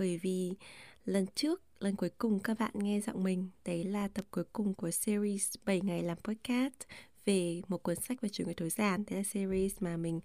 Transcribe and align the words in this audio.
bởi 0.00 0.18
vì 0.22 0.54
lần 1.04 1.26
trước, 1.34 1.62
lần 1.80 1.96
cuối 1.96 2.10
cùng 2.18 2.40
các 2.40 2.58
bạn 2.58 2.70
nghe 2.74 3.00
giọng 3.00 3.24
mình, 3.24 3.48
đấy 3.64 3.84
là 3.84 4.08
tập 4.08 4.24
cuối 4.30 4.44
cùng 4.52 4.74
của 4.74 4.90
series 4.90 5.54
7 5.64 5.80
ngày 5.80 6.02
làm 6.02 6.18
podcast 6.24 6.74
về 7.24 7.62
một 7.68 7.82
cuốn 7.82 7.96
sách 7.96 8.20
về 8.20 8.28
chủ 8.28 8.44
nghĩa 8.44 8.52
tối 8.52 8.70
giản. 8.70 9.04
Đấy 9.10 9.16
là 9.16 9.22
series 9.22 9.72
mà 9.80 9.96
mình 9.96 10.20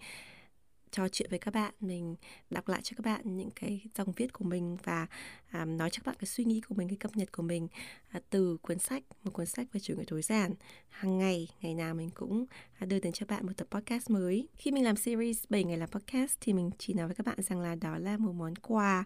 trò 0.95 1.07
chuyện 1.07 1.29
với 1.29 1.39
các 1.39 1.53
bạn 1.53 1.73
mình 1.79 2.15
đọc 2.49 2.67
lại 2.67 2.81
cho 2.83 2.95
các 2.97 3.05
bạn 3.05 3.37
những 3.37 3.51
cái 3.51 3.81
dòng 3.95 4.11
viết 4.11 4.33
của 4.33 4.45
mình 4.45 4.77
và 4.83 5.07
à, 5.47 5.65
nói 5.65 5.89
cho 5.89 6.01
các 6.05 6.11
bạn 6.11 6.15
cái 6.19 6.27
suy 6.27 6.45
nghĩ 6.45 6.61
của 6.61 6.75
mình 6.75 6.87
cái 6.87 6.97
cập 6.97 7.15
nhật 7.15 7.31
của 7.31 7.43
mình 7.43 7.67
à, 8.09 8.19
từ 8.29 8.57
cuốn 8.61 8.79
sách 8.79 9.03
một 9.23 9.31
cuốn 9.33 9.45
sách 9.45 9.67
về 9.73 9.79
chủ 9.79 9.93
nghĩa 9.95 10.03
tối 10.07 10.21
giản. 10.21 10.53
Hàng 10.89 11.17
ngày 11.17 11.47
ngày 11.61 11.73
nào 11.73 11.95
mình 11.95 12.09
cũng 12.09 12.45
à, 12.79 12.85
đưa 12.85 12.99
đến 12.99 13.13
cho 13.13 13.25
bạn 13.25 13.45
một 13.45 13.51
tập 13.57 13.67
podcast 13.71 14.09
mới. 14.09 14.47
Khi 14.55 14.71
mình 14.71 14.83
làm 14.83 14.95
series 14.95 15.43
7 15.49 15.63
ngày 15.63 15.77
làm 15.77 15.89
podcast 15.89 16.33
thì 16.41 16.53
mình 16.53 16.69
chỉ 16.77 16.93
nói 16.93 17.07
với 17.07 17.15
các 17.15 17.25
bạn 17.25 17.41
rằng 17.41 17.59
là 17.59 17.75
đó 17.75 17.97
là 17.97 18.17
một 18.17 18.33
món 18.33 18.55
quà 18.55 19.03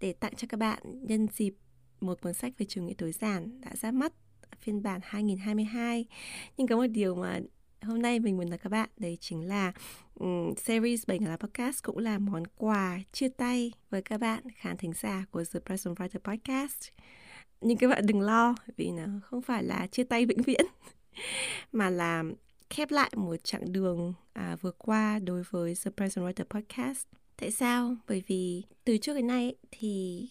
để 0.00 0.12
tặng 0.12 0.34
cho 0.36 0.48
các 0.50 0.60
bạn 0.60 0.82
nhân 0.84 1.26
dịp 1.36 1.54
một 2.00 2.20
cuốn 2.22 2.34
sách 2.34 2.52
về 2.58 2.66
chủ 2.68 2.82
nghĩa 2.82 2.94
tối 2.98 3.12
giản 3.12 3.60
đã 3.60 3.70
ra 3.80 3.90
mắt 3.90 4.12
phiên 4.60 4.82
bản 4.82 5.00
2022 5.04 6.06
nhưng 6.56 6.66
có 6.66 6.76
một 6.76 6.86
điều 6.86 7.14
mà 7.14 7.40
hôm 7.84 8.02
nay 8.02 8.20
mình 8.20 8.36
muốn 8.36 8.50
nói 8.50 8.58
các 8.58 8.70
bạn 8.70 8.88
đấy 8.96 9.18
chính 9.20 9.48
là 9.48 9.72
um, 10.14 10.54
series 10.56 11.06
7 11.06 11.18
là 11.18 11.36
podcast 11.36 11.82
cũng 11.82 11.98
là 11.98 12.18
món 12.18 12.42
quà 12.56 12.98
chia 13.12 13.28
tay 13.28 13.72
với 13.90 14.02
các 14.02 14.20
bạn 14.20 14.42
khán 14.56 14.76
thính 14.76 14.92
giả 14.92 15.24
của 15.30 15.44
The 15.52 15.60
Present 15.60 15.96
Writer 15.96 16.18
Podcast. 16.18 16.88
Nhưng 17.60 17.78
các 17.78 17.88
bạn 17.88 18.06
đừng 18.06 18.20
lo 18.20 18.54
vì 18.76 18.90
nó 18.90 19.04
không 19.22 19.42
phải 19.42 19.64
là 19.64 19.86
chia 19.86 20.04
tay 20.04 20.26
vĩnh 20.26 20.42
viễn 20.42 20.66
mà 21.72 21.90
là 21.90 22.24
khép 22.70 22.90
lại 22.90 23.10
một 23.16 23.36
chặng 23.44 23.72
đường 23.72 24.14
à, 24.32 24.56
vừa 24.60 24.72
qua 24.78 25.18
đối 25.18 25.42
với 25.50 25.74
The 25.84 25.90
Present 25.96 26.26
Writer 26.26 26.44
Podcast. 26.44 27.06
Tại 27.36 27.50
sao? 27.50 27.96
Bởi 28.08 28.22
vì 28.26 28.62
từ 28.84 28.98
trước 28.98 29.14
đến 29.14 29.26
nay 29.26 29.54
thì 29.70 30.28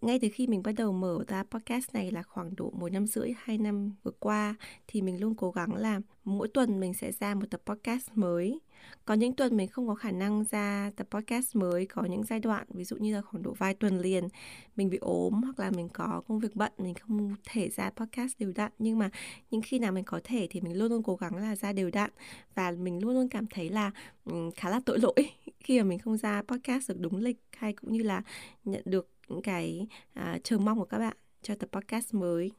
ngay 0.00 0.18
từ 0.18 0.28
khi 0.32 0.46
mình 0.46 0.62
bắt 0.62 0.72
đầu 0.72 0.92
mở 0.92 1.24
ra 1.28 1.42
podcast 1.42 1.94
này 1.94 2.10
là 2.10 2.22
khoảng 2.22 2.56
độ 2.56 2.70
một 2.70 2.92
năm 2.92 3.06
rưỡi 3.06 3.32
hai 3.38 3.58
năm 3.58 3.92
vừa 4.02 4.10
qua 4.10 4.54
thì 4.86 5.02
mình 5.02 5.20
luôn 5.20 5.34
cố 5.34 5.50
gắng 5.50 5.74
là 5.74 6.00
mỗi 6.24 6.48
tuần 6.48 6.80
mình 6.80 6.94
sẽ 6.94 7.12
ra 7.12 7.34
một 7.34 7.46
tập 7.50 7.60
podcast 7.66 8.10
mới. 8.14 8.60
Có 9.04 9.14
những 9.14 9.32
tuần 9.32 9.56
mình 9.56 9.68
không 9.68 9.88
có 9.88 9.94
khả 9.94 10.10
năng 10.10 10.44
ra 10.44 10.90
tập 10.96 11.06
podcast 11.10 11.56
mới 11.56 11.86
có 11.86 12.04
những 12.04 12.24
giai 12.24 12.40
đoạn 12.40 12.66
ví 12.70 12.84
dụ 12.84 12.96
như 12.96 13.14
là 13.14 13.22
khoảng 13.22 13.42
độ 13.42 13.54
vài 13.58 13.74
tuần 13.74 14.00
liền 14.00 14.28
mình 14.76 14.90
bị 14.90 14.98
ốm 15.00 15.42
hoặc 15.42 15.58
là 15.58 15.70
mình 15.70 15.88
có 15.88 16.22
công 16.28 16.38
việc 16.38 16.54
bận 16.54 16.72
mình 16.78 16.94
không 16.94 17.34
thể 17.44 17.68
ra 17.68 17.90
podcast 17.90 18.38
đều 18.38 18.52
đặn. 18.54 18.72
Nhưng 18.78 18.98
mà 18.98 19.10
những 19.50 19.62
khi 19.62 19.78
nào 19.78 19.92
mình 19.92 20.04
có 20.04 20.20
thể 20.24 20.46
thì 20.50 20.60
mình 20.60 20.78
luôn 20.78 20.88
luôn 20.88 21.02
cố 21.02 21.16
gắng 21.16 21.36
là 21.36 21.56
ra 21.56 21.72
đều 21.72 21.90
đặn. 21.90 22.10
Và 22.54 22.70
mình 22.70 23.02
luôn 23.02 23.14
luôn 23.14 23.28
cảm 23.28 23.46
thấy 23.46 23.68
là 23.68 23.90
um, 24.24 24.50
khá 24.50 24.70
là 24.70 24.80
tội 24.86 24.98
lỗi 24.98 25.30
khi 25.60 25.78
mà 25.78 25.84
mình 25.84 25.98
không 25.98 26.16
ra 26.16 26.42
podcast 26.42 26.88
được 26.88 27.00
đúng 27.00 27.16
lịch 27.16 27.40
hay 27.56 27.72
cũng 27.72 27.92
như 27.92 28.02
là 28.02 28.22
nhận 28.64 28.82
được 28.84 29.15
những 29.28 29.42
cái 29.42 29.86
uh, 30.20 30.44
chờ 30.44 30.58
mong 30.58 30.78
của 30.78 30.84
các 30.84 30.98
bạn 30.98 31.16
cho 31.42 31.54
tập 31.54 31.68
podcast 31.72 32.14
mới. 32.14 32.50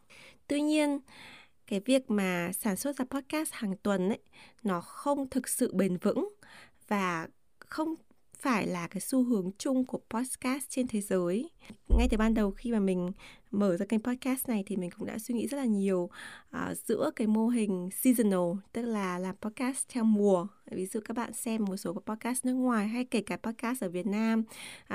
Tuy 0.48 0.62
nhiên 0.62 1.00
cái 1.68 1.80
việc 1.80 2.12
mà 2.12 2.52
sản 2.54 2.76
xuất 2.76 2.96
ra 2.96 3.06
podcast 3.06 3.54
hàng 3.54 3.78
tuần 3.78 4.10
ấy 4.10 4.20
nó 4.64 4.82
không 4.82 5.30
thực 5.30 5.48
sự 5.48 5.74
bền 5.74 5.98
vững 5.98 6.30
và 6.88 7.28
không 7.60 7.96
phải 8.40 8.68
là 8.68 8.88
cái 8.88 9.02
xu 9.02 9.24
hướng 9.24 9.52
chung 9.58 9.86
của 9.86 10.00
podcast 10.10 10.70
trên 10.70 10.88
thế 10.88 11.02
giới. 11.02 11.50
Ngay 11.98 12.08
từ 12.12 12.18
ban 12.18 12.34
đầu 12.34 12.52
khi 12.52 12.72
mà 12.72 12.80
mình 12.80 13.12
mở 13.52 13.78
ra 13.78 13.86
kênh 13.86 14.04
podcast 14.04 14.50
này 14.50 14.64
thì 14.66 14.76
mình 14.76 14.90
cũng 14.98 15.08
đã 15.08 15.20
suy 15.20 15.36
nghĩ 15.36 15.48
rất 15.48 15.58
là 15.58 15.66
nhiều 15.66 16.10
uh, 16.56 16.78
giữa 16.86 17.12
cái 17.16 17.28
mô 17.28 17.48
hình 17.48 17.90
seasonal, 17.92 18.60
tức 18.74 18.82
là 18.82 19.20
làm 19.20 19.36
podcast 19.42 19.86
theo 19.90 20.04
mùa. 20.04 20.48
Ví 20.72 20.86
dụ 20.86 21.00
các 21.06 21.18
bạn 21.18 21.34
xem 21.34 21.66
một 21.66 21.78
số 21.78 21.94
podcast 21.94 22.46
nước 22.46 22.54
ngoài 22.54 22.88
hay 22.88 23.04
kể 23.04 23.22
cả 23.22 23.38
podcast 23.38 23.84
ở 23.84 23.90
Việt 23.90 24.06
Nam, 24.06 24.44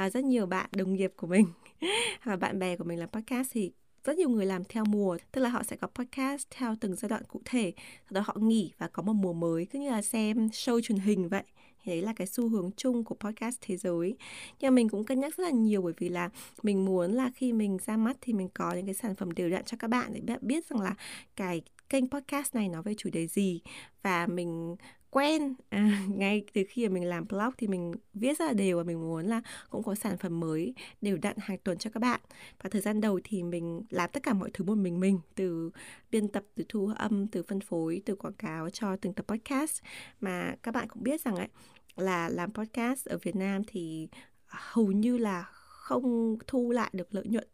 uh, 0.07 0.13
rất 0.13 0.25
nhiều 0.25 0.47
bạn 0.47 0.71
đồng 0.77 0.95
nghiệp 0.95 1.13
của 1.17 1.27
mình 1.27 1.47
và 2.25 2.37
bạn 2.37 2.59
bè 2.59 2.77
của 2.77 2.85
mình 2.85 2.99
làm 2.99 3.09
podcast 3.09 3.51
thì 3.53 3.73
rất 4.05 4.17
nhiều 4.17 4.29
người 4.29 4.47
làm 4.47 4.65
theo 4.65 4.85
mùa 4.85 5.19
tức 5.33 5.41
là 5.41 5.49
họ 5.49 5.63
sẽ 5.63 5.77
có 5.77 5.87
podcast 5.87 6.47
theo 6.51 6.75
từng 6.81 6.97
giai 6.97 7.09
đoạn 7.09 7.23
cụ 7.29 7.41
thể 7.45 7.73
sau 8.11 8.15
đó 8.15 8.23
họ 8.27 8.35
nghỉ 8.41 8.73
và 8.79 8.89
có 8.89 9.03
một 9.03 9.13
mùa 9.13 9.33
mới 9.33 9.67
cứ 9.67 9.79
như 9.79 9.91
là 9.91 10.03
xem 10.03 10.47
show 10.47 10.81
truyền 10.81 10.99
hình 10.99 11.29
vậy 11.29 11.43
thì 11.83 11.93
đấy 11.93 12.03
là 12.03 12.13
cái 12.17 12.27
xu 12.27 12.49
hướng 12.49 12.71
chung 12.77 13.05
của 13.05 13.15
podcast 13.15 13.59
thế 13.61 13.77
giới. 13.77 14.17
Nhưng 14.61 14.71
mà 14.71 14.75
mình 14.75 14.89
cũng 14.89 15.05
cân 15.05 15.21
nhắc 15.21 15.37
rất 15.37 15.45
là 15.45 15.51
nhiều 15.51 15.83
bởi 15.83 15.93
vì 15.99 16.09
là 16.09 16.31
mình 16.63 16.85
muốn 16.85 17.13
là 17.13 17.31
khi 17.35 17.53
mình 17.53 17.79
ra 17.87 17.97
mắt 17.97 18.17
thì 18.21 18.33
mình 18.33 18.49
có 18.55 18.73
những 18.73 18.87
cái 18.87 18.95
sản 18.95 19.15
phẩm 19.15 19.31
đều 19.31 19.51
đặn 19.51 19.65
cho 19.65 19.77
các 19.81 19.89
bạn 19.89 20.13
để 20.13 20.37
biết 20.41 20.67
rằng 20.67 20.81
là 20.81 20.95
cái 21.37 21.63
kênh 21.89 22.11
podcast 22.11 22.55
này 22.55 22.69
nó 22.69 22.83
về 22.83 22.95
chủ 22.95 23.11
đề 23.13 23.27
gì. 23.27 23.61
Và 24.03 24.27
mình 24.27 24.77
quen 25.13 25.55
à, 25.69 26.03
ngay 26.09 26.45
từ 26.53 26.63
khi 26.69 26.89
mà 26.89 26.95
mình 26.95 27.05
làm 27.05 27.29
blog 27.29 27.51
thì 27.59 27.67
mình 27.67 27.93
viết 28.15 28.39
ra 28.39 28.53
đều 28.53 28.77
và 28.77 28.83
mình 28.83 29.01
muốn 29.01 29.27
là 29.27 29.43
cũng 29.71 29.83
có 29.83 29.95
sản 29.95 30.19
phẩm 30.19 30.41
mới 30.41 30.75
đều 31.01 31.17
đặn 31.17 31.37
hàng 31.39 31.59
tuần 31.65 31.79
cho 31.79 31.91
các 31.91 32.01
bạn. 32.01 32.21
Và 32.63 32.71
thời 32.71 32.81
gian 32.81 33.01
đầu 33.01 33.21
thì 33.25 33.43
mình 33.43 33.83
làm 33.91 34.11
tất 34.13 34.23
cả 34.23 34.33
mọi 34.33 34.51
thứ 34.53 34.65
một 34.65 34.75
mình 34.75 35.01
mình 35.01 35.21
từ 35.35 35.71
biên 36.11 36.29
tập 36.29 36.45
từ 36.55 36.65
thu 36.69 36.91
âm 36.97 37.27
từ 37.27 37.43
phân 37.43 37.61
phối 37.61 38.03
từ 38.05 38.17
quảng 38.17 38.33
cáo 38.33 38.71
cho 38.71 38.97
từng 38.97 39.13
tập 39.13 39.27
podcast. 39.29 39.83
Mà 40.21 40.55
các 40.63 40.75
bạn 40.75 40.89
cũng 40.89 41.03
biết 41.03 41.21
rằng 41.21 41.37
ấy 41.37 41.49
là 41.97 42.29
làm 42.29 42.53
podcast 42.53 43.07
ở 43.07 43.19
Việt 43.23 43.37
Nam 43.37 43.63
thì 43.67 44.09
à, 44.47 44.59
hầu 44.63 44.93
như 44.93 45.19
là 45.19 45.43
không 45.53 46.37
thu 46.47 46.71
lại 46.71 46.91
được 46.93 47.15
lợi 47.15 47.25
nhuận 47.27 47.49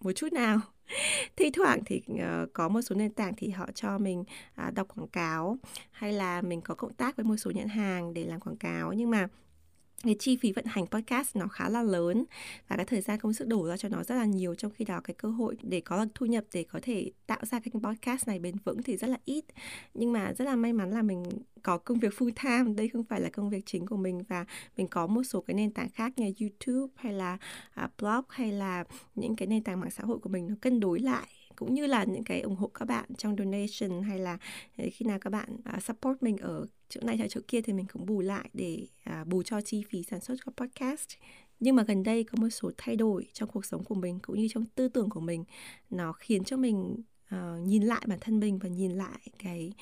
một 0.00 0.12
chút 0.12 0.32
nào. 0.32 0.60
Thi 1.36 1.50
thoảng 1.50 1.80
thì 1.86 2.02
uh, 2.12 2.52
có 2.52 2.68
một 2.68 2.82
số 2.82 2.96
nền 2.96 3.12
tảng 3.12 3.34
thì 3.36 3.50
họ 3.50 3.66
cho 3.74 3.98
mình 3.98 4.24
uh, 4.66 4.74
đọc 4.74 4.88
quảng 4.96 5.08
cáo 5.08 5.58
hay 5.90 6.12
là 6.12 6.42
mình 6.42 6.60
có 6.60 6.74
cộng 6.74 6.94
tác 6.94 7.16
với 7.16 7.24
một 7.24 7.36
số 7.36 7.50
nhãn 7.50 7.68
hàng 7.68 8.14
để 8.14 8.24
làm 8.24 8.40
quảng 8.40 8.56
cáo. 8.56 8.92
Nhưng 8.92 9.10
mà 9.10 9.28
cái 10.04 10.16
chi 10.18 10.36
phí 10.36 10.52
vận 10.52 10.64
hành 10.68 10.86
podcast 10.86 11.36
nó 11.36 11.48
khá 11.48 11.68
là 11.68 11.82
lớn 11.82 12.24
và 12.68 12.76
cái 12.76 12.84
thời 12.84 13.00
gian 13.00 13.18
công 13.18 13.32
sức 13.32 13.48
đổ 13.48 13.66
ra 13.68 13.76
cho 13.76 13.88
nó 13.88 14.02
rất 14.02 14.14
là 14.14 14.24
nhiều 14.24 14.54
trong 14.54 14.72
khi 14.72 14.84
đó 14.84 15.00
cái 15.04 15.14
cơ 15.14 15.28
hội 15.28 15.56
để 15.62 15.80
có 15.80 16.06
thu 16.14 16.26
nhập 16.26 16.44
để 16.52 16.64
có 16.64 16.80
thể 16.82 17.10
tạo 17.26 17.38
ra 17.42 17.60
cái 17.60 17.82
podcast 17.82 18.28
này 18.28 18.38
bền 18.38 18.56
vững 18.64 18.82
thì 18.82 18.96
rất 18.96 19.06
là 19.06 19.18
ít. 19.24 19.44
Nhưng 19.94 20.12
mà 20.12 20.32
rất 20.38 20.44
là 20.44 20.56
may 20.56 20.72
mắn 20.72 20.90
là 20.90 21.02
mình 21.02 21.24
có 21.62 21.78
công 21.78 21.98
việc 21.98 22.12
full 22.18 22.30
time 22.42 22.74
đây 22.74 22.88
không 22.88 23.04
phải 23.04 23.20
là 23.20 23.28
công 23.28 23.50
việc 23.50 23.66
chính 23.66 23.86
của 23.86 23.96
mình 23.96 24.22
và 24.28 24.44
mình 24.76 24.88
có 24.88 25.06
một 25.06 25.22
số 25.22 25.40
cái 25.40 25.54
nền 25.54 25.70
tảng 25.70 25.88
khác 25.90 26.12
như 26.16 26.32
YouTube 26.40 26.92
hay 26.96 27.12
là 27.12 27.38
uh, 27.84 27.90
blog 27.98 28.24
hay 28.28 28.52
là 28.52 28.84
những 29.14 29.36
cái 29.36 29.48
nền 29.48 29.62
tảng 29.62 29.80
mạng 29.80 29.90
xã 29.90 30.04
hội 30.04 30.18
của 30.18 30.28
mình 30.28 30.48
nó 30.48 30.54
cân 30.60 30.80
đối 30.80 31.00
lại 31.00 31.26
cũng 31.56 31.74
như 31.74 31.86
là 31.86 32.04
những 32.04 32.24
cái 32.24 32.40
ủng 32.40 32.56
hộ 32.56 32.66
các 32.66 32.84
bạn 32.84 33.04
trong 33.18 33.36
donation 33.36 34.02
hay 34.02 34.18
là 34.18 34.38
à, 34.76 34.84
khi 34.92 35.06
nào 35.06 35.18
các 35.18 35.30
bạn 35.30 35.56
uh, 35.76 35.82
support 35.82 36.22
mình 36.22 36.36
ở 36.36 36.66
chỗ 36.94 37.06
này 37.06 37.16
hay 37.16 37.28
chỗ 37.28 37.40
kia 37.48 37.60
thì 37.60 37.72
mình 37.72 37.86
cũng 37.92 38.06
bù 38.06 38.20
lại 38.20 38.50
để 38.52 38.86
à, 39.04 39.24
bù 39.24 39.42
cho 39.42 39.60
chi 39.60 39.84
phí 39.90 40.02
sản 40.02 40.20
xuất 40.20 40.34
cho 40.44 40.52
podcast. 40.56 41.08
Nhưng 41.60 41.76
mà 41.76 41.82
gần 41.82 42.02
đây 42.02 42.24
có 42.24 42.38
một 42.40 42.48
số 42.48 42.70
thay 42.76 42.96
đổi 42.96 43.26
trong 43.32 43.48
cuộc 43.48 43.64
sống 43.64 43.84
của 43.84 43.94
mình 43.94 44.18
cũng 44.22 44.36
như 44.36 44.48
trong 44.50 44.64
tư 44.74 44.88
tưởng 44.88 45.10
của 45.10 45.20
mình. 45.20 45.44
Nó 45.90 46.12
khiến 46.12 46.44
cho 46.44 46.56
mình 46.56 46.96
uh, 47.34 47.66
nhìn 47.66 47.82
lại 47.82 48.02
bản 48.06 48.18
thân 48.20 48.40
mình 48.40 48.58
và 48.58 48.68
nhìn 48.68 48.92
lại 48.92 49.20
cái 49.38 49.72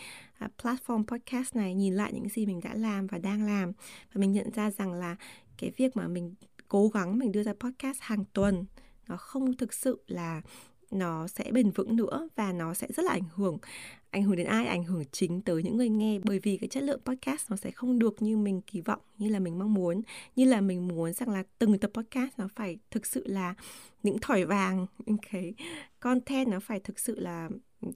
uh, 0.44 0.50
platform 0.58 1.04
podcast 1.06 1.56
này 1.56 1.74
nhìn 1.74 1.94
lại 1.94 2.12
những 2.12 2.28
gì 2.28 2.46
mình 2.46 2.60
đã 2.64 2.74
làm 2.74 3.06
và 3.06 3.18
đang 3.18 3.46
làm. 3.46 3.72
Và 4.12 4.18
mình 4.18 4.32
nhận 4.32 4.50
ra 4.50 4.70
rằng 4.70 4.92
là 4.92 5.16
cái 5.58 5.70
việc 5.76 5.96
mà 5.96 6.08
mình 6.08 6.34
cố 6.68 6.88
gắng 6.88 7.18
mình 7.18 7.32
đưa 7.32 7.42
ra 7.42 7.52
podcast 7.60 7.98
hàng 8.00 8.24
tuần 8.32 8.64
nó 9.08 9.16
không 9.16 9.56
thực 9.56 9.74
sự 9.74 10.02
là 10.06 10.42
nó 10.90 11.28
sẽ 11.28 11.50
bền 11.52 11.70
vững 11.70 11.96
nữa 11.96 12.28
và 12.36 12.52
nó 12.52 12.74
sẽ 12.74 12.86
rất 12.96 13.04
là 13.04 13.12
ảnh 13.12 13.28
hưởng 13.34 13.58
ảnh 14.12 14.22
hưởng 14.22 14.36
đến 14.36 14.46
ai 14.46 14.66
ảnh 14.66 14.84
hưởng 14.84 15.04
chính 15.12 15.40
tới 15.42 15.62
những 15.62 15.76
người 15.76 15.88
nghe. 15.88 16.18
Bởi 16.24 16.38
vì 16.38 16.56
cái 16.56 16.68
chất 16.68 16.82
lượng 16.82 17.00
podcast 17.04 17.50
nó 17.50 17.56
sẽ 17.56 17.70
không 17.70 17.98
được 17.98 18.22
như 18.22 18.36
mình 18.36 18.60
kỳ 18.60 18.80
vọng 18.80 19.00
như 19.18 19.28
là 19.28 19.38
mình 19.38 19.58
mong 19.58 19.74
muốn. 19.74 20.02
Như 20.36 20.44
là 20.44 20.60
mình 20.60 20.88
muốn 20.88 21.12
rằng 21.12 21.30
là 21.30 21.42
từng 21.58 21.78
tập 21.78 21.90
podcast 21.94 22.38
nó 22.38 22.48
phải 22.54 22.78
thực 22.90 23.06
sự 23.06 23.26
là 23.26 23.54
những 24.02 24.18
thỏi 24.18 24.44
vàng 24.44 24.86
những 25.06 25.16
cái 25.30 25.54
content 26.00 26.48
nó 26.48 26.60
phải 26.60 26.80
thực 26.80 26.98
sự 26.98 27.20
là 27.20 27.48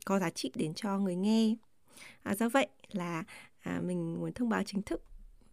có 0.04 0.18
giá 0.18 0.30
trị 0.30 0.52
đến 0.54 0.74
cho 0.74 0.98
người 0.98 1.16
nghe. 1.16 1.54
À, 2.22 2.34
do 2.34 2.48
vậy 2.48 2.66
là 2.92 3.24
à, 3.60 3.80
mình 3.84 4.20
muốn 4.20 4.32
thông 4.32 4.48
báo 4.48 4.62
chính 4.66 4.82
thức 4.82 5.02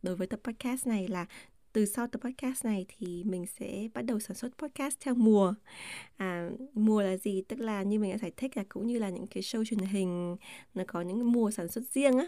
đối 0.03 0.15
với 0.15 0.27
tập 0.27 0.39
podcast 0.43 0.87
này 0.87 1.07
là 1.07 1.25
từ 1.73 1.85
sau 1.85 2.07
tập 2.07 2.21
podcast 2.21 2.65
này 2.65 2.85
thì 2.87 3.23
mình 3.23 3.45
sẽ 3.59 3.87
bắt 3.93 4.01
đầu 4.01 4.19
sản 4.19 4.37
xuất 4.37 4.57
podcast 4.57 4.97
theo 4.99 5.15
mùa. 5.15 5.53
À, 6.17 6.49
mùa 6.73 7.01
là 7.01 7.17
gì? 7.17 7.41
Tức 7.41 7.59
là 7.59 7.83
như 7.83 7.99
mình 7.99 8.11
đã 8.11 8.17
giải 8.17 8.31
thích 8.37 8.57
là 8.57 8.63
cũng 8.69 8.87
như 8.87 8.99
là 8.99 9.09
những 9.09 9.27
cái 9.27 9.43
show 9.43 9.65
truyền 9.65 9.79
hình 9.79 10.37
nó 10.73 10.83
có 10.87 11.01
những 11.01 11.31
mùa 11.31 11.51
sản 11.51 11.67
xuất 11.67 11.83
riêng 11.93 12.17
á. 12.17 12.25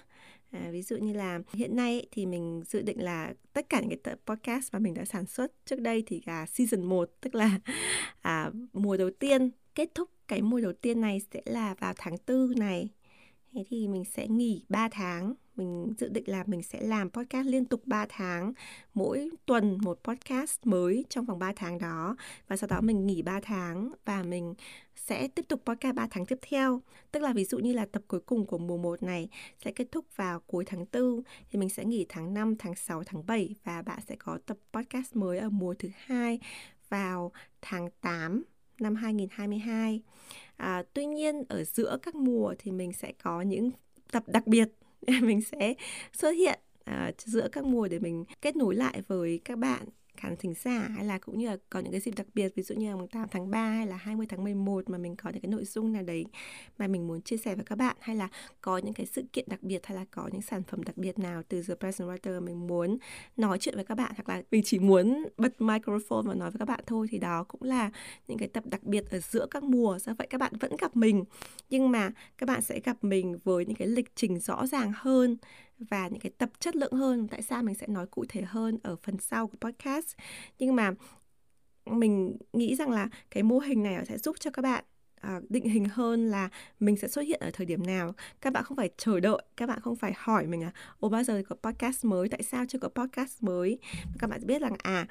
À, 0.52 0.70
ví 0.72 0.82
dụ 0.82 0.98
như 0.98 1.14
là 1.14 1.40
hiện 1.54 1.76
nay 1.76 2.08
thì 2.12 2.26
mình 2.26 2.64
dự 2.66 2.82
định 2.82 3.04
là 3.04 3.34
tất 3.54 3.70
cả 3.70 3.80
những 3.80 3.90
cái 3.90 4.00
tập 4.04 4.20
podcast 4.26 4.74
mà 4.74 4.80
mình 4.80 4.94
đã 4.94 5.06
sản 5.06 5.26
xuất 5.26 5.52
trước 5.66 5.80
đây 5.80 6.04
thì 6.06 6.22
là 6.26 6.46
season 6.46 6.84
1 6.84 7.10
tức 7.22 7.36
là 7.36 7.60
à, 8.22 8.52
mùa 8.74 8.98
đầu 8.98 9.10
tiên 9.20 9.52
kết 9.76 9.90
thúc 9.96 10.10
cái 10.28 10.42
mùa 10.42 10.60
đầu 10.60 10.74
tiên 10.74 11.02
này 11.02 11.22
sẽ 11.34 11.42
là 11.46 11.74
vào 11.74 11.94
tháng 11.98 12.18
tư 12.18 12.54
này. 12.58 12.90
Thế 13.54 13.64
thì 13.70 13.88
mình 13.88 14.06
sẽ 14.06 14.28
nghỉ 14.28 14.66
3 14.70 14.90
tháng 14.92 15.34
mình 15.56 15.94
dự 15.98 16.10
định 16.10 16.24
là 16.28 16.44
mình 16.48 16.64
sẽ 16.64 16.82
làm 16.82 17.10
podcast 17.10 17.48
liên 17.48 17.66
tục 17.66 17.82
3 17.86 18.06
tháng 18.10 18.54
mỗi 18.94 19.30
tuần 19.46 19.78
một 19.82 20.00
podcast 20.04 20.60
mới 20.64 21.06
trong 21.10 21.26
vòng 21.26 21.40
3 21.40 21.54
tháng 21.56 21.78
đó. 21.78 22.16
Và 22.48 22.58
sau 22.58 22.68
đó 22.68 22.82
mình 22.82 23.08
nghỉ 23.08 23.22
3 23.22 23.40
tháng 23.40 23.92
và 24.06 24.24
mình 24.24 24.54
sẽ 24.96 25.28
tiếp 25.28 25.46
tục 25.48 25.62
podcast 25.66 25.96
3 25.96 26.08
tháng 26.12 26.26
tiếp 26.26 26.40
theo. 26.50 26.82
Tức 27.12 27.20
là 27.20 27.34
ví 27.34 27.46
dụ 27.46 27.60
như 27.60 27.74
là 27.74 27.86
tập 27.86 28.02
cuối 28.08 28.20
cùng 28.20 28.46
của 28.46 28.58
mùa 28.58 28.78
1 28.78 29.04
này 29.04 29.30
sẽ 29.66 29.72
kết 29.72 29.88
thúc 29.92 30.06
vào 30.16 30.40
cuối 30.40 30.66
tháng 30.66 30.86
4 30.94 31.22
thì 31.52 31.60
mình 31.60 31.70
sẽ 31.70 31.86
nghỉ 31.86 32.06
tháng 32.10 32.34
5, 32.34 32.56
tháng 32.60 32.76
6, 32.76 33.04
tháng 33.04 33.26
7 33.26 33.56
và 33.64 33.82
bạn 33.82 34.00
sẽ 34.08 34.16
có 34.16 34.40
tập 34.46 34.58
podcast 34.74 35.16
mới 35.16 35.38
ở 35.38 35.50
mùa 35.50 35.74
thứ 35.74 35.90
hai 35.98 36.40
vào 36.90 37.32
tháng 37.62 37.90
8 38.02 38.44
năm 38.80 38.96
2022. 38.96 40.02
À, 40.58 40.84
tuy 40.94 41.06
nhiên 41.06 41.44
ở 41.50 41.64
giữa 41.64 41.98
các 42.02 42.16
mùa 42.16 42.54
thì 42.60 42.72
mình 42.72 42.94
sẽ 42.94 43.14
có 43.24 43.42
những 43.42 43.72
tập 44.12 44.24
đặc 44.28 44.48
biệt. 44.48 44.70
mình 45.22 45.42
sẽ 45.42 45.74
xuất 46.14 46.32
hiện 46.32 46.60
uh, 46.92 47.22
giữa 47.22 47.48
các 47.52 47.66
mùa 47.66 47.88
để 47.88 48.00
mình 48.00 48.26
kết 48.42 48.56
nối 48.56 48.76
lại 48.76 49.02
với 49.08 49.42
các 49.46 49.58
bạn 49.58 49.86
khán 50.18 50.36
thính 50.36 50.54
giả 50.64 50.88
hay 50.96 51.06
là 51.06 51.18
cũng 51.18 51.38
như 51.38 51.48
là 51.48 51.58
có 51.70 51.80
những 51.80 51.92
cái 51.92 52.02
dịp 52.02 52.14
đặc 52.18 52.28
biệt, 52.34 52.56
ví 52.56 52.64
dụ 52.64 52.76
như 52.76 52.96
là 52.96 53.02
8 53.12 53.28
tháng 53.32 53.52
3 53.52 53.70
hay 53.70 53.88
là 53.88 53.96
20 53.96 54.26
tháng 54.30 54.44
11 54.44 54.90
mà 54.90 54.98
mình 54.98 55.16
có 55.16 55.30
những 55.30 55.42
cái 55.42 55.50
nội 55.50 55.66
dung 55.66 55.94
nào 55.94 56.04
đấy 56.04 56.26
mà 56.78 56.88
mình 56.88 57.08
muốn 57.08 57.22
chia 57.22 57.38
sẻ 57.38 57.56
với 57.56 57.66
các 57.66 57.78
bạn, 57.78 57.96
hay 58.00 58.16
là 58.16 58.30
có 58.62 58.78
những 58.78 58.94
cái 58.94 59.06
sự 59.06 59.24
kiện 59.34 59.46
đặc 59.50 59.64
biệt, 59.64 59.86
hay 59.86 59.98
là 59.98 60.06
có 60.12 60.30
những 60.32 60.42
sản 60.42 60.64
phẩm 60.64 60.84
đặc 60.84 60.98
biệt 60.98 61.20
nào 61.20 61.44
từ 61.50 61.64
The 61.68 61.76
Present 61.76 62.10
Writer 62.10 62.42
mình 62.42 62.68
muốn 62.68 62.98
nói 63.38 63.58
chuyện 63.60 63.76
với 63.76 63.86
các 63.86 63.96
bạn, 63.96 64.12
hoặc 64.16 64.30
là 64.30 64.44
mình 64.52 64.62
chỉ 64.66 64.80
muốn 64.80 65.26
bật 65.38 65.62
microphone 65.62 66.22
và 66.26 66.34
nói 66.34 66.52
với 66.52 66.60
các 66.60 66.68
bạn 66.68 66.80
thôi, 66.88 67.08
thì 67.12 67.18
đó 67.18 67.44
cũng 67.44 67.64
là 67.64 67.92
những 68.28 68.38
cái 68.38 68.48
tập 68.48 68.64
đặc 68.66 68.84
biệt 68.84 69.04
ở 69.12 69.20
giữa 69.20 69.46
các 69.52 69.64
mùa. 69.64 70.00
Do 70.00 70.14
vậy 70.18 70.28
các 70.30 70.38
bạn 70.38 70.54
vẫn 70.60 70.76
gặp 70.80 70.96
mình, 70.96 71.24
nhưng 71.70 71.92
mà 71.92 72.12
các 72.38 72.50
bạn 72.50 72.62
sẽ 72.62 72.80
gặp 72.80 73.04
mình 73.04 73.38
với 73.44 73.66
những 73.66 73.76
cái 73.76 73.88
lịch 73.88 74.16
trình 74.16 74.40
rõ 74.40 74.68
ràng 74.68 74.92
hơn 74.96 75.38
và 75.80 76.08
những 76.08 76.20
cái 76.20 76.32
tập 76.38 76.50
chất 76.60 76.76
lượng 76.76 76.94
hơn. 76.94 77.28
Tại 77.28 77.42
sao 77.42 77.64
mình 77.64 77.76
sẽ 77.76 77.88
nói 77.88 78.08
cụ 78.08 78.26
thể 78.30 78.42
hơn 78.42 78.78
ở 78.84 78.96
phần 79.04 79.18
sau 79.18 79.48
của 79.48 79.58
podcast? 79.62 80.16
Nhưng 80.60 80.76
mà 80.76 80.92
mình 81.86 82.38
nghĩ 82.54 82.76
rằng 82.76 82.90
là 82.90 83.10
cái 83.32 83.44
mô 83.44 83.60
hình 83.60 83.84
này 83.84 84.06
sẽ 84.06 84.18
giúp 84.18 84.36
cho 84.40 84.52
các 84.52 84.62
bạn 84.62 84.84
à, 85.22 85.40
định 85.50 85.70
hình 85.70 85.86
hơn 85.86 86.28
là 86.28 86.50
mình 86.80 86.98
sẽ 86.98 87.08
xuất 87.08 87.22
hiện 87.22 87.40
ở 87.40 87.50
thời 87.54 87.66
điểm 87.66 87.86
nào. 87.86 88.14
Các 88.42 88.54
bạn 88.54 88.64
không 88.64 88.78
phải 88.78 88.90
chờ 88.98 89.20
đợi, 89.20 89.42
các 89.58 89.70
bạn 89.70 89.80
không 89.80 89.96
phải 89.96 90.14
hỏi 90.18 90.48
mình 90.48 90.64
à 90.64 90.72
ô 91.00 91.10
bao 91.10 91.24
giờ 91.24 91.42
có 91.50 91.56
podcast 91.56 92.06
mới? 92.06 92.30
Tại 92.30 92.44
sao 92.44 92.66
chưa 92.68 92.80
có 92.80 92.90
podcast 92.90 93.44
mới? 93.44 93.80
Các 94.20 94.30
bạn 94.30 94.48
biết 94.48 94.62
rằng 94.62 94.76
à 94.84 95.08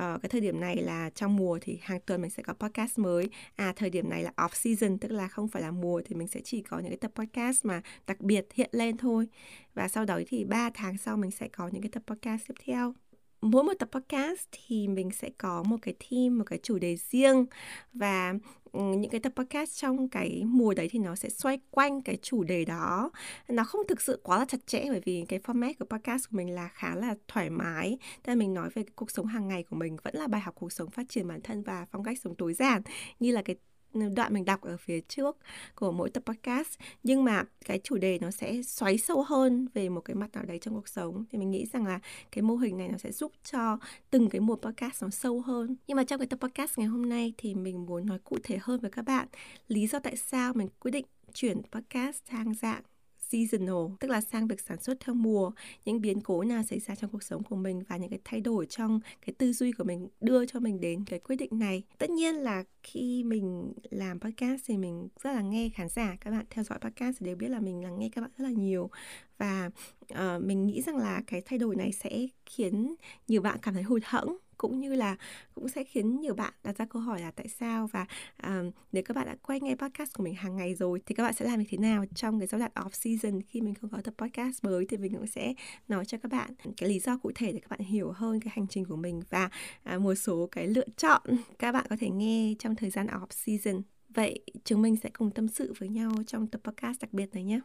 uh, 0.00 0.22
cái 0.22 0.28
thời 0.28 0.40
điểm 0.40 0.60
này 0.60 0.76
là 0.76 1.10
trong 1.10 1.36
mùa 1.36 1.58
thì 1.62 1.78
hàng 1.82 2.00
tuần 2.06 2.22
mình 2.22 2.30
sẽ 2.30 2.42
có 2.42 2.52
podcast 2.52 2.98
mới. 2.98 3.28
À 3.56 3.72
thời 3.76 3.90
điểm 3.90 4.10
này 4.10 4.22
là 4.22 4.32
off 4.36 4.48
season 4.52 4.98
tức 4.98 5.12
là 5.12 5.28
không 5.28 5.48
phải 5.48 5.62
là 5.62 5.70
mùa 5.70 6.02
thì 6.04 6.14
mình 6.14 6.28
sẽ 6.28 6.40
chỉ 6.44 6.62
có 6.62 6.78
những 6.78 6.90
cái 6.90 6.98
tập 6.98 7.10
podcast 7.14 7.64
mà 7.64 7.82
đặc 8.06 8.20
biệt 8.20 8.46
hiện 8.54 8.70
lên 8.72 8.96
thôi. 8.96 9.28
Và 9.74 9.88
sau 9.88 10.04
đó 10.04 10.20
thì 10.28 10.44
3 10.44 10.70
tháng 10.74 10.98
sau 10.98 11.16
mình 11.16 11.30
sẽ 11.30 11.48
có 11.48 11.68
những 11.68 11.82
cái 11.82 11.90
tập 11.92 12.02
podcast 12.06 12.48
tiếp 12.48 12.54
theo 12.64 12.94
mỗi 13.40 13.62
một 13.62 13.72
tập 13.78 13.88
podcast 13.92 14.46
thì 14.52 14.88
mình 14.88 15.10
sẽ 15.10 15.30
có 15.38 15.62
một 15.62 15.76
cái 15.82 15.94
theme, 15.98 16.28
một 16.28 16.44
cái 16.46 16.58
chủ 16.62 16.78
đề 16.78 16.96
riêng 16.96 17.46
và 17.92 18.34
ừ, 18.72 18.80
những 18.80 19.10
cái 19.10 19.20
tập 19.20 19.32
podcast 19.36 19.80
trong 19.80 20.08
cái 20.08 20.42
mùa 20.46 20.74
đấy 20.74 20.88
thì 20.90 20.98
nó 20.98 21.14
sẽ 21.14 21.28
xoay 21.28 21.58
quanh 21.70 22.02
cái 22.02 22.18
chủ 22.22 22.44
đề 22.44 22.64
đó. 22.64 23.10
Nó 23.48 23.64
không 23.64 23.80
thực 23.88 24.00
sự 24.00 24.20
quá 24.22 24.38
là 24.38 24.44
chặt 24.44 24.66
chẽ 24.66 24.84
bởi 24.88 25.00
vì 25.04 25.24
cái 25.28 25.38
format 25.38 25.72
của 25.78 25.84
podcast 25.84 26.30
của 26.30 26.36
mình 26.36 26.54
là 26.54 26.68
khá 26.68 26.94
là 26.94 27.14
thoải 27.28 27.50
mái. 27.50 27.98
nên 28.26 28.38
mình 28.38 28.54
nói 28.54 28.70
về 28.74 28.82
cái 28.82 28.92
cuộc 28.96 29.10
sống 29.10 29.26
hàng 29.26 29.48
ngày 29.48 29.62
của 29.62 29.76
mình 29.76 29.96
vẫn 30.02 30.14
là 30.16 30.26
bài 30.26 30.40
học 30.40 30.54
cuộc 30.54 30.72
sống 30.72 30.90
phát 30.90 31.08
triển 31.08 31.28
bản 31.28 31.40
thân 31.40 31.62
và 31.62 31.86
phong 31.90 32.04
cách 32.04 32.18
sống 32.24 32.34
tối 32.34 32.54
giản 32.54 32.82
như 33.20 33.32
là 33.32 33.42
cái 33.42 33.56
đoạn 33.94 34.34
mình 34.34 34.44
đọc 34.44 34.60
ở 34.60 34.76
phía 34.76 35.00
trước 35.00 35.36
của 35.74 35.92
mỗi 35.92 36.10
tập 36.10 36.22
podcast. 36.26 36.78
Nhưng 37.02 37.24
mà 37.24 37.44
cái 37.64 37.80
chủ 37.84 37.98
đề 37.98 38.18
nó 38.18 38.30
sẽ 38.30 38.62
xoáy 38.62 38.98
sâu 38.98 39.22
hơn 39.22 39.68
về 39.74 39.88
một 39.88 40.00
cái 40.00 40.14
mặt 40.14 40.34
nào 40.34 40.44
đấy 40.44 40.58
trong 40.58 40.74
cuộc 40.74 40.88
sống. 40.88 41.24
Thì 41.30 41.38
mình 41.38 41.50
nghĩ 41.50 41.66
rằng 41.72 41.86
là 41.86 42.00
cái 42.32 42.42
mô 42.42 42.56
hình 42.56 42.78
này 42.78 42.88
nó 42.88 42.98
sẽ 42.98 43.12
giúp 43.12 43.32
cho 43.44 43.78
từng 44.10 44.28
cái 44.30 44.40
mùa 44.40 44.56
podcast 44.56 45.02
nó 45.02 45.10
sâu 45.10 45.40
hơn. 45.40 45.76
Nhưng 45.86 45.96
mà 45.96 46.04
trong 46.04 46.20
cái 46.20 46.26
tập 46.26 46.38
podcast 46.40 46.78
ngày 46.78 46.86
hôm 46.86 47.08
nay 47.08 47.34
thì 47.36 47.54
mình 47.54 47.86
muốn 47.86 48.06
nói 48.06 48.18
cụ 48.24 48.36
thể 48.42 48.58
hơn 48.62 48.80
với 48.80 48.90
các 48.90 49.02
bạn 49.02 49.28
lý 49.68 49.86
do 49.86 49.98
tại 49.98 50.16
sao 50.16 50.52
mình 50.54 50.68
quyết 50.80 50.90
định 50.90 51.06
chuyển 51.34 51.62
podcast 51.72 52.22
sang 52.30 52.54
dạng 52.54 52.82
seasonal, 53.28 53.96
tức 54.00 54.10
là 54.10 54.20
sang 54.20 54.48
việc 54.48 54.60
sản 54.60 54.80
xuất 54.80 55.00
theo 55.00 55.14
mùa, 55.14 55.50
những 55.84 56.00
biến 56.00 56.20
cố 56.20 56.42
nào 56.44 56.62
xảy 56.62 56.78
ra 56.78 56.94
trong 56.94 57.10
cuộc 57.10 57.22
sống 57.22 57.42
của 57.42 57.56
mình 57.56 57.82
và 57.88 57.96
những 57.96 58.10
cái 58.10 58.18
thay 58.24 58.40
đổi 58.40 58.66
trong 58.66 59.00
cái 59.26 59.34
tư 59.38 59.52
duy 59.52 59.72
của 59.72 59.84
mình 59.84 60.08
đưa 60.20 60.46
cho 60.46 60.60
mình 60.60 60.80
đến 60.80 61.04
cái 61.04 61.18
quyết 61.18 61.36
định 61.36 61.58
này. 61.58 61.82
Tất 61.98 62.10
nhiên 62.10 62.34
là 62.34 62.64
khi 62.82 63.24
mình 63.24 63.72
làm 63.90 64.20
podcast 64.20 64.62
thì 64.66 64.76
mình 64.76 65.08
rất 65.22 65.32
là 65.32 65.42
nghe 65.42 65.68
khán 65.68 65.88
giả, 65.88 66.16
các 66.20 66.30
bạn 66.30 66.44
theo 66.50 66.64
dõi 66.64 66.78
podcast 66.78 67.16
thì 67.20 67.26
đều 67.26 67.36
biết 67.36 67.48
là 67.48 67.60
mình 67.60 67.84
là 67.84 67.90
nghe 67.90 68.08
các 68.12 68.20
bạn 68.20 68.30
rất 68.38 68.44
là 68.44 68.50
nhiều 68.50 68.90
và 69.38 69.70
uh, 70.12 70.44
mình 70.44 70.66
nghĩ 70.66 70.82
rằng 70.82 70.96
là 70.96 71.22
cái 71.26 71.40
thay 71.40 71.58
đổi 71.58 71.76
này 71.76 71.92
sẽ 71.92 72.26
khiến 72.46 72.94
nhiều 73.28 73.42
bạn 73.42 73.58
cảm 73.62 73.74
thấy 73.74 73.82
hụt 73.82 74.02
hẫng 74.04 74.36
cũng 74.58 74.80
như 74.80 74.94
là 74.94 75.16
cũng 75.54 75.68
sẽ 75.68 75.84
khiến 75.84 76.20
nhiều 76.20 76.34
bạn 76.34 76.52
đặt 76.64 76.76
ra 76.78 76.84
câu 76.84 77.02
hỏi 77.02 77.20
là 77.20 77.30
tại 77.30 77.48
sao 77.48 77.86
và 77.86 78.06
um, 78.42 78.70
nếu 78.92 79.02
các 79.02 79.16
bạn 79.16 79.26
đã 79.26 79.36
quay 79.42 79.60
nghe 79.60 79.74
podcast 79.74 80.14
của 80.14 80.22
mình 80.22 80.34
hàng 80.34 80.56
ngày 80.56 80.74
rồi 80.74 81.00
thì 81.06 81.14
các 81.14 81.22
bạn 81.22 81.34
sẽ 81.34 81.44
làm 81.44 81.58
như 81.58 81.64
thế 81.68 81.78
nào 81.78 82.04
trong 82.14 82.38
cái 82.40 82.46
giai 82.46 82.58
đoạn 82.58 82.72
off 82.74 82.90
season 82.92 83.42
khi 83.42 83.60
mình 83.60 83.74
không 83.74 83.90
có 83.90 83.98
tập 84.04 84.14
podcast 84.18 84.64
mới 84.64 84.86
thì 84.86 84.96
mình 84.96 85.14
cũng 85.14 85.26
sẽ 85.26 85.54
nói 85.88 86.04
cho 86.04 86.18
các 86.18 86.32
bạn 86.32 86.50
cái 86.76 86.88
lý 86.88 86.98
do 86.98 87.18
cụ 87.18 87.32
thể 87.34 87.52
để 87.52 87.60
các 87.60 87.70
bạn 87.70 87.80
hiểu 87.80 88.12
hơn 88.12 88.40
cái 88.40 88.52
hành 88.56 88.66
trình 88.68 88.84
của 88.84 88.96
mình 88.96 89.22
và 89.30 89.50
uh, 89.94 90.00
một 90.00 90.14
số 90.14 90.48
cái 90.52 90.66
lựa 90.66 90.86
chọn 90.96 91.22
các 91.58 91.72
bạn 91.72 91.86
có 91.90 91.96
thể 92.00 92.10
nghe 92.10 92.54
trong 92.58 92.76
thời 92.76 92.90
gian 92.90 93.06
off 93.06 93.26
season. 93.30 93.82
Vậy 94.08 94.40
chúng 94.64 94.82
mình 94.82 94.96
sẽ 94.96 95.10
cùng 95.10 95.30
tâm 95.30 95.48
sự 95.48 95.74
với 95.78 95.88
nhau 95.88 96.10
trong 96.26 96.46
tập 96.46 96.60
podcast 96.64 97.00
đặc 97.00 97.12
biệt 97.12 97.34
này 97.34 97.44
nhé. 97.44 97.60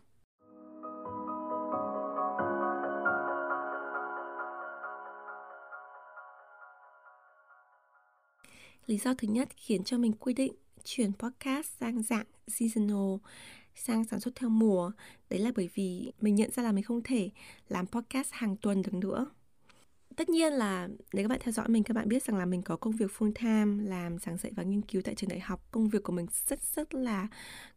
Lý 8.91 8.97
do 8.97 9.13
thứ 9.13 9.27
nhất 9.27 9.49
khiến 9.57 9.83
cho 9.83 9.97
mình 9.97 10.13
quy 10.13 10.33
định 10.33 10.53
chuyển 10.83 11.11
podcast 11.13 11.67
sang 11.79 12.03
dạng 12.03 12.25
seasonal, 12.47 13.15
sang 13.75 14.03
sản 14.03 14.19
xuất 14.19 14.35
theo 14.35 14.49
mùa, 14.49 14.91
đấy 15.29 15.39
là 15.39 15.51
bởi 15.55 15.69
vì 15.73 16.11
mình 16.21 16.35
nhận 16.35 16.51
ra 16.51 16.63
là 16.63 16.71
mình 16.71 16.83
không 16.83 17.03
thể 17.03 17.29
làm 17.67 17.87
podcast 17.87 18.31
hàng 18.31 18.55
tuần 18.57 18.81
được 18.81 18.93
nữa. 18.93 19.25
Tất 20.15 20.29
nhiên 20.29 20.53
là 20.53 20.89
nếu 21.13 21.23
các 21.23 21.27
bạn 21.27 21.39
theo 21.43 21.51
dõi 21.51 21.69
mình 21.69 21.83
các 21.83 21.93
bạn 21.93 22.09
biết 22.09 22.23
rằng 22.23 22.37
là 22.37 22.45
mình 22.45 22.61
có 22.61 22.75
công 22.75 22.95
việc 22.95 23.11
full 23.17 23.31
time 23.33 23.89
làm 23.89 24.17
giảng 24.19 24.37
dạy 24.37 24.51
và 24.55 24.63
nghiên 24.63 24.81
cứu 24.81 25.01
tại 25.01 25.15
trường 25.15 25.29
đại 25.29 25.39
học. 25.39 25.71
Công 25.71 25.89
việc 25.89 26.03
của 26.03 26.13
mình 26.13 26.25
rất 26.47 26.59
rất 26.75 26.93
là 26.93 27.27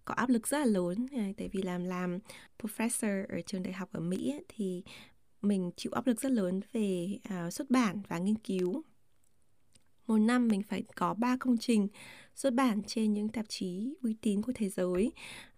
có 0.05 0.15
áp 0.15 0.29
lực 0.29 0.49
rất 0.49 0.59
là 0.59 0.65
lớn 0.65 1.07
tại 1.37 1.49
vì 1.53 1.63
làm 1.63 1.85
làm 1.85 2.19
professor 2.63 3.27
ở 3.29 3.41
trường 3.47 3.63
đại 3.63 3.73
học 3.73 3.89
ở 3.93 4.01
Mỹ 4.01 4.35
thì 4.49 4.83
mình 5.43 5.71
chịu 5.77 5.93
áp 5.93 6.07
lực 6.07 6.21
rất 6.21 6.33
lớn 6.33 6.61
về 6.73 7.19
uh, 7.47 7.53
xuất 7.53 7.71
bản 7.71 8.03
và 8.09 8.19
nghiên 8.19 8.39
cứu 8.39 8.85
một 10.07 10.19
năm 10.19 10.49
mình 10.49 10.63
phải 10.63 10.83
có 10.95 11.15
3 11.15 11.37
công 11.41 11.59
trình 11.59 11.89
xuất 12.35 12.55
bản 12.55 12.83
trên 12.87 13.13
những 13.13 13.29
tạp 13.29 13.45
chí 13.49 13.95
uy 14.03 14.17
tín 14.21 14.43
của 14.43 14.53
thế 14.55 14.69
giới. 14.69 15.13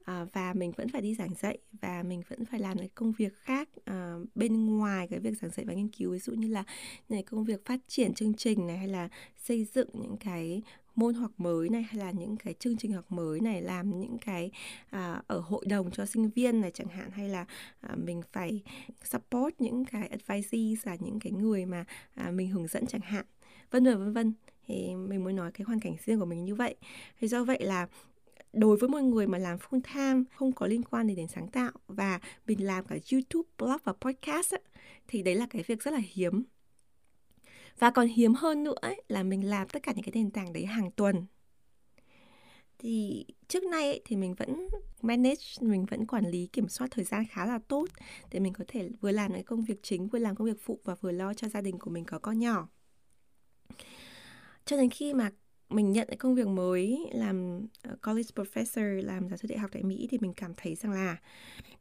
À, 0.04 0.26
và 0.32 0.52
mình 0.52 0.72
vẫn 0.76 0.88
phải 0.88 1.02
đi 1.02 1.14
giảng 1.14 1.34
dạy 1.34 1.58
và 1.80 2.02
mình 2.02 2.22
vẫn 2.28 2.44
phải 2.44 2.60
làm 2.60 2.78
cái 2.78 2.88
công 2.94 3.12
việc 3.12 3.34
khác 3.36 3.68
à, 3.84 4.14
bên 4.34 4.66
ngoài 4.78 5.08
cái 5.10 5.20
việc 5.20 5.38
giảng 5.40 5.50
dạy 5.50 5.66
và 5.66 5.74
nghiên 5.74 5.88
cứu. 5.88 6.12
Ví 6.12 6.18
dụ 6.18 6.32
như 6.32 6.48
là 6.48 6.64
những 7.08 7.24
công 7.24 7.44
việc 7.44 7.64
phát 7.64 7.80
triển 7.88 8.14
chương 8.14 8.34
trình 8.34 8.66
này 8.66 8.78
hay 8.78 8.88
là 8.88 9.08
xây 9.36 9.64
dựng 9.64 9.88
những 9.92 10.16
cái 10.16 10.62
môn 10.96 11.14
học 11.14 11.30
mới 11.38 11.68
này 11.68 11.82
hay 11.82 11.96
là 11.96 12.10
những 12.10 12.36
cái 12.36 12.54
chương 12.54 12.76
trình 12.76 12.92
học 12.92 13.12
mới 13.12 13.40
này 13.40 13.62
làm 13.62 14.00
những 14.00 14.18
cái 14.18 14.50
à, 14.90 15.22
ở 15.26 15.38
hội 15.40 15.64
đồng 15.68 15.90
cho 15.90 16.06
sinh 16.06 16.30
viên 16.30 16.60
này 16.60 16.70
chẳng 16.74 16.88
hạn. 16.88 17.10
Hay 17.10 17.28
là 17.28 17.46
à, 17.80 17.94
mình 17.96 18.22
phải 18.32 18.62
support 19.04 19.54
những 19.58 19.84
cái 19.84 20.08
advisees 20.08 20.86
là 20.86 20.96
những 21.00 21.20
cái 21.20 21.32
người 21.32 21.66
mà 21.66 21.84
à, 22.14 22.30
mình 22.30 22.48
hướng 22.48 22.66
dẫn 22.66 22.86
chẳng 22.86 23.00
hạn 23.00 23.24
vân 23.70 23.84
vân 23.84 23.98
vân 23.98 24.12
vân 24.12 24.34
thì 24.66 24.94
mình 24.94 25.24
muốn 25.24 25.36
nói 25.36 25.52
cái 25.52 25.64
hoàn 25.64 25.80
cảnh 25.80 25.96
riêng 26.04 26.18
của 26.18 26.26
mình 26.26 26.44
như 26.44 26.54
vậy 26.54 26.74
thì 27.20 27.28
do 27.28 27.44
vậy 27.44 27.58
là 27.60 27.88
đối 28.52 28.76
với 28.76 28.88
một 28.88 29.00
người 29.00 29.26
mà 29.26 29.38
làm 29.38 29.58
full 29.58 29.80
time 29.94 30.24
không 30.34 30.52
có 30.52 30.66
liên 30.66 30.82
quan 30.82 31.06
gì 31.06 31.14
đến 31.14 31.28
sáng 31.28 31.48
tạo 31.48 31.72
và 31.86 32.20
mình 32.46 32.66
làm 32.66 32.84
cả 32.84 32.96
YouTube, 33.12 33.48
blog 33.58 33.76
và 33.84 33.92
podcast 33.92 34.54
ấy, 34.54 34.62
thì 35.08 35.22
đấy 35.22 35.34
là 35.34 35.46
cái 35.50 35.62
việc 35.66 35.82
rất 35.82 35.90
là 35.90 36.00
hiếm. 36.12 36.44
Và 37.78 37.90
còn 37.90 38.06
hiếm 38.06 38.34
hơn 38.34 38.64
nữa 38.64 38.74
ấy, 38.80 39.02
là 39.08 39.22
mình 39.22 39.50
làm 39.50 39.68
tất 39.68 39.82
cả 39.82 39.92
những 39.92 40.04
cái 40.04 40.12
nền 40.14 40.30
tảng 40.30 40.52
đấy 40.52 40.66
hàng 40.66 40.90
tuần. 40.90 41.26
Thì 42.78 43.26
trước 43.48 43.62
nay 43.62 43.82
ấy, 43.82 44.00
thì 44.04 44.16
mình 44.16 44.34
vẫn 44.34 44.68
manage, 45.02 45.44
mình 45.60 45.86
vẫn 45.86 46.06
quản 46.06 46.26
lý 46.30 46.46
kiểm 46.46 46.68
soát 46.68 46.88
thời 46.90 47.04
gian 47.04 47.24
khá 47.30 47.46
là 47.46 47.58
tốt 47.68 47.86
để 48.30 48.40
mình 48.40 48.52
có 48.52 48.64
thể 48.68 48.88
vừa 49.00 49.10
làm 49.10 49.32
cái 49.32 49.42
công 49.42 49.64
việc 49.64 49.82
chính, 49.82 50.08
vừa 50.08 50.18
làm 50.18 50.36
công 50.36 50.46
việc 50.46 50.60
phụ 50.60 50.80
và 50.84 50.94
vừa 50.94 51.12
lo 51.12 51.34
cho 51.34 51.48
gia 51.48 51.60
đình 51.60 51.78
của 51.78 51.90
mình 51.90 52.04
có 52.04 52.18
con 52.18 52.38
nhỏ 52.38 52.68
cho 54.66 54.76
đến 54.76 54.90
khi 54.90 55.14
mà 55.14 55.30
mình 55.68 55.92
nhận 55.92 56.06
cái 56.08 56.16
công 56.16 56.34
việc 56.34 56.46
mới, 56.46 56.98
làm 57.12 57.66
ờ, 57.82 57.96
college 58.06 58.28
professor, 58.34 59.02
làm 59.04 59.28
giáo 59.28 59.36
sư 59.36 59.48
đại 59.48 59.58
học 59.58 59.70
tại 59.72 59.82
Mỹ 59.82 60.08
thì 60.10 60.18
mình 60.20 60.32
cảm 60.34 60.54
thấy 60.56 60.74
rằng 60.74 60.92
là 60.92 61.16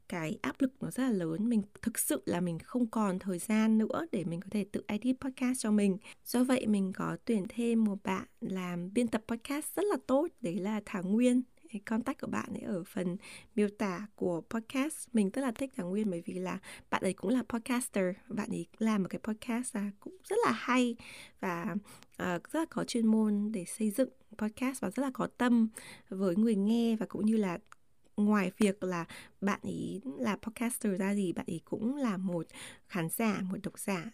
cái 0.08 0.38
áp 0.42 0.60
lực 0.60 0.72
nó 0.80 0.90
rất 0.90 1.02
là 1.02 1.10
lớn. 1.10 1.48
Mình 1.48 1.62
thực 1.82 1.98
sự 1.98 2.22
là 2.26 2.40
mình 2.40 2.58
không 2.58 2.86
còn 2.86 3.18
thời 3.18 3.38
gian 3.38 3.78
nữa 3.78 4.06
để 4.12 4.24
mình 4.24 4.40
có 4.40 4.48
thể 4.50 4.64
tự 4.72 4.84
edit 4.86 5.16
podcast 5.20 5.60
cho 5.60 5.70
mình. 5.70 5.98
Do 6.24 6.44
vậy 6.44 6.66
mình 6.66 6.92
có 6.92 7.16
tuyển 7.24 7.46
thêm 7.48 7.84
một 7.84 8.02
bạn 8.04 8.24
làm 8.40 8.92
biên 8.92 9.08
tập 9.08 9.22
podcast 9.28 9.66
rất 9.76 9.84
là 9.84 9.96
tốt, 10.06 10.26
đấy 10.40 10.56
là 10.58 10.80
Thảo 10.86 11.02
Nguyên 11.02 11.42
contact 11.78 12.20
của 12.20 12.26
bạn 12.26 12.46
ấy 12.54 12.62
ở 12.62 12.84
phần 12.84 13.16
miêu 13.54 13.68
tả 13.78 14.06
của 14.14 14.42
podcast. 14.50 15.08
Mình 15.12 15.30
rất 15.30 15.42
là 15.42 15.50
thích 15.50 15.72
thằng 15.76 15.90
Nguyên 15.90 16.10
bởi 16.10 16.22
vì 16.26 16.34
là 16.34 16.58
bạn 16.90 17.02
ấy 17.02 17.12
cũng 17.12 17.30
là 17.30 17.42
podcaster 17.48 18.04
bạn 18.28 18.48
ấy 18.50 18.66
làm 18.78 19.02
một 19.02 19.08
cái 19.10 19.20
podcast 19.22 19.76
à, 19.76 19.90
cũng 20.00 20.16
rất 20.28 20.36
là 20.44 20.52
hay 20.52 20.96
và 21.40 21.76
uh, 22.22 22.50
rất 22.52 22.60
là 22.60 22.66
có 22.70 22.84
chuyên 22.84 23.06
môn 23.06 23.52
để 23.52 23.64
xây 23.64 23.90
dựng 23.90 24.10
podcast 24.38 24.80
và 24.80 24.90
rất 24.90 25.02
là 25.02 25.10
có 25.14 25.26
tâm 25.26 25.68
với 26.08 26.36
người 26.36 26.56
nghe 26.56 26.96
và 26.96 27.06
cũng 27.06 27.26
như 27.26 27.36
là 27.36 27.58
ngoài 28.16 28.50
việc 28.58 28.82
là 28.82 29.04
bạn 29.40 29.60
ấy 29.62 30.00
là 30.18 30.36
podcaster 30.36 31.00
ra 31.00 31.14
gì 31.14 31.32
bạn 31.32 31.46
ấy 31.48 31.60
cũng 31.64 31.96
là 31.96 32.16
một 32.16 32.46
khán 32.88 33.08
giả 33.08 33.40
một 33.50 33.58
độc 33.62 33.78
giả 33.78 34.10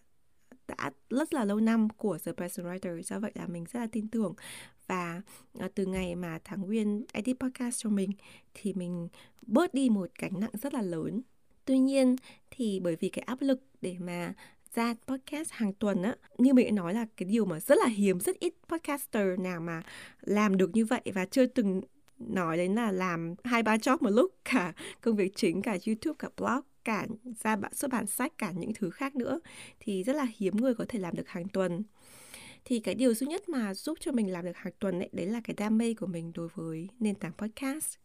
đã 0.69 0.91
rất 1.11 1.35
là 1.35 1.45
lâu 1.45 1.61
năm 1.61 1.89
của 1.89 2.19
The 2.19 2.33
Person 2.33 2.67
Writer. 2.67 3.03
Do 3.03 3.19
vậy 3.19 3.33
là 3.35 3.47
mình 3.47 3.65
rất 3.73 3.81
là 3.81 3.87
tin 3.93 4.09
tưởng 4.09 4.35
và 4.87 5.23
ờ, 5.59 5.69
từ 5.75 5.87
ngày 5.87 6.15
mà 6.15 6.39
Thắng 6.45 6.63
Nguyên 6.63 7.05
edit 7.13 7.37
podcast 7.41 7.79
cho 7.79 7.91
mình 7.91 8.11
thì 8.55 8.73
mình 8.73 9.09
bớt 9.47 9.75
đi 9.75 9.91
một 9.91 10.11
gánh 10.19 10.41
nặng 10.41 10.51
rất 10.63 10.75
là 10.75 10.83
lớn. 10.83 11.23
Tuy 11.65 11.79
nhiên 11.79 12.17
thì 12.51 12.81
bởi 12.81 12.97
vì 13.01 13.09
cái 13.09 13.23
áp 13.23 13.41
lực 13.41 13.61
để 13.81 13.97
mà 13.99 14.35
ra 14.75 14.95
podcast 15.07 15.51
hàng 15.51 15.73
tuần 15.73 16.03
á, 16.03 16.17
như 16.39 16.55
mình 16.55 16.67
đã 16.67 16.73
nói 16.73 16.95
là 16.95 17.07
cái 17.17 17.29
điều 17.29 17.45
mà 17.45 17.61
rất 17.61 17.79
là 17.79 17.87
hiếm, 17.87 18.21
rất 18.21 18.39
ít 18.39 18.55
podcaster 18.69 19.39
nào 19.39 19.61
mà 19.61 19.83
làm 20.21 20.57
được 20.57 20.71
như 20.75 20.85
vậy 20.85 21.03
và 21.15 21.27
chưa 21.27 21.47
từng 21.47 21.81
nói 22.19 22.57
đến 22.57 22.75
là 22.75 22.93
làm 22.93 23.35
hai, 23.45 23.63
ba 23.63 23.77
job 23.77 23.99
một 24.01 24.11
lúc, 24.11 24.35
cả 24.45 24.73
công 25.01 25.17
việc 25.17 25.37
chính, 25.37 25.63
cả 25.63 25.79
youtube, 25.87 26.17
cả 26.19 26.29
blog, 26.37 26.61
cả 26.85 27.07
ra 27.43 27.57
bản 27.57 27.75
xuất 27.75 27.91
bản 27.91 28.07
sách, 28.07 28.33
cả 28.39 28.53
những 28.53 28.73
thứ 28.75 28.91
khác 28.91 29.17
nữa, 29.17 29.41
thì 29.81 30.03
rất 30.03 30.17
là 30.17 30.27
hiếm 30.37 30.57
người 30.57 30.75
có 30.75 30.85
thể 30.89 30.99
làm 30.99 31.15
được 31.15 31.29
hàng 31.29 31.49
tuần 31.49 31.83
thì 32.65 32.81
cái 32.81 32.95
điều 32.95 33.15
duy 33.15 33.27
nhất 33.27 33.49
mà 33.49 33.75
giúp 33.75 33.99
cho 34.01 34.13
mình 34.13 34.33
làm 34.33 34.45
được 34.45 34.57
hàng 34.57 34.73
tuần 34.79 34.99
ấy, 34.99 35.09
đấy 35.13 35.27
là 35.27 35.41
cái 35.45 35.55
đam 35.59 35.79
mê 35.79 35.95
của 35.95 36.07
mình 36.07 36.33
đối 36.35 36.49
với 36.55 36.89
nền 37.01 37.15
tảng 37.15 37.33
podcast 37.33 38.02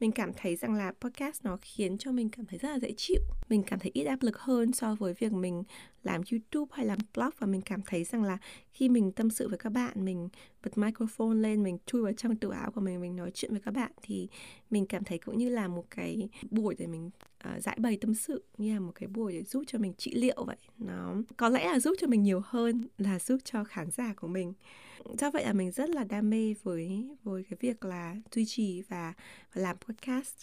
mình 0.00 0.12
cảm 0.12 0.32
thấy 0.36 0.56
rằng 0.56 0.74
là 0.74 0.92
podcast 1.00 1.44
nó 1.44 1.58
khiến 1.62 1.98
cho 1.98 2.12
mình 2.12 2.28
cảm 2.28 2.46
thấy 2.46 2.58
rất 2.58 2.68
là 2.68 2.78
dễ 2.78 2.92
chịu. 2.96 3.20
Mình 3.48 3.62
cảm 3.62 3.78
thấy 3.78 3.90
ít 3.94 4.04
áp 4.04 4.22
lực 4.22 4.38
hơn 4.38 4.72
so 4.72 4.94
với 4.94 5.14
việc 5.14 5.32
mình 5.32 5.62
làm 6.02 6.22
youtube 6.32 6.70
hay 6.76 6.86
làm 6.86 6.98
blog 7.14 7.30
và 7.38 7.46
mình 7.46 7.60
cảm 7.60 7.80
thấy 7.86 8.04
rằng 8.04 8.22
là 8.22 8.38
khi 8.72 8.88
mình 8.88 9.12
tâm 9.12 9.30
sự 9.30 9.48
với 9.48 9.58
các 9.58 9.70
bạn 9.70 10.04
mình 10.04 10.28
bật 10.64 10.78
microphone 10.78 11.34
lên 11.34 11.62
mình 11.62 11.78
chui 11.86 12.02
vào 12.02 12.12
trong 12.12 12.36
tủ 12.36 12.48
áo 12.48 12.70
của 12.70 12.80
mình 12.80 13.00
mình 13.00 13.16
nói 13.16 13.30
chuyện 13.34 13.50
với 13.50 13.60
các 13.60 13.74
bạn 13.74 13.92
thì 14.02 14.28
mình 14.70 14.86
cảm 14.86 15.04
thấy 15.04 15.18
cũng 15.18 15.38
như 15.38 15.48
là 15.48 15.68
một 15.68 15.84
cái 15.90 16.28
buổi 16.50 16.74
để 16.78 16.86
mình 16.86 17.10
uh, 17.48 17.62
giải 17.62 17.76
bày 17.80 17.98
tâm 18.00 18.14
sự 18.14 18.44
như 18.58 18.74
là 18.74 18.80
một 18.80 18.92
cái 18.94 19.08
buổi 19.08 19.32
để 19.32 19.42
giúp 19.42 19.64
cho 19.66 19.78
mình 19.78 19.94
trị 19.94 20.14
liệu 20.14 20.44
vậy. 20.46 20.56
Nó 20.78 21.14
có 21.36 21.48
lẽ 21.48 21.64
là 21.64 21.80
giúp 21.80 21.94
cho 22.00 22.06
mình 22.06 22.22
nhiều 22.22 22.42
hơn 22.44 22.88
là 22.98 23.18
giúp 23.18 23.38
cho 23.44 23.64
khán 23.64 23.90
giả 23.90 24.14
của 24.16 24.28
mình 24.28 24.52
do 25.18 25.30
vậy 25.30 25.44
là 25.44 25.52
mình 25.52 25.70
rất 25.70 25.90
là 25.90 26.04
đam 26.04 26.30
mê 26.30 26.54
với 26.62 27.08
với 27.22 27.44
cái 27.50 27.56
việc 27.60 27.84
là 27.84 28.16
duy 28.32 28.44
trì 28.46 28.82
và, 28.82 29.12
và 29.54 29.62
làm 29.62 29.76
podcast. 29.78 30.34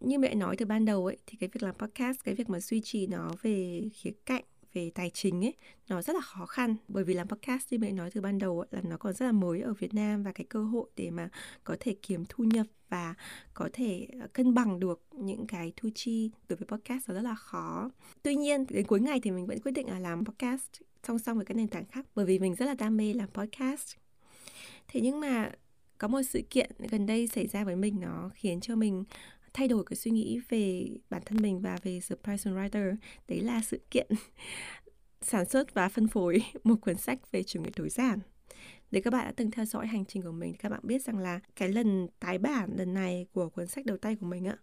Như 0.00 0.18
mẹ 0.18 0.34
nói 0.34 0.56
từ 0.56 0.66
ban 0.66 0.84
đầu 0.84 1.06
ấy 1.06 1.16
thì 1.26 1.36
cái 1.40 1.48
việc 1.52 1.62
làm 1.62 1.74
podcast 1.74 2.24
cái 2.24 2.34
việc 2.34 2.50
mà 2.50 2.60
duy 2.60 2.80
trì 2.80 3.06
nó 3.06 3.30
về 3.42 3.82
khía 3.94 4.12
cạnh 4.26 4.44
về 4.72 4.90
tài 4.94 5.10
chính 5.10 5.44
ấy 5.44 5.54
nó 5.88 6.02
rất 6.02 6.14
là 6.14 6.20
khó 6.20 6.46
khăn. 6.46 6.76
Bởi 6.88 7.04
vì 7.04 7.14
làm 7.14 7.28
podcast 7.28 7.72
như 7.72 7.78
mẹ 7.78 7.92
nói 7.92 8.10
từ 8.10 8.20
ban 8.20 8.38
đầu 8.38 8.60
ấy, 8.60 8.68
là 8.70 8.80
nó 8.84 8.96
còn 8.96 9.12
rất 9.12 9.26
là 9.26 9.32
mới 9.32 9.60
ở 9.60 9.74
Việt 9.74 9.94
Nam 9.94 10.22
và 10.22 10.32
cái 10.32 10.46
cơ 10.48 10.64
hội 10.64 10.90
để 10.96 11.10
mà 11.10 11.28
có 11.64 11.76
thể 11.80 11.96
kiếm 12.02 12.24
thu 12.28 12.44
nhập 12.44 12.66
và 12.88 13.14
có 13.54 13.68
thể 13.72 14.06
ờ, 14.20 14.28
cân 14.32 14.54
bằng 14.54 14.80
được 14.80 15.02
những 15.12 15.46
cái 15.46 15.72
thu 15.76 15.88
chi 15.94 16.30
đối 16.48 16.56
với 16.56 16.66
podcast 16.66 17.08
nó 17.08 17.14
rất 17.14 17.22
là 17.22 17.34
khó. 17.34 17.90
Tuy 18.22 18.36
nhiên 18.36 18.66
đến 18.68 18.86
cuối 18.86 19.00
ngày 19.00 19.20
thì 19.20 19.30
mình 19.30 19.46
vẫn 19.46 19.60
quyết 19.60 19.72
định 19.72 19.88
là 19.88 19.98
làm 19.98 20.24
podcast 20.24 20.70
song 21.06 21.18
song 21.18 21.36
với 21.36 21.44
các 21.44 21.56
nền 21.56 21.68
tảng 21.68 21.84
khác 21.84 22.06
bởi 22.14 22.26
vì 22.26 22.38
mình 22.38 22.54
rất 22.54 22.66
là 22.66 22.74
đam 22.74 22.96
mê 22.96 23.14
làm 23.14 23.28
podcast. 23.28 23.96
Thế 24.88 25.00
nhưng 25.00 25.20
mà 25.20 25.50
có 25.98 26.08
một 26.08 26.22
sự 26.22 26.42
kiện 26.50 26.70
gần 26.78 27.06
đây 27.06 27.26
xảy 27.26 27.46
ra 27.46 27.64
với 27.64 27.76
mình, 27.76 28.00
nó 28.00 28.30
khiến 28.34 28.60
cho 28.60 28.76
mình 28.76 29.04
thay 29.52 29.68
đổi 29.68 29.84
cái 29.84 29.96
suy 29.96 30.10
nghĩ 30.10 30.40
về 30.48 30.88
bản 31.10 31.22
thân 31.26 31.38
mình 31.42 31.60
và 31.60 31.78
về 31.82 32.00
The 32.08 32.16
Person 32.16 32.54
Writer 32.54 32.96
đấy 33.28 33.40
là 33.40 33.60
sự 33.66 33.80
kiện 33.90 34.06
sản 35.22 35.44
xuất 35.44 35.74
và 35.74 35.88
phân 35.88 36.08
phối 36.08 36.42
một 36.64 36.74
cuốn 36.80 36.96
sách 36.96 37.32
về 37.32 37.42
chủ 37.42 37.62
nghĩa 37.62 37.70
tối 37.76 37.88
giản 37.88 38.18
nếu 38.90 39.02
các 39.02 39.12
bạn 39.12 39.24
đã 39.24 39.32
từng 39.36 39.50
theo 39.50 39.64
dõi 39.64 39.86
hành 39.86 40.04
trình 40.04 40.22
của 40.22 40.32
mình 40.32 40.52
thì 40.52 40.58
các 40.58 40.68
bạn 40.68 40.80
biết 40.82 41.02
rằng 41.02 41.18
là 41.18 41.40
cái 41.56 41.68
lần 41.68 42.08
tái 42.20 42.38
bản 42.38 42.70
lần 42.76 42.94
này 42.94 43.26
của 43.32 43.48
cuốn 43.48 43.66
sách 43.66 43.86
đầu 43.86 43.96
tay 43.96 44.16
của 44.16 44.26
mình 44.26 44.44
á, 44.44 44.56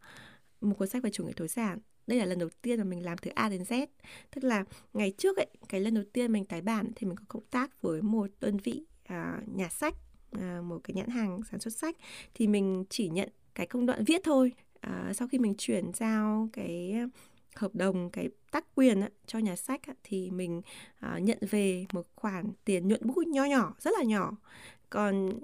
một 0.61 0.75
cuốn 0.77 0.87
sách 0.87 1.03
về 1.03 1.09
chủ 1.09 1.25
nghĩa 1.25 1.33
tối 1.35 1.47
giản 1.47 1.79
đây 2.07 2.19
là 2.19 2.25
lần 2.25 2.39
đầu 2.39 2.49
tiên 2.61 2.77
mà 2.77 2.83
mình 2.83 3.05
làm 3.05 3.17
từ 3.17 3.31
A 3.35 3.49
đến 3.49 3.61
Z. 3.61 3.87
Tức 4.35 4.43
là 4.43 4.63
ngày 4.93 5.11
trước 5.17 5.37
ấy 5.37 5.47
cái 5.69 5.81
lần 5.81 5.93
đầu 5.93 6.03
tiên 6.13 6.31
mình 6.31 6.45
tái 6.45 6.61
bản 6.61 6.91
thì 6.95 7.07
mình 7.07 7.17
có 7.17 7.23
cộng 7.27 7.45
tác 7.51 7.81
với 7.81 8.01
một 8.01 8.29
đơn 8.41 8.57
vị 8.57 8.83
à, 9.03 9.41
nhà 9.55 9.69
sách 9.69 9.95
à, 10.31 10.61
một 10.63 10.79
cái 10.83 10.95
nhãn 10.95 11.09
hàng 11.09 11.39
sản 11.51 11.59
xuất 11.59 11.73
sách. 11.73 11.95
Thì 12.33 12.47
mình 12.47 12.83
chỉ 12.89 13.09
nhận 13.09 13.29
cái 13.55 13.67
công 13.67 13.85
đoạn 13.85 14.03
viết 14.03 14.21
thôi. 14.23 14.51
À, 14.79 15.11
sau 15.15 15.27
khi 15.27 15.39
mình 15.39 15.53
chuyển 15.57 15.91
giao 15.93 16.49
cái 16.53 16.91
à, 16.91 17.07
hợp 17.55 17.75
đồng 17.75 18.09
cái 18.09 18.29
tác 18.51 18.65
quyền 18.75 19.01
á, 19.01 19.09
cho 19.25 19.39
nhà 19.39 19.55
sách 19.55 19.87
á, 19.87 19.93
thì 20.03 20.31
mình 20.31 20.61
à, 20.99 21.19
nhận 21.19 21.37
về 21.49 21.85
một 21.93 22.05
khoản 22.15 22.45
tiền 22.65 22.87
nhuận 22.87 23.01
bút 23.03 23.27
nho 23.27 23.45
nhỏ 23.45 23.75
rất 23.79 23.91
là 23.97 24.03
nhỏ. 24.03 24.37
Còn 24.89 25.39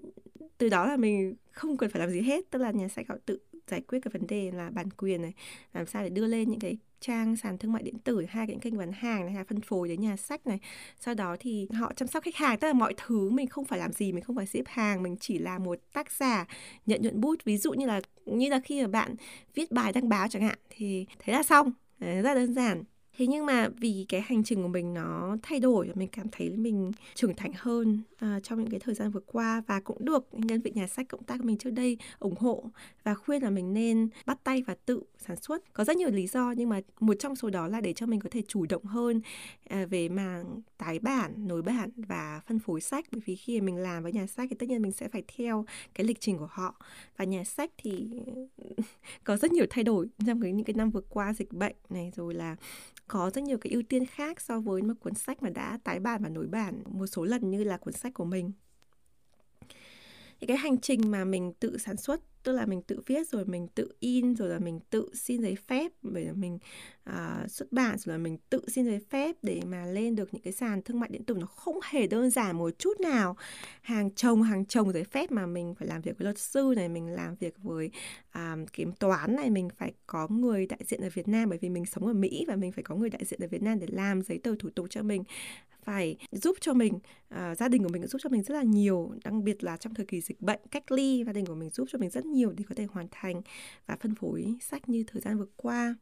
từ 0.58 0.70
đó 0.70 0.88
là 0.88 0.98
mình 0.98 1.36
không 1.52 1.78
cần 1.78 1.90
phải 1.90 2.00
làm 2.00 2.10
gì 2.10 2.22
hết. 2.22 2.46
Tức 2.50 2.60
là 2.60 2.72
nhà 2.72 2.88
sách 2.88 3.08
họ 3.10 3.16
tự 3.26 3.40
giải 3.68 3.82
quyết 3.82 4.00
cái 4.00 4.12
vấn 4.14 4.28
đề 4.28 4.52
là 4.52 4.70
bản 4.70 4.90
quyền 4.90 5.22
này, 5.22 5.34
làm 5.74 5.86
sao 5.86 6.04
để 6.04 6.10
đưa 6.10 6.28
lên 6.28 6.50
những 6.50 6.60
cái 6.60 6.78
trang 7.00 7.36
sàn 7.36 7.58
thương 7.58 7.72
mại 7.72 7.84
điện 7.84 8.00
tử, 8.00 8.26
hai 8.30 8.48
cái 8.48 8.58
kênh 8.62 8.78
bán 8.78 8.92
hàng 8.92 9.26
này 9.26 9.34
hay 9.34 9.44
phân 9.44 9.62
phối 9.62 9.88
đến 9.88 10.02
nhà 10.02 10.16
sách 10.16 10.48
này. 10.48 10.60
Sau 11.00 11.14
đó 11.14 11.36
thì 11.40 11.68
họ 11.74 11.94
chăm 11.96 12.08
sóc 12.08 12.24
khách 12.24 12.36
hàng, 12.36 12.60
tức 12.60 12.68
là 12.68 12.74
mọi 12.74 12.94
thứ 12.98 13.30
mình 13.30 13.48
không 13.48 13.66
phải 13.66 13.80
làm 13.80 13.92
gì, 13.94 14.12
mình 14.12 14.24
không 14.24 14.36
phải 14.36 14.46
xếp 14.46 14.64
hàng, 14.68 15.04
mình 15.04 15.18
chỉ 15.20 15.38
là 15.38 15.60
một 15.60 15.80
tác 15.94 16.12
giả 16.12 16.46
nhận 16.86 17.02
nhuận 17.02 17.22
bút. 17.22 17.44
Ví 17.46 17.58
dụ 17.58 17.74
như 17.74 17.86
là 17.86 18.02
như 18.26 18.50
là 18.50 18.60
khi 18.60 18.82
mà 18.82 18.88
bạn 18.88 19.16
viết 19.54 19.72
bài 19.72 19.92
đăng 19.94 20.10
báo 20.10 20.28
chẳng 20.28 20.42
hạn, 20.42 20.58
thì 20.70 21.06
thế 21.20 21.34
là 21.34 21.44
xong. 21.44 21.72
Rất 22.00 22.22
là 22.22 22.34
đơn 22.34 22.54
giản 22.54 22.84
thế 23.18 23.28
nhưng 23.28 23.46
mà 23.46 23.70
vì 23.70 24.06
cái 24.10 24.22
hành 24.22 24.44
trình 24.44 24.62
của 24.62 24.68
mình 24.68 24.94
nó 24.94 25.38
thay 25.44 25.60
đổi 25.60 25.90
mình 25.96 26.08
cảm 26.12 26.28
thấy 26.32 26.50
mình 26.50 26.92
trưởng 27.16 27.36
thành 27.36 27.52
hơn 27.58 28.02
uh, 28.26 28.44
trong 28.44 28.60
những 28.60 28.70
cái 28.70 28.80
thời 28.80 28.96
gian 28.96 29.12
vừa 29.12 29.22
qua 29.26 29.62
và 29.68 29.80
cũng 29.80 30.06
được 30.06 30.28
nhân 30.32 30.62
vị 30.62 30.72
nhà 30.76 30.88
sách 30.88 31.08
cộng 31.10 31.24
tác 31.24 31.38
của 31.38 31.44
mình 31.44 31.58
trước 31.58 31.70
đây 31.70 31.98
ủng 32.20 32.36
hộ 32.40 32.64
và 33.04 33.16
khuyên 33.16 33.44
là 33.44 33.50
mình 33.50 33.74
nên 33.74 34.10
bắt 34.26 34.44
tay 34.44 34.64
và 34.68 34.76
tự 34.86 35.04
sản 35.18 35.38
xuất. 35.38 35.74
Có 35.74 35.84
rất 35.84 35.98
nhiều 35.98 36.10
lý 36.10 36.28
do 36.28 36.54
nhưng 36.58 36.70
mà 36.70 36.82
một 37.00 37.14
trong 37.20 37.36
số 37.36 37.50
đó 37.50 37.68
là 37.68 37.82
để 37.82 37.94
cho 37.94 38.06
mình 38.06 38.20
có 38.20 38.30
thể 38.32 38.42
chủ 38.48 38.66
động 38.66 38.86
hơn 38.86 39.22
uh, 39.74 39.90
về 39.90 40.10
mảng 40.10 40.62
tái 40.78 41.00
bản 41.00 41.48
nối 41.48 41.62
bản 41.62 41.90
và 41.96 42.42
phân 42.48 42.60
phối 42.60 42.82
sách. 42.82 43.06
Bởi 43.12 43.22
vì 43.26 43.36
khi 43.36 43.62
mình 43.62 43.78
làm 43.78 44.04
với 44.04 44.12
nhà 44.12 44.28
sách 44.28 44.48
thì 44.50 44.56
tất 44.60 44.70
nhiên 44.70 44.82
mình 44.82 44.92
sẽ 44.92 45.08
phải 45.08 45.24
theo 45.38 45.66
cái 45.94 46.08
lịch 46.08 46.20
trình 46.20 46.38
của 46.38 46.50
họ. 46.52 46.76
Và 47.18 47.26
nhà 47.26 47.44
sách 47.44 47.72
thì 47.78 48.10
có 49.24 49.38
rất 49.38 49.52
nhiều 49.52 49.66
thay 49.70 49.84
đổi 49.84 50.08
trong 50.28 50.42
cái 50.42 50.52
những 50.52 50.66
cái 50.66 50.74
năm 50.74 50.90
vừa 50.90 51.02
qua 51.10 51.34
dịch 51.34 51.52
bệnh 51.52 51.76
này 51.90 52.12
rồi 52.16 52.34
là 52.34 52.56
có 53.08 53.32
rất 53.34 53.44
nhiều 53.44 53.58
cái 53.58 53.74
ưu 53.74 53.84
tiên 53.90 54.06
khác 54.06 54.42
so 54.42 54.60
với 54.60 54.82
một 54.82 54.94
cuốn 55.00 55.16
sách 55.16 55.44
mà 55.44 55.50
đã 55.50 55.80
tái 55.84 56.00
bản 56.00 56.24
và 56.24 56.30
nối 56.30 56.48
bản 56.48 56.84
một 56.86 57.08
số 57.08 57.26
lần 57.26 57.50
như 57.50 57.64
là 57.64 57.78
cuốn 57.78 57.94
sách 57.94 58.14
của 58.14 58.26
mình. 58.26 58.52
Thì 60.40 60.48
cái 60.48 60.58
hành 60.58 60.78
trình 60.78 61.12
mà 61.12 61.26
mình 61.26 61.54
tự 61.54 61.78
sản 61.78 61.98
xuất 61.98 62.22
tức 62.44 62.52
là 62.52 62.66
mình 62.66 62.82
tự 62.82 63.02
viết 63.06 63.30
rồi 63.30 63.46
mình 63.46 63.68
tự 63.76 63.92
in 64.00 64.36
rồi 64.36 64.50
là 64.50 64.60
mình 64.60 64.80
tự 64.90 65.10
xin 65.14 65.42
giấy 65.42 65.56
phép 65.56 65.92
bởi 66.02 66.26
là 66.26 66.34
mình 66.34 66.60
uh, 67.10 67.52
xuất 67.52 67.72
bản 67.72 67.98
rồi 67.98 68.14
là 68.14 68.18
mình 68.18 68.38
tự 68.50 68.62
xin 68.68 68.86
giấy 68.86 69.00
phép 69.10 69.36
để 69.42 69.62
mà 69.66 69.86
lên 69.86 70.16
được 70.16 70.34
những 70.34 70.42
cái 70.42 70.54
sàn 70.54 70.82
thương 70.82 71.00
mại 71.00 71.10
điện 71.10 71.24
tử. 71.24 71.36
Nó 71.40 71.46
không 71.46 71.80
hề 71.84 72.08
đơn 72.08 72.30
giản 72.30 72.58
một 72.58 72.70
chút 72.80 73.00
nào. 73.00 73.38
Hàng 73.82 74.12
chồng 74.12 74.42
hàng 74.42 74.66
chồng 74.66 74.94
giấy 74.94 75.04
phép 75.04 75.32
mà 75.32 75.46
mình 75.46 75.76
phải 75.76 75.88
làm 75.88 76.02
việc 76.02 76.18
với 76.18 76.24
luật 76.24 76.40
sư 76.40 76.74
này 76.76 76.90
mình 76.90 77.08
làm 77.08 77.36
việc 77.36 77.56
với 77.58 77.90
uh, 78.38 78.74
kiểm 78.74 78.92
toán 78.92 79.36
này 79.36 79.50
mình 79.50 79.70
phải 79.78 79.94
có 80.08 80.28
người 80.28 80.68
đại 80.68 80.80
diện 80.86 81.02
ở 81.02 81.10
Việt 81.14 81.28
Nam 81.28 81.50
bởi 81.50 81.58
vì 81.58 81.70
mình 81.70 81.86
sống 81.86 82.08
ở 82.08 82.14
Mỹ 82.14 82.46
và 82.48 82.56
mình 82.56 82.72
phải 82.72 82.84
có 82.84 82.96
người 82.96 83.10
đại 83.10 83.26
diện 83.26 83.40
ở 83.40 83.48
Việt 83.48 83.62
Nam 83.62 83.80
để 83.80 83.88
làm 83.90 84.22
giấy 84.22 84.40
tờ 84.44 84.56
thủ 84.60 84.70
tục 84.70 84.88
cho 84.90 85.02
mình 85.02 85.24
phải 85.86 86.18
giúp 86.32 86.58
cho 86.62 86.74
mình 86.74 87.00
à, 87.30 87.56
gia 87.56 87.68
đình 87.68 87.84
của 87.84 87.90
mình 87.90 88.08
giúp 88.08 88.20
cho 88.24 88.30
mình 88.30 88.44
rất 88.44 88.56
là 88.56 88.64
nhiều 88.64 89.12
đặc 89.24 89.34
biệt 89.44 89.64
là 89.64 89.78
trong 89.78 89.94
thời 89.94 90.06
kỳ 90.06 90.22
dịch 90.22 90.42
bệnh 90.42 90.60
cách 90.72 90.92
ly 90.92 91.24
gia 91.26 91.34
đình 91.34 91.46
của 91.46 91.56
mình 91.56 91.70
giúp 91.70 91.88
cho 91.92 92.00
mình 92.00 92.10
rất 92.10 92.26
nhiều 92.26 92.52
để 92.52 92.64
có 92.70 92.76
thể 92.76 92.88
hoàn 92.92 93.08
thành 93.12 93.42
và 93.86 93.98
phân 94.00 94.16
phối 94.16 94.56
sách 94.62 94.90
như 94.90 95.04
thời 95.08 95.22
gian 95.22 95.38
vừa 95.38 95.48
qua. 95.56 95.96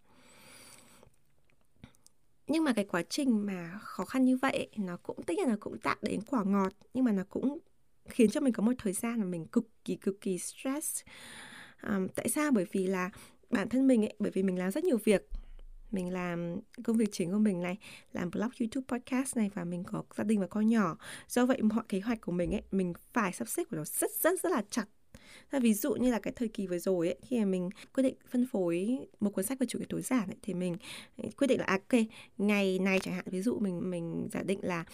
Nhưng 2.47 2.63
mà 2.63 2.73
cái 2.73 2.85
quá 2.85 3.03
trình 3.09 3.45
mà 3.45 3.79
khó 3.81 4.05
khăn 4.05 4.25
như 4.25 4.37
vậy 4.37 4.69
nó 4.77 4.97
cũng 5.03 5.23
tất 5.23 5.33
nhiên 5.37 5.47
là 5.47 5.57
cũng 5.59 5.77
tạo 5.77 5.95
đến 6.01 6.19
quả 6.21 6.43
ngọt 6.43 6.73
nhưng 6.93 7.05
mà 7.05 7.11
nó 7.11 7.23
cũng 7.29 7.57
khiến 8.05 8.29
cho 8.29 8.41
mình 8.41 8.53
có 8.53 8.63
một 8.63 8.71
thời 8.77 8.93
gian 8.93 9.19
là 9.19 9.25
mình 9.25 9.45
cực 9.45 9.69
kỳ 9.85 9.95
cực 9.95 10.21
kỳ 10.21 10.37
stress. 10.37 11.03
Um, 11.87 12.07
tại 12.07 12.29
sao? 12.29 12.51
Bởi 12.51 12.65
vì 12.71 12.87
là 12.87 13.09
bản 13.49 13.69
thân 13.69 13.87
mình 13.87 14.05
ấy 14.05 14.13
bởi 14.19 14.31
vì 14.31 14.43
mình 14.43 14.59
làm 14.59 14.71
rất 14.71 14.83
nhiều 14.83 14.97
việc 15.03 15.27
mình 15.91 16.13
làm 16.13 16.59
công 16.83 16.97
việc 16.97 17.09
chính 17.11 17.31
của 17.31 17.39
mình 17.39 17.61
này 17.61 17.77
làm 18.13 18.31
blog 18.31 18.49
youtube 18.59 18.85
podcast 18.87 19.37
này 19.37 19.49
và 19.53 19.63
mình 19.63 19.83
có 19.83 20.03
gia 20.17 20.23
đình 20.23 20.39
và 20.39 20.47
con 20.47 20.67
nhỏ. 20.67 20.97
Do 21.27 21.45
vậy 21.45 21.61
mọi 21.61 21.83
kế 21.89 21.99
hoạch 21.99 22.21
của 22.21 22.31
mình 22.31 22.51
ấy 22.55 22.61
mình 22.71 22.93
phải 23.13 23.33
sắp 23.33 23.47
xếp 23.47 23.63
của 23.69 23.77
nó 23.77 23.83
rất 23.85 24.11
rất 24.11 24.41
rất 24.41 24.51
là 24.51 24.63
chặt. 24.69 24.85
Ví 25.51 25.73
dụ 25.73 25.93
như 25.93 26.11
là 26.11 26.19
cái 26.19 26.33
thời 26.35 26.47
kỳ 26.47 26.67
vừa 26.67 26.79
rồi 26.79 27.07
ấy, 27.07 27.17
khi 27.21 27.39
mà 27.39 27.45
mình 27.45 27.69
quyết 27.93 28.03
định 28.03 28.15
phân 28.29 28.47
phối 28.47 28.99
một 29.19 29.29
cuốn 29.29 29.45
sách 29.45 29.59
về 29.59 29.67
chủ 29.67 29.79
nghĩa 29.79 29.85
tối 29.89 30.01
giản 30.01 30.29
ấy, 30.29 30.37
thì 30.41 30.53
mình 30.53 30.77
ừ, 31.17 31.29
quyết 31.37 31.47
định 31.47 31.59
là 31.59 31.65
à, 31.65 31.79
ok 31.89 32.01
ngày 32.37 32.79
này 32.79 32.99
chẳng 32.99 33.13
hạn 33.13 33.25
ví 33.27 33.41
dụ 33.41 33.59
mình 33.59 33.89
mình 33.89 34.27
giả 34.31 34.43
định 34.43 34.59
là 34.61 34.85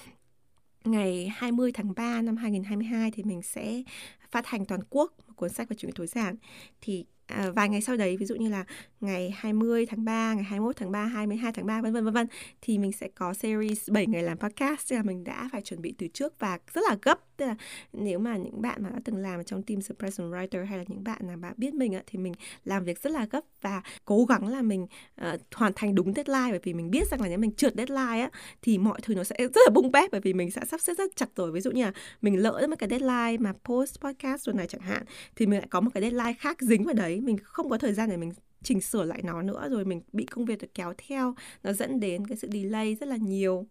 ngày 0.84 1.27
20 1.36 1.72
tháng 1.72 1.94
3 1.96 2.22
năm 2.22 2.38
2022 2.38 3.12
thì 3.12 3.24
mình 3.24 3.42
sẽ 3.42 3.84
phát 4.32 4.46
hành 4.46 4.66
toàn 4.66 4.82
quốc 4.89 5.13
một 5.27 5.34
cuốn 5.36 5.50
sách 5.50 5.70
về 5.70 5.75
chủ 5.80 5.88
nghĩa 5.88 5.94
tối 5.96 6.08
giản. 6.08 6.36
Thì 6.82 7.06
à, 7.27 7.51
vài 7.55 7.69
ngày 7.69 7.81
sau 7.81 7.98
đấy 7.98 8.17
ví 8.17 8.25
dụ 8.25 8.36
như 8.36 8.50
là 8.50 8.65
ngày 9.01 9.34
20 9.38 9.86
tháng 9.86 10.05
3, 10.05 10.34
ngày 10.34 10.43
21 10.43 10.75
tháng 10.75 10.91
3, 10.91 11.05
22 11.05 11.51
tháng 11.51 11.65
3 11.65 11.81
vân 11.81 11.93
vân 11.93 12.05
vân 12.05 12.13
vân 12.13 12.27
thì 12.62 12.77
mình 12.77 12.91
sẽ 12.91 13.07
có 13.15 13.34
series 13.34 13.89
7 13.89 14.07
ngày 14.07 14.24
làm 14.24 14.38
podcast. 14.38 14.89
Tức 14.89 14.96
là 14.96 15.03
mình 15.03 15.24
đã 15.24 15.50
phải 15.51 15.62
chuẩn 15.62 15.81
bị 15.81 15.93
từ 15.98 16.07
trước 16.07 16.39
và 16.39 16.60
rất 16.74 16.81
là 16.89 16.98
gấp. 17.01 17.19
Tức 17.38 17.46
là 17.46 17.55
nếu 17.93 18.19
mà 18.19 18.38
những 18.38 18.62
bạn 18.62 18.84
mà 18.84 18.89
đã 18.89 19.00
từng 19.05 19.17
làm 19.17 19.43
trong 19.43 19.63
team 19.63 19.81
surprise 19.81 20.24
writer 20.24 20.65
hay 20.65 20.77
là 20.77 20.84
những 20.88 21.03
bạn 21.03 21.27
nào 21.27 21.38
bạn 21.38 21.53
biết 21.57 21.74
mình 21.74 22.00
thì 22.07 22.19
mình 22.19 22.34
làm 22.65 22.84
việc 22.84 23.00
rất 23.01 23.13
là 23.13 23.27
gấp 23.31 23.41
và 23.62 23.81
cố 24.05 24.25
gắng 24.25 24.48
là 24.48 24.62
mình 24.62 24.88
uh, 25.34 25.41
hoàn 25.55 25.72
thành 25.75 25.96
đúng 25.96 26.13
deadline. 26.13 26.50
Bởi 26.50 26.60
vì 26.63 26.74
mình 26.74 26.91
biết 26.91 27.07
rằng 27.12 27.22
là 27.22 27.27
nếu 27.27 27.38
mình 27.38 27.51
trượt 27.51 27.74
deadline 27.77 28.22
á 28.22 28.29
thì 28.62 28.77
mọi 28.77 29.00
thứ 29.03 29.15
nó 29.15 29.24
sẽ 29.24 29.36
rất 29.39 29.62
là 29.65 29.69
bung 29.74 29.91
bét. 29.91 30.12
Bởi 30.12 30.22
vì 30.22 30.34
mình 30.34 30.51
sẽ 30.51 30.62
sắp 30.65 30.81
xếp 30.81 30.93
rất 30.98 31.15
chặt 31.15 31.29
rồi. 31.36 31.51
Ví 31.51 31.62
dụ 31.62 31.72
như 31.72 31.84
là 31.84 31.91
mình 32.22 32.41
lỡ 32.41 32.67
mất 32.69 32.79
cái 32.79 32.89
deadline 32.89 33.38
mà 33.39 33.53
post 33.65 34.01
podcast 34.01 34.43
rồi 34.43 34.55
này 34.55 34.67
chẳng 34.67 34.81
hạn 34.81 35.03
thì 35.36 35.46
mình 35.46 35.60
lại 35.60 35.67
có 35.69 35.81
một 35.81 35.89
cái 35.93 36.01
deadline 36.01 36.34
khác 36.34 36.57
dính 36.62 36.84
vào 36.84 36.93
đấy 36.93 37.16
mình 37.21 37.38
không 37.43 37.69
có 37.69 37.77
thời 37.77 37.93
gian 37.93 38.09
để 38.09 38.17
mình 38.17 38.31
chỉnh 38.63 38.81
sửa 38.81 39.03
lại 39.03 39.21
nó 39.24 39.41
nữa 39.41 39.67
rồi 39.71 39.86
mình 39.86 40.01
bị 40.13 40.25
công 40.25 40.45
việc 40.45 40.62
được 40.62 40.74
kéo 40.74 40.93
theo 41.07 41.36
nó 41.63 41.74
dẫn 41.74 42.00
đến 42.00 42.27
cái 42.27 42.38
sự 42.38 42.47
delay 42.51 42.95
rất 42.95 43.09
là 43.09 43.15
nhiều. 43.15 43.65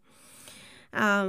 À, 0.91 1.25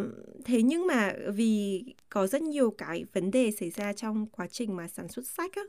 thế 0.46 0.62
nhưng 0.62 0.88
mà 0.88 1.14
vì 1.34 1.84
có 2.10 2.28
rất 2.28 2.42
nhiều 2.42 2.72
cái 2.72 3.06
vấn 3.14 3.32
đề 3.32 3.52
xảy 3.52 3.70
ra 3.70 3.94
trong 3.94 4.26
quá 4.28 4.48
trình 4.48 4.76
mà 4.76 4.88
sản 4.88 5.08
xuất 5.08 5.28
sách 5.28 5.52
á 5.56 5.62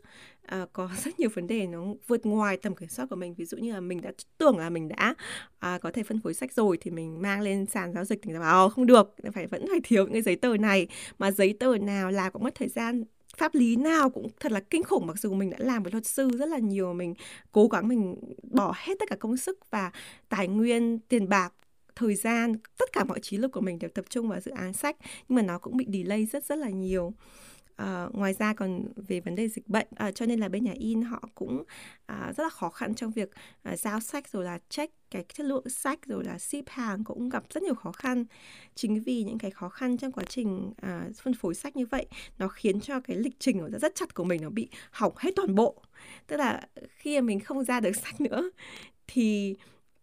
à, 0.43 0.67
có 0.73 0.91
rất 1.05 1.21
nhiều 1.21 1.31
vấn 1.35 1.47
đề 1.47 1.67
nó 1.67 1.85
vượt 2.07 2.27
ngoài 2.27 2.57
tầm 2.57 2.77
kiểm 2.77 2.89
soát 2.89 3.07
của 3.11 3.17
mình. 3.17 3.35
Ví 3.35 3.45
dụ 3.45 3.57
như 3.57 3.73
là 3.73 3.81
mình 3.81 4.01
đã 4.01 4.13
tưởng 4.39 4.59
là 4.59 4.71
mình 4.71 4.89
đã 4.89 5.15
à, 5.59 5.79
có 5.79 5.91
thể 5.91 6.03
phân 6.03 6.21
phối 6.21 6.35
sách 6.35 6.53
rồi 6.53 6.79
thì 6.81 6.91
mình 6.91 7.23
mang 7.23 7.41
lên 7.41 7.67
sàn 7.67 7.93
giao 7.93 8.05
dịch 8.05 8.21
thì 8.23 8.33
bảo 8.33 8.69
không 8.69 8.87
được 8.87 9.15
phải 9.35 9.47
vẫn 9.47 9.67
phải 9.71 9.81
thiếu 9.85 10.05
những 10.05 10.13
cái 10.13 10.23
giấy 10.23 10.37
tờ 10.37 10.57
này. 10.57 10.87
Mà 11.19 11.31
giấy 11.31 11.55
tờ 11.61 11.79
nào 11.79 12.11
là 12.11 12.31
cũng 12.31 12.45
mất 12.45 12.55
thời 12.55 12.69
gian 12.69 13.05
pháp 13.39 13.55
lý 13.55 13.77
nào 13.77 14.11
cũng 14.11 14.29
thật 14.41 14.53
là 14.53 14.61
kinh 14.61 14.83
khủng, 14.83 15.07
mặc 15.07 15.19
dù 15.19 15.35
mình 15.35 15.51
đã 15.51 15.57
làm 15.61 15.83
với 15.83 15.93
luật 15.93 16.07
sư 16.07 16.31
rất 16.39 16.49
là 16.49 16.59
nhiều, 16.59 16.93
mình 16.93 17.15
cố 17.53 17.69
gắng 17.69 17.89
mình 17.89 18.17
bỏ 18.43 18.75
hết 18.77 18.95
tất 18.99 19.09
cả 19.09 19.17
công 19.17 19.37
sức 19.37 19.59
và 19.71 19.91
tài 20.29 20.49
nguyên, 20.49 20.99
tiền 20.99 21.29
bạc, 21.29 21.55
thời 21.97 22.15
gian, 22.15 22.55
tất 22.79 22.93
cả 22.93 23.05
mọi 23.05 23.21
trí 23.21 23.37
lực 23.37 23.53
của 23.53 23.61
mình 23.61 23.79
đều 23.79 23.91
tập 23.95 24.05
trung 24.09 24.29
vào 24.29 24.41
dự 24.41 24.51
án 24.51 24.73
sách, 24.73 24.97
nhưng 25.29 25.37
mà 25.37 25.43
nó 25.43 25.59
cũng 25.59 25.77
bị 25.77 25.87
delay 25.93 26.27
rất 26.27 26.45
rất 26.45 26.59
là 26.59 26.71
nhiều. 26.71 27.13
Uh, 27.83 28.15
ngoài 28.15 28.35
ra 28.35 28.55
còn 28.55 28.83
về 28.97 29.21
vấn 29.21 29.35
đề 29.35 29.49
dịch 29.49 29.69
bệnh 29.69 29.87
uh, 30.09 30.15
cho 30.15 30.27
nên 30.27 30.41
là 30.41 30.49
bên 30.49 30.65
nhà 30.65 30.73
in 30.73 31.03
họ 31.03 31.29
cũng 31.35 31.59
uh, 32.13 32.37
rất 32.37 32.43
là 32.43 32.49
khó 32.49 32.69
khăn 32.69 32.95
trong 32.95 33.11
việc 33.11 33.31
uh, 33.73 33.79
giao 33.79 34.01
sách 34.01 34.29
rồi 34.29 34.45
là 34.45 34.59
check 34.69 34.95
cái 35.11 35.25
chất 35.35 35.47
lượng 35.47 35.69
sách 35.69 35.99
rồi 36.07 36.25
là 36.25 36.39
ship 36.39 36.69
hàng 36.69 37.05
cũng 37.05 37.29
gặp 37.29 37.45
rất 37.51 37.63
nhiều 37.63 37.75
khó 37.75 37.93
khăn. 37.93 38.25
Chính 38.75 39.01
vì 39.01 39.23
những 39.23 39.39
cái 39.39 39.51
khó 39.51 39.69
khăn 39.69 39.97
trong 39.97 40.13
quá 40.13 40.25
trình 40.29 40.67
uh, 40.67 41.17
phân 41.17 41.35
phối 41.35 41.55
sách 41.55 41.77
như 41.77 41.87
vậy 41.87 42.07
nó 42.39 42.49
khiến 42.49 42.81
cho 42.81 43.01
cái 43.01 43.17
lịch 43.17 43.37
trình 43.39 43.71
rất, 43.71 43.79
rất 43.79 43.95
chặt 43.95 44.15
của 44.15 44.25
mình 44.25 44.43
nó 44.43 44.51
bị 44.51 44.69
hỏng 44.91 45.13
hết 45.17 45.31
toàn 45.37 45.55
bộ. 45.55 45.83
Tức 46.27 46.37
là 46.37 46.69
khi 46.89 47.21
mà 47.21 47.25
mình 47.25 47.41
không 47.41 47.65
ra 47.65 47.81
được 47.81 47.97
sách 48.05 48.21
nữa 48.21 48.51
thì 49.07 49.57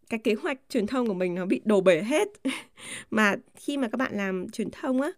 cái 0.09 0.19
kế 0.23 0.33
hoạch 0.33 0.57
truyền 0.69 0.87
thông 0.87 1.07
của 1.07 1.13
mình 1.13 1.35
nó 1.35 1.45
bị 1.45 1.61
đổ 1.65 1.81
bể 1.81 2.03
hết. 2.03 2.27
Mà 3.09 3.35
khi 3.55 3.77
mà 3.77 3.87
các 3.87 3.97
bạn 3.97 4.17
làm 4.17 4.49
truyền 4.49 4.69
thông 4.71 5.01
á 5.01 5.11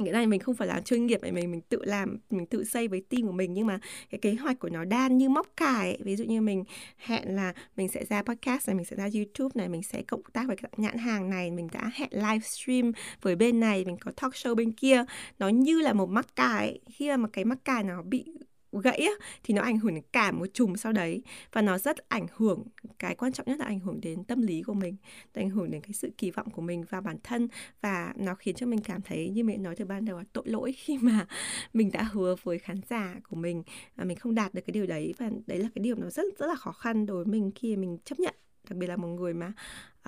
nghĩa 0.00 0.12
là 0.12 0.26
mình 0.26 0.40
không 0.40 0.54
phải 0.54 0.68
làm 0.68 0.82
chuyên 0.82 1.06
nghiệp 1.06 1.20
mình 1.22 1.50
mình 1.50 1.60
tự 1.68 1.78
làm, 1.84 2.18
mình 2.30 2.46
tự 2.46 2.64
xây 2.64 2.88
với 2.88 3.02
team 3.08 3.22
của 3.26 3.32
mình, 3.32 3.54
nhưng 3.54 3.66
mà 3.66 3.78
cái 4.10 4.18
kế 4.18 4.34
hoạch 4.34 4.58
của 4.58 4.68
nó 4.68 4.84
đan 4.84 5.18
như 5.18 5.28
móc 5.28 5.46
cài 5.56 5.98
ví 6.00 6.16
dụ 6.16 6.24
như 6.24 6.40
mình 6.40 6.64
hẹn 6.96 7.36
là 7.36 7.52
mình 7.76 7.88
sẽ 7.88 8.04
ra 8.04 8.22
podcast 8.22 8.68
này, 8.68 8.74
mình 8.74 8.84
sẽ 8.84 8.96
ra 8.96 9.08
youtube 9.14 9.52
này, 9.54 9.68
mình 9.68 9.82
sẽ 9.82 10.02
cộng 10.02 10.22
tác 10.32 10.46
với 10.46 10.56
các 10.56 10.78
nhãn 10.78 10.98
hàng 10.98 11.30
này, 11.30 11.50
mình 11.50 11.68
đã 11.72 11.90
hẹn 11.94 12.08
livestream 12.12 12.92
với 13.22 13.36
bên 13.36 13.60
này, 13.60 13.84
mình 13.84 13.96
có 14.00 14.12
talk 14.16 14.32
show 14.32 14.54
bên 14.54 14.72
kia. 14.72 15.04
Nó 15.38 15.48
như 15.48 15.80
là 15.80 15.92
một 15.92 16.08
mắc 16.08 16.26
cài 16.36 16.80
khi 16.90 17.16
mà 17.16 17.28
cái 17.32 17.44
mắc 17.44 17.58
cài 17.64 17.84
nó 17.84 18.02
bị 18.02 18.24
gãy 18.72 18.98
á, 18.98 19.26
thì 19.42 19.54
nó 19.54 19.62
ảnh 19.62 19.78
hưởng 19.78 19.94
đến 19.94 20.04
cả 20.12 20.30
một 20.30 20.46
chùm 20.52 20.74
sau 20.76 20.92
đấy. 20.92 21.22
Và 21.52 21.62
nó 21.62 21.78
rất 21.78 22.08
ảnh 22.08 22.26
hưởng 22.36 22.64
cái 22.98 23.14
quan 23.14 23.32
trọng 23.32 23.46
nhất 23.46 23.58
là 23.58 23.64
ảnh 23.64 23.78
hưởng 23.78 24.00
đến 24.00 24.24
tâm 24.24 24.42
lý 24.42 24.62
của 24.62 24.74
mình 24.74 24.96
nó 25.34 25.42
ảnh 25.42 25.50
hưởng 25.50 25.70
đến 25.70 25.80
cái 25.80 25.92
sự 25.92 26.10
kỳ 26.18 26.30
vọng 26.30 26.50
của 26.50 26.62
mình 26.62 26.84
và 26.90 27.00
bản 27.00 27.16
thân. 27.24 27.48
Và 27.80 28.12
nó 28.16 28.34
khiến 28.34 28.54
cho 28.54 28.66
mình 28.66 28.80
cảm 28.80 29.02
thấy 29.02 29.28
như 29.28 29.44
mình 29.44 29.62
nói 29.62 29.76
từ 29.76 29.84
ban 29.84 30.04
đầu 30.04 30.18
là 30.18 30.24
tội 30.32 30.44
lỗi 30.46 30.72
khi 30.72 30.98
mà 30.98 31.26
mình 31.72 31.90
đã 31.92 32.02
hứa 32.02 32.36
với 32.42 32.58
khán 32.58 32.80
giả 32.90 33.14
của 33.28 33.36
mình 33.36 33.62
và 33.96 34.04
mình 34.04 34.16
không 34.16 34.34
đạt 34.34 34.54
được 34.54 34.62
cái 34.66 34.72
điều 34.72 34.86
đấy. 34.86 35.14
Và 35.18 35.30
đấy 35.46 35.58
là 35.58 35.68
cái 35.74 35.82
điều 35.82 35.96
nó 35.96 36.10
rất 36.10 36.24
rất 36.38 36.46
là 36.46 36.54
khó 36.54 36.72
khăn 36.72 37.06
đối 37.06 37.24
với 37.24 37.32
mình 37.32 37.50
khi 37.54 37.76
mình 37.76 37.98
chấp 38.04 38.20
nhận 38.20 38.34
đặc 38.70 38.78
biệt 38.78 38.86
là 38.86 38.96
một 38.96 39.08
người 39.08 39.34
mà 39.34 39.52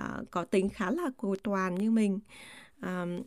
uh, 0.01 0.31
có 0.31 0.45
tính 0.45 0.69
khá 0.69 0.91
là 0.91 1.11
cầu 1.21 1.35
toàn 1.43 1.75
như 1.75 1.91
mình 1.91 2.19
um, 2.81 3.23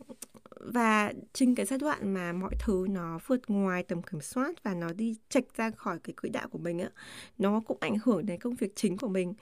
và 0.59 1.13
chính 1.33 1.55
cái 1.55 1.65
giai 1.65 1.79
đoạn 1.79 2.13
mà 2.13 2.33
mọi 2.33 2.55
thứ 2.59 2.85
nó 2.89 3.19
vượt 3.27 3.41
ngoài 3.47 3.83
tầm 3.83 4.01
kiểm 4.01 4.21
soát 4.21 4.63
và 4.63 4.73
nó 4.73 4.93
đi 4.93 5.15
chệch 5.29 5.57
ra 5.57 5.71
khỏi 5.71 5.99
cái 6.03 6.13
quỹ 6.21 6.29
đạo 6.29 6.47
của 6.49 6.57
mình 6.57 6.79
á 6.79 6.89
nó 7.37 7.59
cũng 7.59 7.77
ảnh 7.81 7.97
hưởng 8.03 8.25
đến 8.25 8.39
công 8.39 8.55
việc 8.55 8.75
chính 8.75 8.97
của 8.97 9.07
mình. 9.07 9.33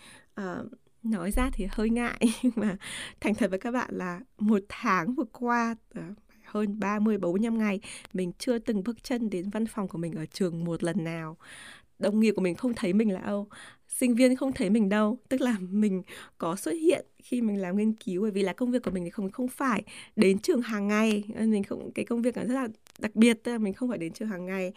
Uh, 0.41 0.71
nói 1.03 1.31
ra 1.31 1.49
thì 1.53 1.67
hơi 1.71 1.89
ngại 1.89 2.19
nhưng 2.43 2.53
mà 2.55 2.77
thành 3.21 3.35
thật 3.35 3.49
với 3.49 3.59
các 3.59 3.71
bạn 3.71 3.89
là 3.91 4.19
một 4.37 4.61
tháng 4.69 5.15
vừa 5.15 5.23
qua 5.31 5.75
uh, 5.99 6.03
hơn 6.43 6.79
30 6.79 7.17
45 7.17 7.57
ngày 7.57 7.79
mình 8.13 8.31
chưa 8.37 8.59
từng 8.59 8.83
bước 8.83 9.03
chân 9.03 9.29
đến 9.29 9.49
văn 9.49 9.65
phòng 9.65 9.87
của 9.87 9.97
mình 9.97 10.15
ở 10.15 10.25
trường 10.25 10.65
một 10.65 10.83
lần 10.83 11.03
nào. 11.03 11.37
Đồng 11.99 12.19
nghiệp 12.19 12.31
của 12.35 12.41
mình 12.41 12.55
không 12.55 12.73
thấy 12.73 12.93
mình 12.93 13.13
là 13.13 13.19
đâu 13.19 13.47
sinh 13.97 14.15
viên 14.15 14.35
không 14.35 14.51
thấy 14.53 14.69
mình 14.69 14.89
đâu. 14.89 15.17
Tức 15.29 15.41
là 15.41 15.57
mình 15.59 16.03
có 16.37 16.55
xuất 16.55 16.71
hiện 16.71 17.05
khi 17.23 17.41
mình 17.41 17.61
làm 17.61 17.77
nghiên 17.77 17.93
cứu, 17.93 18.21
bởi 18.21 18.31
vì 18.31 18.41
là 18.41 18.53
công 18.53 18.71
việc 18.71 18.83
của 18.83 18.91
mình 18.91 19.03
thì 19.03 19.09
không 19.09 19.31
không 19.31 19.47
phải 19.47 19.83
đến 20.15 20.39
trường 20.39 20.61
hàng 20.61 20.87
ngày. 20.87 21.23
Mình 21.39 21.63
không, 21.63 21.91
cái 21.91 22.05
công 22.05 22.21
việc 22.21 22.37
nó 22.37 22.43
rất 22.43 22.53
là 22.53 22.67
đặc 22.99 23.15
biệt, 23.15 23.43
tức 23.43 23.51
là 23.51 23.57
mình 23.57 23.73
không 23.73 23.89
phải 23.89 23.97
đến 23.97 24.13
trường 24.13 24.27
hàng 24.27 24.45
ngày. 24.45 24.73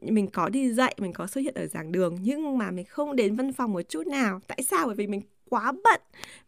Mình 0.00 0.26
có 0.26 0.48
đi 0.48 0.72
dạy, 0.72 0.94
mình 0.98 1.12
có 1.12 1.26
xuất 1.26 1.40
hiện 1.40 1.54
ở 1.54 1.66
giảng 1.66 1.92
đường, 1.92 2.18
nhưng 2.22 2.58
mà 2.58 2.70
mình 2.70 2.84
không 2.84 3.16
đến 3.16 3.36
văn 3.36 3.52
phòng 3.52 3.72
một 3.72 3.82
chút 3.88 4.06
nào. 4.06 4.40
Tại 4.46 4.62
sao? 4.62 4.86
Bởi 4.86 4.94
vì 4.94 5.06
mình 5.06 5.20
quá 5.48 5.72
bận. 5.72 6.00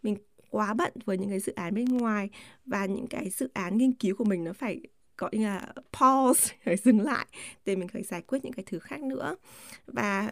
Mình 0.03 0.17
quá 0.51 0.75
bận 0.75 0.93
với 1.05 1.19
những 1.19 1.31
cái 1.31 1.41
dự 1.41 1.53
án 1.53 1.75
bên 1.75 1.85
ngoài 1.85 2.31
và 2.67 2.87
những 2.87 3.07
cái 3.07 3.31
dự 3.31 3.49
án 3.53 3.79
nghiên 3.79 3.93
cứu 3.93 4.17
của 4.17 4.25
mình 4.25 4.45
nó 4.45 4.53
phải 4.53 4.81
gọi 5.19 5.31
như 5.33 5.45
là 5.45 5.73
pause, 6.01 6.55
phải 6.65 6.77
dừng 6.77 7.01
lại 7.01 7.27
để 7.65 7.77
mình 7.77 7.89
phải 7.89 8.03
giải 8.03 8.23
quyết 8.23 8.45
những 8.45 8.53
cái 8.53 8.65
thứ 8.67 8.79
khác 8.79 9.01
nữa. 9.01 9.37
Và 9.87 10.31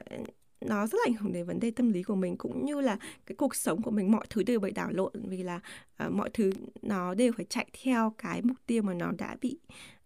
nó 0.61 0.87
rất 0.87 0.99
là 0.99 1.05
ảnh 1.07 1.15
hưởng 1.15 1.33
đến 1.33 1.47
vấn 1.47 1.61
đề 1.61 1.71
tâm 1.71 1.91
lý 1.91 2.03
của 2.03 2.15
mình 2.15 2.37
cũng 2.37 2.65
như 2.65 2.81
là 2.81 2.99
cái 3.27 3.37
cuộc 3.37 3.55
sống 3.55 3.83
của 3.83 3.91
mình 3.91 4.13
mọi 4.13 4.27
thứ 4.31 4.43
đều 4.43 4.61
bị 4.61 4.71
đảo 4.71 4.91
lộn 4.93 5.13
vì 5.15 5.43
là 5.43 5.61
uh, 6.07 6.13
mọi 6.13 6.31
thứ 6.35 6.53
nó 6.83 7.15
đều 7.15 7.33
phải 7.33 7.47
chạy 7.49 7.67
theo 7.83 8.15
cái 8.19 8.43
mục 8.43 8.57
tiêu 8.67 8.83
mà 8.83 8.95
nó 8.95 9.13
đã 9.19 9.37
bị 9.41 9.59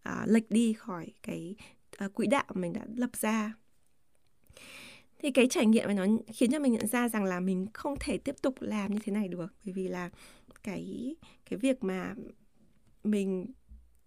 uh, 0.08 0.14
lệch 0.26 0.50
đi 0.50 0.72
khỏi 0.72 1.12
cái 1.22 1.54
uh, 2.04 2.14
quỹ 2.14 2.26
đạo 2.26 2.44
mình 2.54 2.72
đã 2.72 2.82
lập 2.96 3.10
ra. 3.16 3.54
Thì 5.18 5.30
cái 5.30 5.46
trải 5.50 5.66
nghiệm 5.66 5.86
này 5.86 5.94
nó 5.94 6.06
khiến 6.34 6.50
cho 6.50 6.58
mình 6.58 6.72
nhận 6.72 6.86
ra 6.86 7.08
rằng 7.08 7.24
là 7.24 7.40
mình 7.40 7.66
không 7.72 7.94
thể 8.00 8.18
tiếp 8.18 8.34
tục 8.42 8.54
làm 8.60 8.94
như 8.94 8.98
thế 9.04 9.12
này 9.12 9.28
được 9.28 9.46
bởi 9.64 9.72
vì 9.72 9.88
là 9.88 10.10
cái 10.62 11.14
cái 11.50 11.58
việc 11.58 11.84
mà 11.84 12.14
mình 13.04 13.46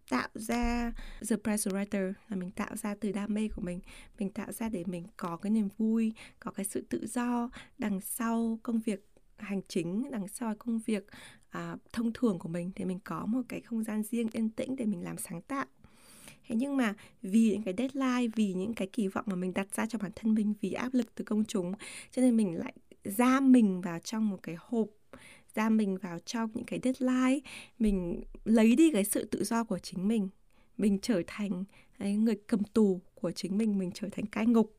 tạo 0.09 0.29
ra 0.33 0.91
the 1.29 1.35
price 1.35 1.71
writer 1.71 2.13
là 2.29 2.35
mình 2.35 2.51
tạo 2.51 2.75
ra 2.75 2.95
từ 2.99 3.11
đam 3.11 3.33
mê 3.33 3.49
của 3.55 3.61
mình. 3.61 3.79
Mình 4.19 4.29
tạo 4.29 4.51
ra 4.51 4.69
để 4.69 4.83
mình 4.87 5.03
có 5.17 5.37
cái 5.37 5.51
niềm 5.51 5.69
vui 5.77 6.13
có 6.39 6.51
cái 6.51 6.65
sự 6.65 6.85
tự 6.89 7.07
do 7.07 7.49
đằng 7.77 8.01
sau 8.01 8.59
công 8.63 8.79
việc 8.79 9.07
hành 9.37 9.61
chính 9.67 10.11
đằng 10.11 10.27
sau 10.27 10.55
công 10.59 10.79
việc 10.79 11.07
à, 11.49 11.77
thông 11.93 12.13
thường 12.13 12.39
của 12.39 12.49
mình 12.49 12.71
thì 12.75 12.85
mình 12.85 12.99
có 13.03 13.25
một 13.25 13.41
cái 13.49 13.61
không 13.61 13.83
gian 13.83 14.03
riêng 14.03 14.27
yên 14.31 14.49
tĩnh 14.49 14.75
để 14.75 14.85
mình 14.85 15.03
làm 15.03 15.17
sáng 15.17 15.41
tạo. 15.41 15.65
Thế 16.47 16.55
nhưng 16.55 16.77
mà 16.77 16.93
vì 17.21 17.51
những 17.51 17.63
cái 17.63 17.73
deadline 17.77 18.27
vì 18.35 18.53
những 18.53 18.73
cái 18.73 18.87
kỳ 18.93 19.07
vọng 19.07 19.25
mà 19.27 19.35
mình 19.35 19.53
đặt 19.53 19.75
ra 19.75 19.85
cho 19.85 19.99
bản 19.99 20.11
thân 20.15 20.33
mình 20.33 20.53
vì 20.61 20.71
áp 20.71 20.93
lực 20.93 21.15
từ 21.15 21.23
công 21.23 21.45
chúng 21.45 21.73
cho 22.11 22.21
nên 22.21 22.37
mình 22.37 22.57
lại 22.57 22.73
giam 23.03 23.51
mình 23.51 23.81
vào 23.81 23.99
trong 23.99 24.29
một 24.29 24.39
cái 24.43 24.55
hộp 24.59 24.87
ra 25.55 25.69
mình 25.69 25.97
vào 25.97 26.19
trong 26.19 26.49
những 26.53 26.65
cái 26.65 26.79
deadline, 26.83 27.39
mình 27.79 28.23
lấy 28.45 28.75
đi 28.75 28.91
cái 28.91 29.03
sự 29.03 29.25
tự 29.25 29.43
do 29.43 29.63
của 29.63 29.79
chính 29.79 30.07
mình. 30.07 30.29
Mình 30.77 30.99
trở 31.01 31.21
thành 31.27 31.63
người 31.99 32.35
cầm 32.47 32.63
tù 32.63 33.01
của 33.13 33.31
chính 33.31 33.57
mình 33.57 33.77
mình 33.77 33.91
trở 33.93 34.07
thành 34.11 34.25
cai 34.25 34.45
ngục. 34.45 34.77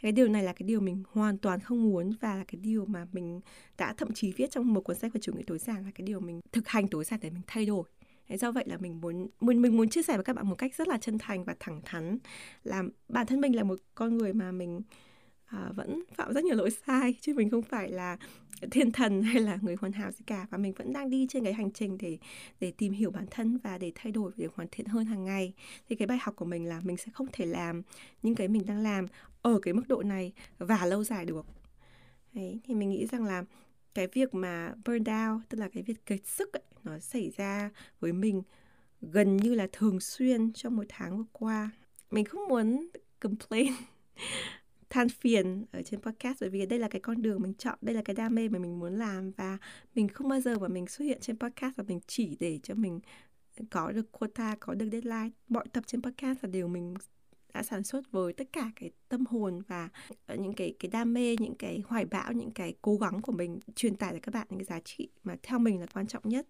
Cái 0.00 0.12
điều 0.12 0.28
này 0.28 0.42
là 0.42 0.52
cái 0.52 0.66
điều 0.66 0.80
mình 0.80 1.02
hoàn 1.12 1.38
toàn 1.38 1.60
không 1.60 1.90
muốn 1.90 2.12
và 2.20 2.36
là 2.36 2.44
cái 2.44 2.60
điều 2.62 2.84
mà 2.86 3.06
mình 3.12 3.40
đã 3.78 3.94
thậm 3.96 4.12
chí 4.12 4.32
viết 4.32 4.50
trong 4.50 4.74
một 4.74 4.80
cuốn 4.80 4.96
sách 4.96 5.12
về 5.12 5.20
chủ 5.20 5.32
nghĩa 5.32 5.42
tối 5.46 5.58
giản 5.58 5.84
là 5.84 5.90
cái 5.94 6.06
điều 6.06 6.20
mình 6.20 6.40
thực 6.52 6.68
hành 6.68 6.88
tối 6.88 7.04
giản 7.04 7.20
để 7.22 7.30
mình 7.30 7.42
thay 7.46 7.66
đổi. 7.66 7.84
Thế 8.28 8.36
do 8.36 8.52
vậy 8.52 8.64
là 8.66 8.76
mình 8.76 9.00
muốn 9.00 9.28
mình 9.40 9.62
mình 9.62 9.76
muốn 9.76 9.88
chia 9.88 10.02
sẻ 10.02 10.14
với 10.16 10.24
các 10.24 10.36
bạn 10.36 10.48
một 10.48 10.54
cách 10.54 10.74
rất 10.74 10.88
là 10.88 10.98
chân 10.98 11.18
thành 11.18 11.44
và 11.44 11.56
thẳng 11.60 11.80
thắn 11.84 12.18
là 12.64 12.82
bản 13.08 13.26
thân 13.26 13.40
mình 13.40 13.56
là 13.56 13.62
một 13.62 13.78
con 13.94 14.16
người 14.16 14.32
mà 14.32 14.52
mình 14.52 14.80
à, 15.46 15.72
vẫn 15.76 16.02
phạm 16.14 16.32
rất 16.32 16.44
nhiều 16.44 16.56
lỗi 16.56 16.70
sai 16.70 17.14
chứ 17.20 17.34
mình 17.34 17.50
không 17.50 17.62
phải 17.62 17.90
là 17.90 18.16
thiên 18.70 18.92
thần 18.92 19.22
hay 19.22 19.42
là 19.42 19.58
người 19.62 19.76
hoàn 19.80 19.92
hảo 19.92 20.10
gì 20.10 20.24
cả. 20.26 20.46
Và 20.50 20.58
mình 20.58 20.72
vẫn 20.72 20.92
đang 20.92 21.10
đi 21.10 21.26
trên 21.30 21.44
cái 21.44 21.52
hành 21.52 21.70
trình 21.70 21.98
để 21.98 22.18
để 22.60 22.72
tìm 22.76 22.92
hiểu 22.92 23.10
bản 23.10 23.26
thân 23.30 23.58
và 23.62 23.78
để 23.78 23.92
thay 23.94 24.12
đổi 24.12 24.32
để 24.36 24.48
hoàn 24.54 24.68
thiện 24.72 24.86
hơn 24.86 25.04
hàng 25.04 25.24
ngày. 25.24 25.52
Thì 25.88 25.96
cái 25.96 26.06
bài 26.06 26.18
học 26.20 26.36
của 26.36 26.44
mình 26.44 26.64
là 26.64 26.80
mình 26.80 26.96
sẽ 26.96 27.12
không 27.12 27.26
thể 27.32 27.46
làm 27.46 27.82
những 28.22 28.34
cái 28.34 28.48
mình 28.48 28.66
đang 28.66 28.82
làm 28.82 29.06
ở 29.42 29.58
cái 29.62 29.74
mức 29.74 29.88
độ 29.88 30.02
này 30.02 30.32
và 30.58 30.86
lâu 30.86 31.04
dài 31.04 31.24
được. 31.24 31.46
Đấy, 32.32 32.60
thì 32.64 32.74
mình 32.74 32.90
nghĩ 32.90 33.06
rằng 33.06 33.24
là 33.24 33.44
cái 33.94 34.06
việc 34.06 34.34
mà 34.34 34.74
burn 34.84 35.02
down 35.02 35.40
tức 35.48 35.58
là 35.58 35.68
cái 35.68 35.82
việc 35.82 36.06
kiệt 36.06 36.26
sức 36.26 36.52
ấy, 36.52 36.62
nó 36.84 36.98
xảy 36.98 37.32
ra 37.36 37.70
với 38.00 38.12
mình 38.12 38.42
gần 39.02 39.36
như 39.36 39.54
là 39.54 39.66
thường 39.72 40.00
xuyên 40.00 40.52
trong 40.52 40.76
một 40.76 40.84
tháng 40.88 41.18
vừa 41.18 41.24
qua. 41.32 41.70
Mình 42.10 42.24
không 42.24 42.48
muốn 42.48 42.88
complain 43.20 43.72
than 44.90 45.08
phiền 45.08 45.64
ở 45.72 45.82
trên 45.82 46.00
podcast 46.00 46.36
bởi 46.40 46.50
vì 46.50 46.66
đây 46.66 46.78
là 46.78 46.88
cái 46.88 47.00
con 47.00 47.22
đường 47.22 47.42
mình 47.42 47.54
chọn 47.54 47.78
đây 47.80 47.94
là 47.94 48.02
cái 48.02 48.16
đam 48.16 48.34
mê 48.34 48.48
mà 48.48 48.58
mình 48.58 48.78
muốn 48.78 48.92
làm 48.92 49.30
và 49.30 49.58
mình 49.94 50.08
không 50.08 50.28
bao 50.28 50.40
giờ 50.40 50.58
mà 50.58 50.68
mình 50.68 50.86
xuất 50.86 51.04
hiện 51.04 51.18
trên 51.20 51.38
podcast 51.38 51.76
và 51.76 51.84
mình 51.88 52.00
chỉ 52.06 52.36
để 52.40 52.60
cho 52.62 52.74
mình 52.74 53.00
có 53.70 53.92
được 53.92 54.12
quota 54.12 54.56
có 54.60 54.74
được 54.74 54.88
deadline. 54.92 55.30
Mọi 55.48 55.64
tập 55.72 55.84
trên 55.86 56.02
podcast 56.02 56.38
là 56.42 56.48
đều 56.48 56.68
mình 56.68 56.94
đã 57.54 57.62
sản 57.62 57.82
xuất 57.82 58.10
với 58.10 58.32
tất 58.32 58.48
cả 58.52 58.70
cái 58.76 58.90
tâm 59.08 59.26
hồn 59.26 59.62
và 59.68 59.88
những 60.28 60.52
cái 60.52 60.74
cái 60.78 60.90
đam 60.90 61.14
mê 61.14 61.36
những 61.40 61.54
cái 61.54 61.82
hoài 61.86 62.04
bão 62.04 62.32
những 62.32 62.50
cái 62.50 62.74
cố 62.82 62.96
gắng 62.96 63.22
của 63.22 63.32
mình 63.32 63.58
truyền 63.74 63.96
tải 63.96 64.12
cho 64.12 64.18
các 64.22 64.34
bạn 64.34 64.46
những 64.50 64.58
cái 64.58 64.64
giá 64.64 64.80
trị 64.84 65.08
mà 65.24 65.36
theo 65.42 65.58
mình 65.58 65.80
là 65.80 65.86
quan 65.94 66.06
trọng 66.06 66.28
nhất. 66.28 66.46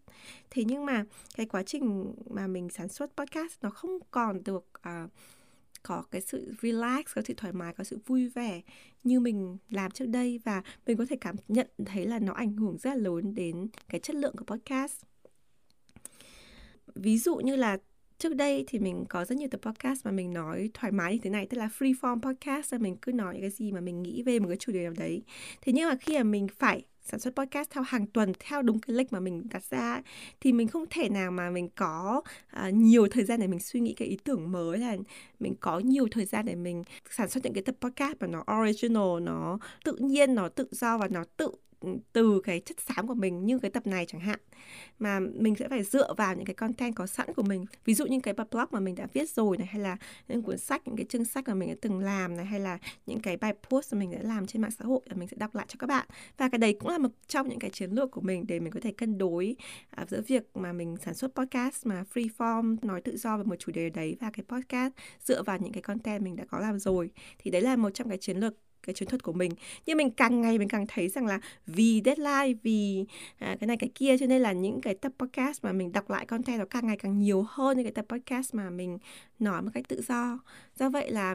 Thế 0.51 0.65
nhưng 0.65 0.87
mà 0.87 1.05
cái 1.37 1.47
quá 1.47 1.63
trình 1.63 2.15
mà 2.31 2.47
mình 2.47 2.69
sản 2.71 2.89
xuất 2.89 3.17
podcast 3.17 3.53
nó 3.63 3.71
không 3.71 3.99
còn 4.11 4.45
được 4.45 4.71
uh, 4.79 5.11
có 5.87 6.03
cái 6.11 6.21
sự 6.21 6.55
relax, 6.63 7.05
có 7.15 7.23
sự 7.23 7.35
thoải 7.37 7.53
mái, 7.53 7.73
có 7.73 7.85
sự 7.85 7.99
vui 8.07 8.29
vẻ 8.29 8.61
như 9.05 9.21
mình 9.21 9.59
làm 9.71 9.91
trước 9.91 10.07
đây 10.09 10.41
và 10.45 10.63
mình 10.87 10.97
có 10.97 11.07
thể 11.07 11.17
cảm 11.21 11.37
nhận 11.49 11.67
thấy 11.87 12.07
là 12.07 12.19
nó 12.19 12.33
ảnh 12.33 12.57
hưởng 12.57 12.79
rất 12.79 12.91
là 12.91 12.97
lớn 12.97 13.35
đến 13.35 13.69
cái 13.89 14.01
chất 14.01 14.17
lượng 14.17 14.35
của 14.37 14.45
podcast. 14.45 15.03
Ví 16.95 17.19
dụ 17.19 17.37
như 17.37 17.57
là 17.57 17.79
trước 18.19 18.35
đây 18.35 18.65
thì 18.67 18.79
mình 18.79 19.05
có 19.09 19.25
rất 19.25 19.39
nhiều 19.39 19.49
tập 19.51 19.61
podcast 19.63 20.05
mà 20.05 20.11
mình 20.11 20.33
nói 20.33 20.71
thoải 20.75 20.93
mái 20.93 21.13
như 21.13 21.19
thế 21.23 21.31
này 21.31 21.47
tức 21.47 21.59
là 21.59 21.69
free 21.79 21.95
form 22.01 22.21
podcast 22.21 22.73
là 22.73 22.79
mình 22.79 22.97
cứ 23.03 23.13
nói 23.13 23.35
những 23.35 23.43
cái 23.43 23.51
gì 23.51 23.73
mà 23.73 23.81
mình 23.81 24.03
nghĩ 24.03 24.23
về 24.23 24.39
một 24.39 24.49
cái 24.49 24.57
chủ 24.57 24.73
đề 24.73 24.83
nào 24.85 24.93
đấy 24.97 25.23
thế 25.61 25.73
nhưng 25.73 25.89
mà 25.89 25.97
khi 25.97 26.17
mà 26.17 26.23
mình 26.23 26.47
phải 26.59 26.85
sản 27.07 27.21
xuất 27.21 27.35
podcast 27.37 27.71
theo 27.71 27.83
hàng 27.83 28.07
tuần 28.07 28.33
theo 28.41 28.63
đúng 28.63 28.81
cái 28.81 28.97
lịch 28.97 29.13
mà 29.13 29.21
mình 29.21 29.43
đặt 29.51 29.63
ra 29.71 30.03
thì 30.41 30.53
mình 30.53 30.69
không 30.69 30.85
thể 30.91 31.09
nào 31.09 31.31
mà 31.31 31.51
mình 31.51 31.69
có 31.77 32.23
uh, 32.67 32.75
nhiều 32.75 33.09
thời 33.11 33.25
gian 33.25 33.41
để 33.41 33.47
mình 33.47 33.61
suy 33.61 33.81
nghĩ 33.81 33.95
cái 33.95 34.09
ý 34.09 34.17
tưởng 34.25 34.53
mới 34.53 34.79
là 34.79 34.97
mình 35.41 35.55
có 35.61 35.79
nhiều 35.79 36.09
thời 36.11 36.25
gian 36.25 36.47
để 36.47 36.55
mình 36.55 36.83
sản 37.11 37.29
xuất 37.29 37.45
những 37.45 37.55
cái 37.55 37.63
tập 37.63 37.75
podcast 37.81 38.17
mà 38.21 38.27
nó 38.27 38.45
original 38.61 39.21
nó 39.23 39.59
tự 39.85 39.97
nhiên 39.97 40.35
nó 40.35 40.49
tự 40.49 40.69
do 40.71 40.99
và 40.99 41.09
nó 41.09 41.25
tự 41.37 41.51
từ 42.13 42.41
cái 42.45 42.61
chất 42.61 42.77
xám 42.81 43.07
của 43.07 43.15
mình 43.15 43.47
như 43.47 43.59
cái 43.59 43.71
tập 43.71 43.87
này 43.87 44.07
chẳng 44.07 44.21
hạn. 44.21 44.39
Mà 44.99 45.21
mình 45.21 45.55
sẽ 45.57 45.69
phải 45.69 45.83
dựa 45.83 46.15
vào 46.15 46.35
những 46.35 46.45
cái 46.45 46.55
content 46.55 46.95
có 46.95 47.07
sẵn 47.07 47.35
của 47.35 47.43
mình. 47.43 47.65
Ví 47.85 47.95
dụ 47.95 48.07
như 48.07 48.21
cái 48.21 48.35
blog 48.35 48.65
mà 48.71 48.81
mình 48.81 48.95
đã 48.95 49.07
viết 49.13 49.31
rồi 49.31 49.59
này 49.59 49.67
hay 49.67 49.83
là 49.83 49.97
những 50.29 50.43
cuốn 50.43 50.59
sách 50.59 50.83
những 50.87 50.97
cái 50.97 51.07
chương 51.09 51.25
sách 51.25 51.49
mà 51.49 51.55
mình 51.55 51.69
đã 51.69 51.75
từng 51.81 51.99
làm 51.99 52.37
này 52.37 52.45
hay 52.45 52.61
là 52.61 52.79
những 53.07 53.21
cái 53.21 53.37
bài 53.37 53.55
post 53.71 53.93
mà 53.95 53.99
mình 53.99 54.11
đã 54.11 54.19
làm 54.23 54.47
trên 54.47 54.63
mạng 54.63 54.71
xã 54.71 54.85
hội 54.85 55.01
là 55.05 55.15
mình 55.15 55.29
sẽ 55.29 55.37
đọc 55.37 55.55
lại 55.55 55.67
cho 55.69 55.77
các 55.79 55.87
bạn. 55.87 56.07
Và 56.37 56.49
cái 56.49 56.59
đấy 56.59 56.77
cũng 56.81 56.89
là 56.89 56.99
một 56.99 57.11
trong 57.27 57.49
những 57.49 57.59
cái 57.59 57.71
chiến 57.71 57.91
lược 57.91 58.11
của 58.11 58.21
mình 58.21 58.45
để 58.47 58.61
mình 58.61 58.73
có 58.73 58.81
thể 58.81 58.93
cân 58.93 59.19
đối 59.19 59.57
uh, 60.03 60.09
giữa 60.09 60.23
việc 60.27 60.43
mà 60.55 60.73
mình 60.73 60.97
sản 61.05 61.15
xuất 61.15 61.35
podcast 61.35 61.87
mà 61.87 62.05
free 62.15 62.29
form 62.39 62.77
nói 62.83 63.01
tự 63.01 63.17
do 63.17 63.37
về 63.37 63.45
một 63.45 63.57
chủ 63.59 63.73
đề 63.73 63.91
đấy 63.91 64.17
và 64.21 64.31
cái 64.31 64.45
podcast 64.49 64.93
dựa 65.25 65.43
vào 65.43 65.59
những 65.59 65.73
cái 65.73 65.83
content 65.83 66.23
mình 66.23 66.37
đã 66.37 66.45
có 66.45 66.59
làm 66.59 66.79
rồi. 66.79 67.11
Thì 67.39 67.51
đấy 67.51 67.63
là 67.63 67.77
một 67.77 67.91
trong 67.91 68.09
cái 68.09 68.19
chiến 68.19 68.37
lược 68.37 68.55
cái 68.87 68.95
chiến 68.95 69.09
thuật 69.09 69.23
của 69.23 69.33
mình. 69.33 69.53
Nhưng 69.87 69.97
mình 69.97 70.11
càng 70.11 70.41
ngày 70.41 70.59
mình 70.59 70.69
càng 70.69 70.87
thấy 70.89 71.09
rằng 71.09 71.27
là 71.27 71.41
vì 71.67 72.03
deadline 72.05 72.59
vì 72.63 73.05
à, 73.39 73.57
cái 73.61 73.67
này 73.67 73.77
cái 73.77 73.91
kia 73.95 74.19
cho 74.19 74.27
nên 74.27 74.43
là 74.43 74.53
những 74.53 74.81
cái 74.81 74.95
tập 74.95 75.13
podcast 75.19 75.65
mà 75.65 75.73
mình 75.73 75.93
đọc 75.93 76.11
lại 76.11 76.27
content 76.27 76.59
nó 76.59 76.65
càng 76.71 76.87
ngày 76.87 76.97
càng 76.97 77.19
nhiều 77.19 77.45
hơn 77.49 77.77
những 77.77 77.87
cái 77.87 77.93
tập 77.93 78.05
podcast 78.09 78.55
mà 78.55 78.71
mình 78.71 78.99
nói 79.39 79.63
một 79.63 79.71
cách 79.75 79.89
tự 79.89 80.03
do. 80.09 80.39
Do 80.77 80.91
vậy 80.91 81.11
là 81.11 81.35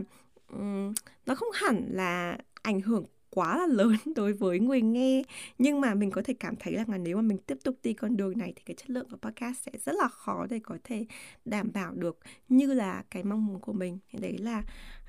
um, 0.53 0.93
nó 1.25 1.35
không 1.35 1.49
hẳn 1.53 1.85
là 1.91 2.37
ảnh 2.61 2.81
hưởng 2.81 3.05
quá 3.31 3.57
là 3.57 3.67
lớn 3.67 3.95
đối 4.15 4.33
với 4.33 4.59
người 4.59 4.81
nghe 4.81 5.23
nhưng 5.57 5.81
mà 5.81 5.93
mình 5.93 6.11
có 6.11 6.21
thể 6.25 6.33
cảm 6.33 6.55
thấy 6.55 6.73
là 6.73 6.97
nếu 6.97 7.15
mà 7.15 7.21
mình 7.21 7.37
tiếp 7.37 7.57
tục 7.63 7.75
đi 7.83 7.93
con 7.93 8.17
đường 8.17 8.37
này 8.37 8.53
thì 8.55 8.61
cái 8.65 8.75
chất 8.75 8.89
lượng 8.89 9.09
của 9.09 9.17
podcast 9.17 9.59
sẽ 9.65 9.71
rất 9.85 9.95
là 9.95 10.07
khó 10.07 10.45
để 10.49 10.59
có 10.63 10.77
thể 10.83 11.05
đảm 11.45 11.71
bảo 11.73 11.93
được 11.93 12.19
như 12.49 12.73
là 12.73 13.03
cái 13.11 13.23
mong 13.23 13.45
muốn 13.45 13.59
của 13.59 13.73
mình. 13.73 13.99
Đấy 14.13 14.37
là 14.37 14.63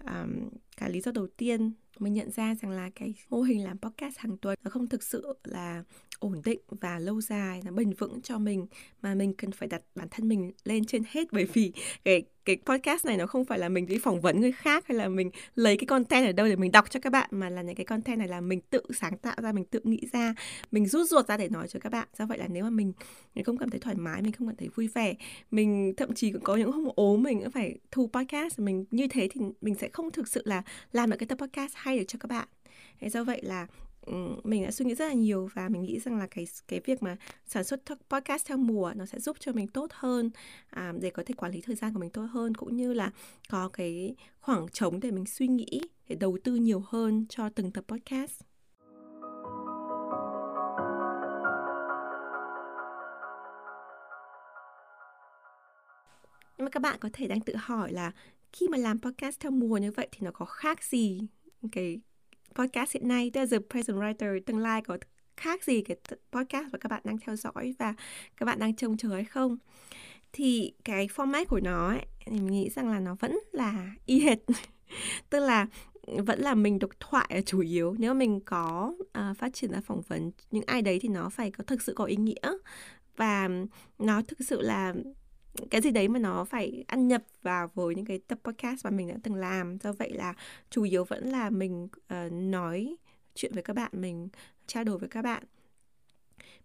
um, 0.04 0.48
cái 0.76 0.90
lý 0.90 1.00
do 1.00 1.12
đầu 1.12 1.26
tiên 1.36 1.72
mình 1.98 2.12
nhận 2.12 2.30
ra 2.30 2.54
rằng 2.54 2.70
là 2.70 2.90
cái 2.94 3.14
mô 3.30 3.42
hình 3.42 3.64
làm 3.64 3.78
podcast 3.78 4.18
hàng 4.18 4.36
tuần 4.36 4.58
nó 4.64 4.70
không 4.70 4.86
thực 4.86 5.02
sự 5.02 5.32
là 5.44 5.84
ổn 6.18 6.42
định 6.44 6.60
và 6.68 6.98
lâu 6.98 7.20
dài, 7.20 7.60
nó 7.64 7.72
bền 7.72 7.92
vững 7.92 8.20
cho 8.22 8.38
mình, 8.38 8.66
mà 9.02 9.14
mình 9.14 9.34
cần 9.34 9.52
phải 9.52 9.68
đặt 9.68 9.82
bản 9.94 10.08
thân 10.10 10.28
mình 10.28 10.52
lên 10.64 10.84
trên 10.84 11.02
hết 11.08 11.28
bởi 11.32 11.44
vì 11.44 11.72
cái 12.04 12.22
cái 12.44 12.56
podcast 12.66 13.06
này 13.06 13.16
nó 13.16 13.26
không 13.26 13.44
phải 13.44 13.58
là 13.58 13.68
mình 13.68 13.86
đi 13.86 13.98
phỏng 13.98 14.20
vấn 14.20 14.40
người 14.40 14.52
khác 14.52 14.86
hay 14.86 14.98
là 14.98 15.08
mình 15.08 15.30
lấy 15.54 15.76
cái 15.76 15.86
content 15.86 16.26
ở 16.26 16.32
đâu 16.32 16.46
để 16.46 16.56
mình 16.56 16.72
đọc 16.72 16.90
cho 16.90 17.00
các 17.00 17.10
bạn, 17.10 17.28
mà 17.32 17.50
là 17.50 17.62
những 17.62 17.74
cái 17.74 17.86
content 17.86 18.18
này 18.18 18.28
là 18.28 18.40
mình 18.40 18.60
tự 18.70 18.82
sáng 18.94 19.18
tạo 19.18 19.36
ra, 19.42 19.52
mình 19.52 19.64
tự 19.64 19.80
nghĩ 19.84 20.00
ra, 20.12 20.34
mình 20.70 20.86
rút 20.86 21.08
ruột 21.08 21.28
ra 21.28 21.36
để 21.36 21.48
nói 21.48 21.68
cho 21.68 21.80
các 21.80 21.92
bạn. 21.92 22.08
Do 22.18 22.26
vậy 22.26 22.38
là 22.38 22.48
nếu 22.48 22.64
mà 22.64 22.70
mình 22.70 22.92
mình 23.34 23.44
không 23.44 23.56
cảm 23.56 23.70
thấy 23.70 23.80
thoải 23.80 23.96
mái, 23.96 24.22
mình 24.22 24.32
không 24.32 24.48
cảm 24.48 24.56
thấy 24.56 24.68
vui 24.74 24.88
vẻ, 24.88 25.14
mình 25.50 25.94
thậm 25.96 26.14
chí 26.14 26.32
cũng 26.32 26.42
có 26.42 26.56
những 26.56 26.72
hôm 26.72 26.88
ốm, 26.94 27.22
mình 27.22 27.40
cũng 27.40 27.50
phải 27.50 27.78
thu 27.90 28.10
podcast, 28.12 28.58
mình 28.58 28.84
như 28.90 29.06
thế 29.08 29.28
thì 29.30 29.40
mình 29.60 29.74
sẽ 29.74 29.88
không 29.92 30.10
thực 30.10 30.28
sự 30.28 30.42
là 30.44 30.62
làm 30.92 31.10
được 31.10 31.16
cái 31.16 31.26
tập 31.26 31.38
podcast 31.38 31.72
hay 31.76 31.98
được 31.98 32.04
cho 32.08 32.18
các 32.20 32.26
bạn. 32.30 32.48
Thế 33.00 33.08
do 33.08 33.24
vậy 33.24 33.40
là 33.42 33.66
Ừ, 34.06 34.36
mình 34.44 34.64
đã 34.64 34.70
suy 34.70 34.84
nghĩ 34.84 34.94
rất 34.94 35.08
là 35.08 35.14
nhiều 35.14 35.48
và 35.54 35.68
mình 35.68 35.82
nghĩ 35.82 35.98
rằng 35.98 36.18
là 36.18 36.26
cái 36.26 36.46
cái 36.68 36.80
việc 36.84 37.02
mà 37.02 37.16
sản 37.46 37.64
xuất 37.64 37.82
podcast 38.10 38.46
theo 38.46 38.58
mùa 38.58 38.92
nó 38.96 39.06
sẽ 39.06 39.18
giúp 39.18 39.36
cho 39.40 39.52
mình 39.52 39.66
tốt 39.66 39.90
hơn 39.92 40.30
à, 40.70 40.92
để 41.00 41.10
có 41.10 41.22
thể 41.26 41.34
quản 41.34 41.52
lý 41.52 41.60
thời 41.60 41.76
gian 41.76 41.94
của 41.94 42.00
mình 42.00 42.10
tốt 42.10 42.26
hơn 42.30 42.54
cũng 42.54 42.76
như 42.76 42.92
là 42.92 43.10
có 43.50 43.68
cái 43.68 44.14
khoảng 44.40 44.68
trống 44.68 45.00
để 45.00 45.10
mình 45.10 45.26
suy 45.26 45.48
nghĩ 45.48 45.80
để 46.08 46.16
đầu 46.16 46.38
tư 46.44 46.54
nhiều 46.54 46.82
hơn 46.86 47.26
cho 47.28 47.48
từng 47.48 47.70
tập 47.70 47.84
podcast. 47.88 48.40
Nhưng 56.58 56.64
mà 56.64 56.70
các 56.70 56.80
bạn 56.80 56.98
có 57.00 57.08
thể 57.12 57.26
đang 57.26 57.40
tự 57.40 57.56
hỏi 57.56 57.92
là 57.92 58.12
khi 58.52 58.68
mà 58.68 58.78
làm 58.78 59.00
podcast 59.00 59.40
theo 59.40 59.50
mùa 59.50 59.78
như 59.78 59.90
vậy 59.90 60.08
thì 60.12 60.18
nó 60.20 60.30
có 60.34 60.44
khác 60.44 60.84
gì 60.84 61.20
cái 61.72 62.00
podcast 62.54 62.94
hiện 62.94 63.08
nay, 63.08 63.30
tức 63.34 63.40
là 63.40 63.46
The 63.50 63.58
Present 63.70 63.98
Writer 63.98 64.40
tương 64.46 64.58
lai 64.58 64.82
có 64.82 64.98
khác 65.36 65.64
gì 65.64 65.82
cái 65.82 65.96
podcast 66.32 66.72
mà 66.72 66.78
các 66.78 66.88
bạn 66.88 67.02
đang 67.04 67.18
theo 67.18 67.36
dõi 67.36 67.74
và 67.78 67.94
các 68.36 68.46
bạn 68.46 68.58
đang 68.58 68.76
trông 68.76 68.96
chờ 68.96 69.08
hay 69.08 69.24
không? 69.24 69.56
Thì 70.32 70.72
cái 70.84 71.06
format 71.06 71.44
của 71.48 71.60
nó 71.60 71.88
ấy, 71.88 72.06
thì 72.26 72.32
mình 72.32 72.46
nghĩ 72.46 72.70
rằng 72.70 72.88
là 72.88 73.00
nó 73.00 73.16
vẫn 73.20 73.38
là 73.52 73.90
y 74.06 74.20
hệt. 74.20 74.38
Tức 75.30 75.40
là 75.40 75.66
vẫn 76.06 76.40
là 76.40 76.54
mình 76.54 76.78
độc 76.78 76.90
thoại 77.00 77.26
là 77.30 77.40
chủ 77.40 77.60
yếu. 77.60 77.94
Nếu 77.98 78.14
mình 78.14 78.40
có 78.40 78.94
uh, 79.02 79.36
phát 79.38 79.54
triển 79.54 79.72
ra 79.72 79.80
phỏng 79.80 80.00
vấn 80.08 80.30
những 80.50 80.64
ai 80.66 80.82
đấy 80.82 80.98
thì 81.02 81.08
nó 81.08 81.28
phải 81.28 81.50
có 81.50 81.64
thực 81.64 81.82
sự 81.82 81.92
có 81.96 82.04
ý 82.04 82.16
nghĩa. 82.16 82.52
Và 83.16 83.48
nó 83.98 84.22
thực 84.22 84.38
sự 84.48 84.60
là 84.60 84.94
cái 85.70 85.80
gì 85.80 85.90
đấy 85.90 86.08
mà 86.08 86.18
nó 86.18 86.44
phải 86.44 86.84
ăn 86.86 87.08
nhập 87.08 87.22
vào 87.42 87.70
với 87.74 87.94
những 87.94 88.04
cái 88.04 88.18
tập 88.18 88.38
podcast 88.44 88.84
mà 88.84 88.90
mình 88.90 89.08
đã 89.08 89.14
từng 89.22 89.34
làm. 89.34 89.78
Do 89.78 89.92
vậy 89.92 90.10
là 90.10 90.34
chủ 90.70 90.82
yếu 90.82 91.04
vẫn 91.04 91.28
là 91.28 91.50
mình 91.50 91.84
uh, 91.84 92.32
nói 92.32 92.96
chuyện 93.34 93.52
với 93.54 93.62
các 93.62 93.76
bạn 93.76 93.90
mình 93.92 94.28
trao 94.66 94.84
đổi 94.84 94.98
với 94.98 95.08
các 95.08 95.22
bạn 95.22 95.42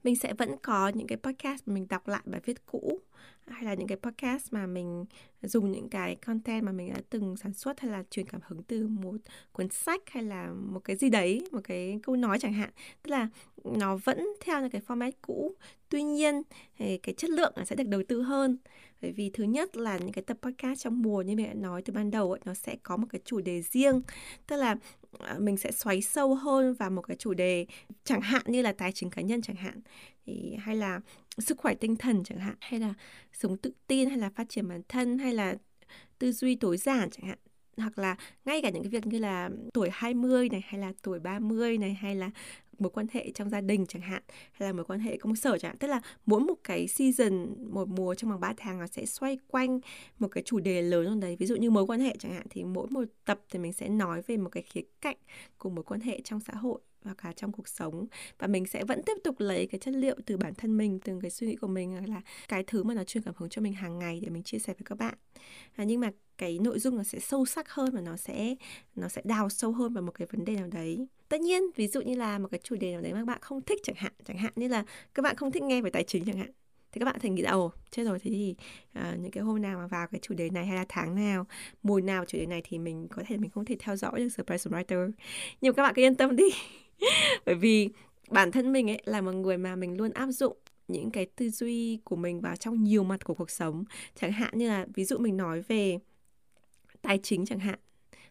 mình 0.04 0.16
sẽ 0.16 0.34
vẫn 0.34 0.58
có 0.64 0.88
những 0.88 1.08
cái 1.08 1.18
podcast 1.18 1.64
mà 1.66 1.74
mình 1.74 1.88
đọc 1.90 2.08
lại 2.08 2.22
bài 2.26 2.42
viết 2.46 2.66
cũ 2.66 3.02
hay 3.48 3.64
là 3.64 3.74
những 3.74 3.88
cái 3.88 3.98
podcast 3.98 4.54
mà 4.54 4.68
mình 4.68 5.06
dùng 5.42 5.72
những 5.72 5.90
cái 5.90 6.16
content 6.16 6.64
mà 6.64 6.72
mình 6.72 6.94
đã 6.94 7.02
từng 7.10 7.38
sản 7.38 7.54
xuất 7.54 7.80
hay 7.80 7.92
là 7.92 8.04
truyền 8.10 8.26
cảm 8.26 8.42
hứng 8.44 8.64
từ 8.64 8.88
một 8.88 9.16
cuốn 9.52 9.70
sách 9.70 10.02
hay 10.10 10.24
là 10.24 10.52
một 10.54 10.80
cái 10.80 10.96
gì 10.96 11.10
đấy 11.10 11.48
một 11.52 11.60
cái 11.64 12.00
câu 12.04 12.16
nói 12.16 12.40
chẳng 12.40 12.54
hạn. 12.54 12.70
Tức 13.04 13.12
là 13.12 13.28
nó 13.64 13.96
vẫn 13.96 14.28
theo 14.42 14.62
những 14.62 14.70
cái 14.70 14.82
format 14.88 15.12
cũ. 15.22 15.56
Tuy 15.90 16.04
nhiên 16.04 16.42
thì 16.78 16.98
cái 16.98 17.16
chất 17.18 17.30
lượng 17.30 17.54
sẽ 17.66 17.76
được 17.76 17.88
đầu 17.88 18.04
tư 18.08 18.22
hơn. 18.22 18.58
Bởi 19.02 19.12
vì 19.12 19.30
thứ 19.30 19.44
nhất 19.44 19.78
là 19.78 19.98
những 19.98 20.12
cái 20.12 20.24
tập 20.24 20.38
podcast 20.42 20.80
trong 20.80 21.02
mùa 21.02 21.22
như 21.22 21.36
mình 21.36 21.46
đã 21.46 21.54
nói 21.54 21.82
từ 21.82 21.94
ban 21.94 22.12
đầu 22.12 22.32
ấy, 22.32 22.42
nó 22.46 22.54
sẽ 22.54 22.76
có 22.84 22.98
một 22.98 23.08
cái 23.10 23.22
chủ 23.26 23.42
đề 23.42 23.62
riêng. 23.62 24.02
Tức 24.48 24.56
là 24.56 24.76
À, 25.20 25.36
mình 25.40 25.58
sẽ 25.58 25.72
xoáy 25.72 26.02
sâu 26.02 26.36
hơn 26.36 26.74
vào 26.74 26.90
một 26.90 27.02
cái 27.02 27.18
chủ 27.18 27.34
đề 27.34 27.66
chẳng 28.04 28.22
hạn 28.22 28.42
như 28.48 28.62
là 28.62 28.72
tài 28.74 28.92
chính 28.92 29.10
cá 29.10 29.22
nhân 29.22 29.42
chẳng 29.42 29.56
hạn, 29.56 29.82
thì, 30.26 30.56
hay 30.60 30.76
là 30.76 31.00
sức 31.38 31.58
khỏe 31.58 31.76
tinh 31.76 31.96
thần 31.96 32.24
chẳng 32.24 32.40
hạn, 32.40 32.56
hay 32.62 32.80
là 32.80 32.94
sống 33.34 33.58
tự 33.58 33.72
tin, 33.88 34.10
hay 34.10 34.18
là 34.18 34.30
phát 34.30 34.50
triển 34.50 34.68
bản 34.70 34.82
thân, 34.90 35.18
hay 35.18 35.34
là 35.34 35.56
tư 36.20 36.32
duy 36.32 36.56
tối 36.56 36.78
giản 36.78 37.10
chẳng 37.12 37.28
hạn 37.28 37.38
hoặc 37.78 38.00
là 38.00 38.16
ngay 38.46 38.62
cả 38.62 38.70
những 38.70 38.84
cái 38.84 38.90
việc 38.90 39.08
như 39.08 39.20
là 39.20 39.50
tuổi 39.74 39.90
20 39.92 40.50
này, 40.50 40.62
hay 40.68 40.82
là 40.82 40.94
tuổi 41.04 41.20
30 41.20 41.78
này, 41.78 41.94
hay 41.94 42.16
là 42.16 42.32
mối 42.80 42.90
quan 42.90 43.08
hệ 43.14 43.32
trong 43.32 43.50
gia 43.50 43.62
đình 43.62 43.86
chẳng 43.86 44.02
hạn, 44.02 44.22
hay 44.52 44.70
là 44.70 44.74
mối 44.74 44.86
quan 44.86 45.00
hệ 45.00 45.18
công 45.18 45.36
sở 45.36 45.58
chẳng 45.58 45.70
hạn. 45.70 45.78
Tức 45.78 45.88
là 45.88 46.02
mỗi 46.26 46.40
một 46.40 46.56
cái 46.64 46.88
season, 46.88 47.56
một 47.74 47.88
mùa 47.88 48.16
trong 48.16 48.32
vòng 48.32 48.40
3 48.40 48.54
tháng 48.58 48.80
nó 48.80 48.88
sẽ 48.88 49.06
xoay 49.06 49.38
quanh 49.48 49.80
một 50.20 50.28
cái 50.28 50.44
chủ 50.44 50.60
đề 50.60 50.82
lớn 50.82 51.06
hơn 51.06 51.20
đấy. 51.20 51.36
Ví 51.40 51.46
dụ 51.46 51.56
như 51.56 51.70
mối 51.70 51.86
quan 51.86 52.00
hệ 52.00 52.16
chẳng 52.20 52.34
hạn, 52.34 52.48
thì 52.50 52.64
mỗi 52.64 52.88
một 52.90 53.04
tập 53.26 53.40
thì 53.52 53.60
mình 53.60 53.74
sẽ 53.74 53.90
nói 53.90 54.22
về 54.28 54.38
một 54.38 54.50
cái 54.50 54.64
khía 54.64 54.82
cạnh 55.02 55.18
của 55.58 55.70
mối 55.70 55.84
quan 55.84 56.02
hệ 56.02 56.22
trong 56.22 56.40
xã 56.40 56.54
hội 56.54 56.82
và 57.04 57.14
cả 57.14 57.34
trong 57.36 57.52
cuộc 57.52 57.68
sống. 57.68 58.08
Và 58.40 58.48
mình 58.48 58.66
sẽ 58.66 58.84
vẫn 58.84 59.04
tiếp 59.04 59.18
tục 59.24 59.36
lấy 59.40 59.68
cái 59.68 59.80
chất 59.80 59.94
liệu 59.94 60.16
từ 60.26 60.38
bản 60.38 60.54
thân 60.56 60.78
mình 60.78 61.00
từ 61.00 61.20
cái 61.22 61.32
suy 61.32 61.48
nghĩ 61.48 61.56
của 61.56 61.68
mình 61.68 62.10
là 62.10 62.22
cái 62.48 62.64
thứ 62.68 62.84
mà 62.84 62.94
nó 62.94 63.04
truyền 63.04 63.24
cảm 63.24 63.34
hứng 63.38 63.50
cho 63.50 63.62
mình 63.62 63.74
hàng 63.74 64.00
ngày 64.00 64.20
để 64.24 64.30
mình 64.30 64.44
chia 64.44 64.60
sẻ 64.60 64.74
với 64.74 64.86
các 64.86 64.98
bạn. 64.98 65.14
À, 65.76 65.84
nhưng 65.84 66.00
mà 66.00 66.12
cái 66.38 66.60
nội 66.60 66.80
dung 66.80 66.98
nó 66.98 67.04
sẽ 67.04 67.20
sâu 67.20 67.46
sắc 67.46 67.70
hơn 67.70 67.90
và 67.92 68.02
nó 68.02 68.18
sẽ 68.18 68.56
nó 68.96 69.08
sẽ 69.08 69.22
đào 69.26 69.50
sâu 69.50 69.72
hơn 69.72 69.94
vào 69.94 70.04
một 70.04 70.12
cái 70.12 70.28
vấn 70.32 70.46
đề 70.46 70.56
nào 70.56 70.68
đấy. 70.68 71.08
Tất 71.30 71.42
nhiên 71.42 71.62
ví 71.76 71.88
dụ 71.88 72.02
như 72.02 72.16
là 72.16 72.40
một 72.40 72.48
cái 72.52 72.60
chủ 72.64 72.76
đề 72.76 72.92
nào 72.92 73.02
đấy 73.02 73.14
mà 73.14 73.20
các 73.20 73.26
bạn 73.26 73.40
không 73.42 73.62
thích 73.62 73.80
chẳng 73.84 73.96
hạn 73.96 74.14
chẳng 74.26 74.38
hạn 74.38 74.54
như 74.56 74.68
là 74.68 74.86
các 75.14 75.22
bạn 75.22 75.36
không 75.36 75.52
thích 75.52 75.64
nghe 75.64 75.82
về 75.82 75.90
tài 75.90 76.04
chính 76.04 76.26
chẳng 76.26 76.38
hạn 76.38 76.52
thì 76.92 77.00
các 77.00 77.06
bạn 77.06 77.20
thành 77.20 77.36
nghĩ 77.36 77.42
là 77.42 77.52
ồ 77.52 77.72
chết 77.92 78.04
rồi 78.04 78.20
thế 78.20 78.32
thì 78.32 78.56
uh, 79.00 79.20
những 79.20 79.32
cái 79.32 79.44
hôm 79.44 79.62
nào 79.62 79.78
mà 79.78 79.88
vào 79.88 80.08
cái 80.08 80.20
chủ 80.24 80.34
đề 80.34 80.50
này 80.50 80.66
hay 80.66 80.76
là 80.76 80.86
tháng 80.90 81.16
nào 81.16 81.46
mùa 81.84 82.02
nào 82.02 82.26
chủ 82.26 82.38
đề 82.38 82.46
này 82.46 82.62
thì 82.64 82.80
mình 82.80 83.08
có 83.10 83.24
thể 83.28 83.38
mình 83.38 83.50
không 83.50 83.66
thể 83.66 83.76
theo 83.80 83.96
dõi 83.96 84.20
được 84.20 84.30
surprise 84.30 84.70
writer. 84.70 85.12
Nhưng 85.62 85.72
mà 85.72 85.74
các 85.74 85.84
bạn 85.84 85.94
cứ 85.96 86.02
yên 86.02 86.16
tâm 86.16 86.36
đi. 86.36 86.46
bởi 87.46 87.56
vì 87.56 87.90
bản 88.30 88.52
thân 88.52 88.74
mình 88.74 88.90
ấy 88.90 89.02
là 89.06 89.22
một 89.22 89.32
người 89.32 89.58
mà 89.58 89.76
mình 89.76 89.98
luôn 89.98 90.12
áp 90.12 90.28
dụng 90.28 90.58
những 90.88 91.12
cái 91.12 91.26
tư 91.26 91.50
duy 91.50 92.00
của 92.04 92.16
mình 92.16 92.42
vào 92.42 92.56
trong 92.56 92.84
nhiều 92.84 93.04
mặt 93.04 93.26
của 93.26 93.34
cuộc 93.34 93.52
sống. 93.52 93.84
Chẳng 94.16 94.32
hạn 94.32 94.58
như 94.58 94.68
là 94.68 94.86
ví 94.94 95.06
dụ 95.06 95.18
mình 95.18 95.38
nói 95.38 95.62
về 95.62 96.00
tài 97.02 97.20
chính 97.24 97.46
chẳng 97.46 97.60
hạn 97.60 97.80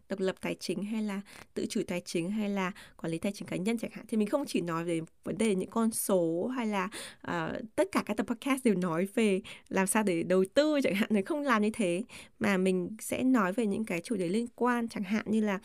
độc 0.08 0.20
lập 0.20 0.36
tài 0.40 0.54
chính 0.60 0.82
hay 0.82 1.02
là 1.02 1.20
tự 1.54 1.66
chủ 1.66 1.82
tài 1.86 2.00
chính 2.00 2.30
hay 2.30 2.50
là 2.50 2.72
quản 2.96 3.10
lý 3.10 3.18
tài 3.18 3.32
chính 3.32 3.48
cá 3.48 3.56
nhân 3.56 3.78
chẳng 3.78 3.90
hạn 3.94 4.04
thì 4.08 4.16
mình 4.16 4.28
không 4.28 4.44
chỉ 4.46 4.60
nói 4.60 4.84
về 4.84 5.00
vấn 5.24 5.38
đề 5.38 5.54
những 5.54 5.70
con 5.70 5.90
số 5.90 6.46
hay 6.46 6.66
là 6.66 6.88
uh, 7.28 7.76
tất 7.76 7.88
cả 7.92 8.02
các 8.06 8.16
tập 8.16 8.26
podcast 8.26 8.64
đều 8.64 8.74
nói 8.74 9.08
về 9.14 9.40
làm 9.68 9.86
sao 9.86 10.02
để 10.02 10.22
đầu 10.22 10.44
tư 10.54 10.80
chẳng 10.82 10.94
hạn 10.94 11.08
thì 11.10 11.22
không 11.22 11.42
làm 11.42 11.62
như 11.62 11.70
thế. 11.72 12.02
Mà 12.38 12.56
mình 12.56 12.96
sẽ 13.00 13.22
nói 13.22 13.52
về 13.52 13.66
những 13.66 13.84
cái 13.84 14.00
chủ 14.00 14.16
đề 14.16 14.28
liên 14.28 14.46
quan 14.54 14.88
chẳng 14.88 15.02
hạn 15.02 15.24
như 15.28 15.40
là 15.40 15.58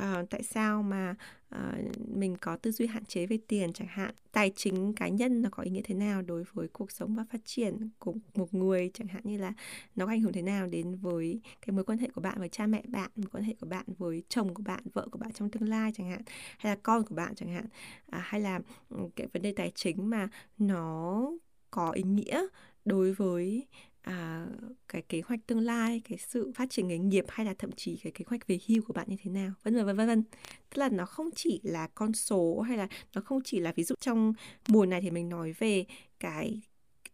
uh, 0.00 0.30
tại 0.30 0.42
sao 0.42 0.82
mà 0.82 1.14
uh, 1.54 2.08
mình 2.08 2.36
có 2.40 2.56
tư 2.56 2.70
duy 2.70 2.86
hạn 2.86 3.04
chế 3.04 3.26
về 3.26 3.38
tiền 3.48 3.72
chẳng 3.72 3.88
hạn? 3.88 4.14
Tài 4.32 4.52
chính 4.56 4.92
cá 4.92 5.08
nhân 5.08 5.42
nó 5.42 5.48
có 5.52 5.62
ý 5.62 5.70
nghĩa 5.70 5.80
thế 5.84 5.94
nào 5.94 6.22
đối 6.22 6.44
với 6.52 6.68
cuộc 6.68 6.90
sống 6.92 7.14
và 7.14 7.24
phát 7.30 7.40
triển 7.44 7.90
của 7.98 8.14
một 8.34 8.54
người 8.54 8.90
chẳng 8.94 9.08
hạn? 9.08 9.22
Như 9.24 9.36
là 9.36 9.52
nó 9.96 10.06
có 10.06 10.12
ảnh 10.12 10.20
hưởng 10.20 10.32
thế 10.32 10.42
nào 10.42 10.66
đến 10.66 10.96
với 10.96 11.40
cái 11.66 11.72
mối 11.74 11.84
quan 11.84 11.98
hệ 11.98 12.08
của 12.14 12.20
bạn 12.20 12.38
với 12.38 12.48
cha 12.48 12.66
mẹ 12.66 12.82
bạn 12.86 13.10
mối 13.16 13.28
quan 13.32 13.44
hệ 13.44 13.54
của 13.60 13.66
bạn 13.66 13.84
với 13.98 14.22
chồng 14.28 14.54
của 14.54 14.62
bạn 14.62 14.82
vợ 14.92 15.08
của 15.10 15.18
bạn 15.18 15.32
trong 15.32 15.50
tương 15.50 15.68
lai 15.68 15.92
chẳng 15.94 16.10
hạn 16.10 16.22
hay 16.58 16.72
là 16.72 16.78
con 16.82 17.04
của 17.04 17.14
bạn 17.14 17.34
chẳng 17.34 17.52
hạn? 17.52 17.66
À, 18.10 18.18
hay 18.24 18.40
là 18.40 18.60
ừ, 18.88 18.98
cái 19.16 19.26
vấn 19.32 19.42
đề 19.42 19.52
tài 19.52 19.72
chính 19.74 20.10
mà 20.10 20.28
nó 20.58 21.30
có 21.70 21.90
ý 21.90 22.02
nghĩa 22.02 22.46
đối 22.84 23.12
với 23.12 23.66
à, 24.04 24.46
cái 24.88 25.02
kế 25.02 25.22
hoạch 25.26 25.40
tương 25.46 25.60
lai 25.60 26.00
cái 26.08 26.18
sự 26.18 26.52
phát 26.54 26.70
triển 26.70 26.88
nghề 26.88 26.98
nghiệp 26.98 27.24
hay 27.28 27.46
là 27.46 27.54
thậm 27.58 27.72
chí 27.72 27.96
cái 27.96 28.12
kế 28.12 28.24
hoạch 28.28 28.46
về 28.46 28.58
hưu 28.68 28.82
của 28.82 28.92
bạn 28.92 29.06
như 29.08 29.16
thế 29.22 29.30
nào 29.30 29.52
vân 29.62 29.74
vân 29.74 29.86
vân 29.86 29.96
vân 29.96 30.22
tức 30.70 30.78
là 30.78 30.88
nó 30.88 31.06
không 31.06 31.30
chỉ 31.36 31.60
là 31.62 31.88
con 31.94 32.12
số 32.12 32.60
hay 32.60 32.76
là 32.76 32.88
nó 33.14 33.20
không 33.20 33.40
chỉ 33.44 33.60
là 33.60 33.72
ví 33.76 33.84
dụ 33.84 33.94
trong 34.00 34.32
mùa 34.68 34.86
này 34.86 35.00
thì 35.00 35.10
mình 35.10 35.28
nói 35.28 35.52
về 35.58 35.84
cái 36.20 36.60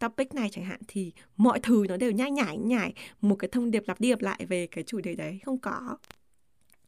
topic 0.00 0.35
này 0.35 0.48
chẳng 0.53 0.64
hạn 0.64 0.81
thì 0.88 1.12
mọi 1.37 1.61
thứ 1.61 1.85
nó 1.88 1.96
đều 1.96 2.11
nhai 2.11 2.31
nhải 2.31 2.59
nhải 2.59 2.94
một 3.20 3.37
cái 3.37 3.48
thông 3.53 3.70
điệp 3.70 3.83
lặp 3.87 4.00
đi 4.00 4.11
lặp 4.11 4.20
lại 4.20 4.46
về 4.48 4.66
cái 4.66 4.85
chủ 4.85 5.00
đề 5.00 5.14
đấy. 5.14 5.38
Không 5.44 5.59
có 5.59 5.98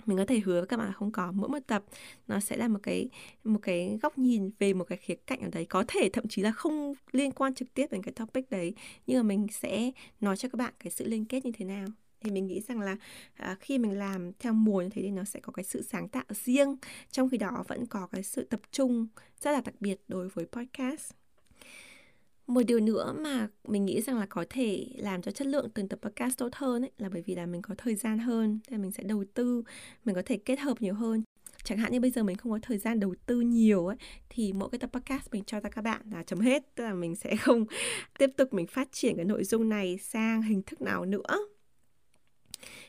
mình 0.07 0.19
có 0.19 0.25
thể 0.25 0.41
hứa 0.41 0.61
với 0.61 0.67
các 0.67 0.77
bạn 0.77 0.87
là 0.87 0.93
không 0.93 1.13
có. 1.13 1.33
Mỗi 1.33 1.49
một 1.49 1.59
tập 1.67 1.85
nó 2.29 2.41
sẽ 2.41 2.57
là 2.57 2.69
một 2.69 2.79
cái 2.83 3.09
một 3.45 3.59
cái 3.63 3.99
góc 4.03 4.19
nhìn 4.19 4.51
về 4.59 4.75
một 4.75 4.85
cái 4.85 4.99
khía 4.99 5.15
cạnh 5.15 5.41
ở 5.41 5.49
đấy. 5.53 5.65
Có 5.65 5.85
thể 5.89 6.11
thậm 6.13 6.29
chí 6.29 6.43
là 6.43 6.53
không 6.53 6.95
liên 7.13 7.33
quan 7.33 7.55
trực 7.55 7.75
tiếp 7.75 7.87
đến 7.91 8.03
cái 8.03 8.13
topic 8.13 8.51
đấy 8.51 8.75
nhưng 9.07 9.17
mà 9.19 9.23
mình 9.23 9.47
sẽ 9.51 9.91
nói 10.21 10.37
cho 10.37 10.49
các 10.49 10.57
bạn 10.57 10.73
cái 10.79 10.91
sự 10.91 11.05
liên 11.07 11.25
kết 11.25 11.45
như 11.45 11.53
thế 11.53 11.65
nào. 11.65 11.87
Thì 12.21 12.31
mình 12.31 12.47
nghĩ 12.47 12.61
rằng 12.61 12.81
là 12.81 12.97
à, 13.35 13.57
khi 13.61 13.79
mình 13.79 13.99
làm 13.99 14.33
theo 14.39 14.53
mùa 14.53 14.83
như 14.83 14.89
thế 14.89 15.03
thì 15.03 15.11
nó 15.11 15.25
sẽ 15.25 15.41
có 15.41 15.53
cái 15.53 15.65
sự 15.65 15.83
sáng 15.83 16.09
tạo 16.09 16.25
riêng. 16.29 16.77
Trong 17.11 17.29
khi 17.29 17.37
đó 17.39 17.65
vẫn 17.69 17.87
có 17.87 18.07
cái 18.07 18.23
sự 18.23 18.45
tập 18.45 18.61
trung 18.73 19.07
rất 19.41 19.53
là 19.53 19.61
đặc 19.61 19.75
biệt 19.81 20.01
đối 20.09 20.29
với 20.29 20.47
podcast 20.47 21.13
một 22.53 22.63
điều 22.63 22.81
nữa 22.81 23.15
mà 23.19 23.49
mình 23.69 23.85
nghĩ 23.85 24.01
rằng 24.01 24.19
là 24.19 24.27
có 24.27 24.45
thể 24.51 24.87
làm 24.97 25.23
cho 25.23 25.33
chất 25.33 25.47
lượng 25.47 25.71
từng 25.75 25.89
tập 25.89 25.99
podcast 26.03 26.39
tốt 26.39 26.49
hơn 26.55 26.85
ấy, 26.85 26.91
là 26.99 27.09
bởi 27.09 27.23
vì 27.23 27.35
là 27.35 27.47
mình 27.47 27.63
có 27.63 27.75
thời 27.79 27.95
gian 27.95 28.19
hơn 28.19 28.61
thì 28.69 28.77
mình 28.77 28.93
sẽ 28.93 29.03
đầu 29.03 29.25
tư 29.35 29.63
mình 30.05 30.15
có 30.15 30.23
thể 30.27 30.37
kết 30.37 30.59
hợp 30.59 30.83
nhiều 30.83 30.95
hơn. 30.95 31.23
Chẳng 31.65 31.79
hạn 31.79 31.93
như 31.93 32.01
bây 32.01 32.11
giờ 32.11 32.23
mình 32.23 32.37
không 32.37 32.53
có 32.53 32.59
thời 32.63 32.79
gian 32.79 33.01
đầu 33.01 33.15
tư 33.27 33.41
nhiều 33.41 33.87
ấy 33.87 33.97
thì 34.29 34.53
mỗi 34.53 34.71
cái 34.71 34.79
tập 34.79 34.91
podcast 34.93 35.33
mình 35.33 35.45
cho 35.47 35.61
ra 35.61 35.71
các 35.71 35.83
bạn 35.83 36.01
là 36.11 36.23
chấm 36.23 36.41
hết 36.41 36.75
tức 36.75 36.85
là 36.85 36.95
mình 36.95 37.17
sẽ 37.17 37.37
không 37.41 37.65
tiếp 38.19 38.31
tục 38.37 38.53
mình 38.53 38.67
phát 38.67 38.89
triển 38.93 39.17
cái 39.17 39.25
nội 39.25 39.45
dung 39.45 39.69
này 39.69 39.99
sang 39.99 40.43
hình 40.43 40.63
thức 40.63 40.81
nào 40.81 41.05
nữa. 41.05 41.47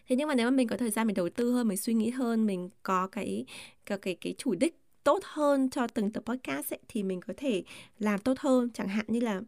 Thế 0.07 0.15
nhưng 0.15 0.27
mà 0.27 0.35
nếu 0.35 0.51
mà 0.51 0.55
mình 0.55 0.67
có 0.67 0.77
thời 0.77 0.89
gian 0.89 1.07
mình 1.07 1.15
đầu 1.15 1.29
tư 1.29 1.51
hơn 1.51 1.67
mình 1.67 1.77
suy 1.77 1.93
nghĩ 1.93 2.09
hơn 2.09 2.45
mình 2.45 2.69
có 2.83 3.07
cái 3.07 3.45
cái 3.85 3.97
cái, 3.97 4.17
cái 4.21 4.35
chủ 4.37 4.55
đích 4.55 4.82
tốt 5.03 5.19
hơn 5.23 5.69
cho 5.69 5.87
từng 5.87 6.11
tập 6.11 6.23
podcast 6.25 6.73
ấy, 6.73 6.79
thì 6.87 7.03
mình 7.03 7.21
có 7.21 7.33
thể 7.37 7.63
làm 7.99 8.19
tốt 8.19 8.39
hơn 8.39 8.69
chẳng 8.73 8.87
hạn 8.87 9.05
như 9.07 9.19
là 9.19 9.41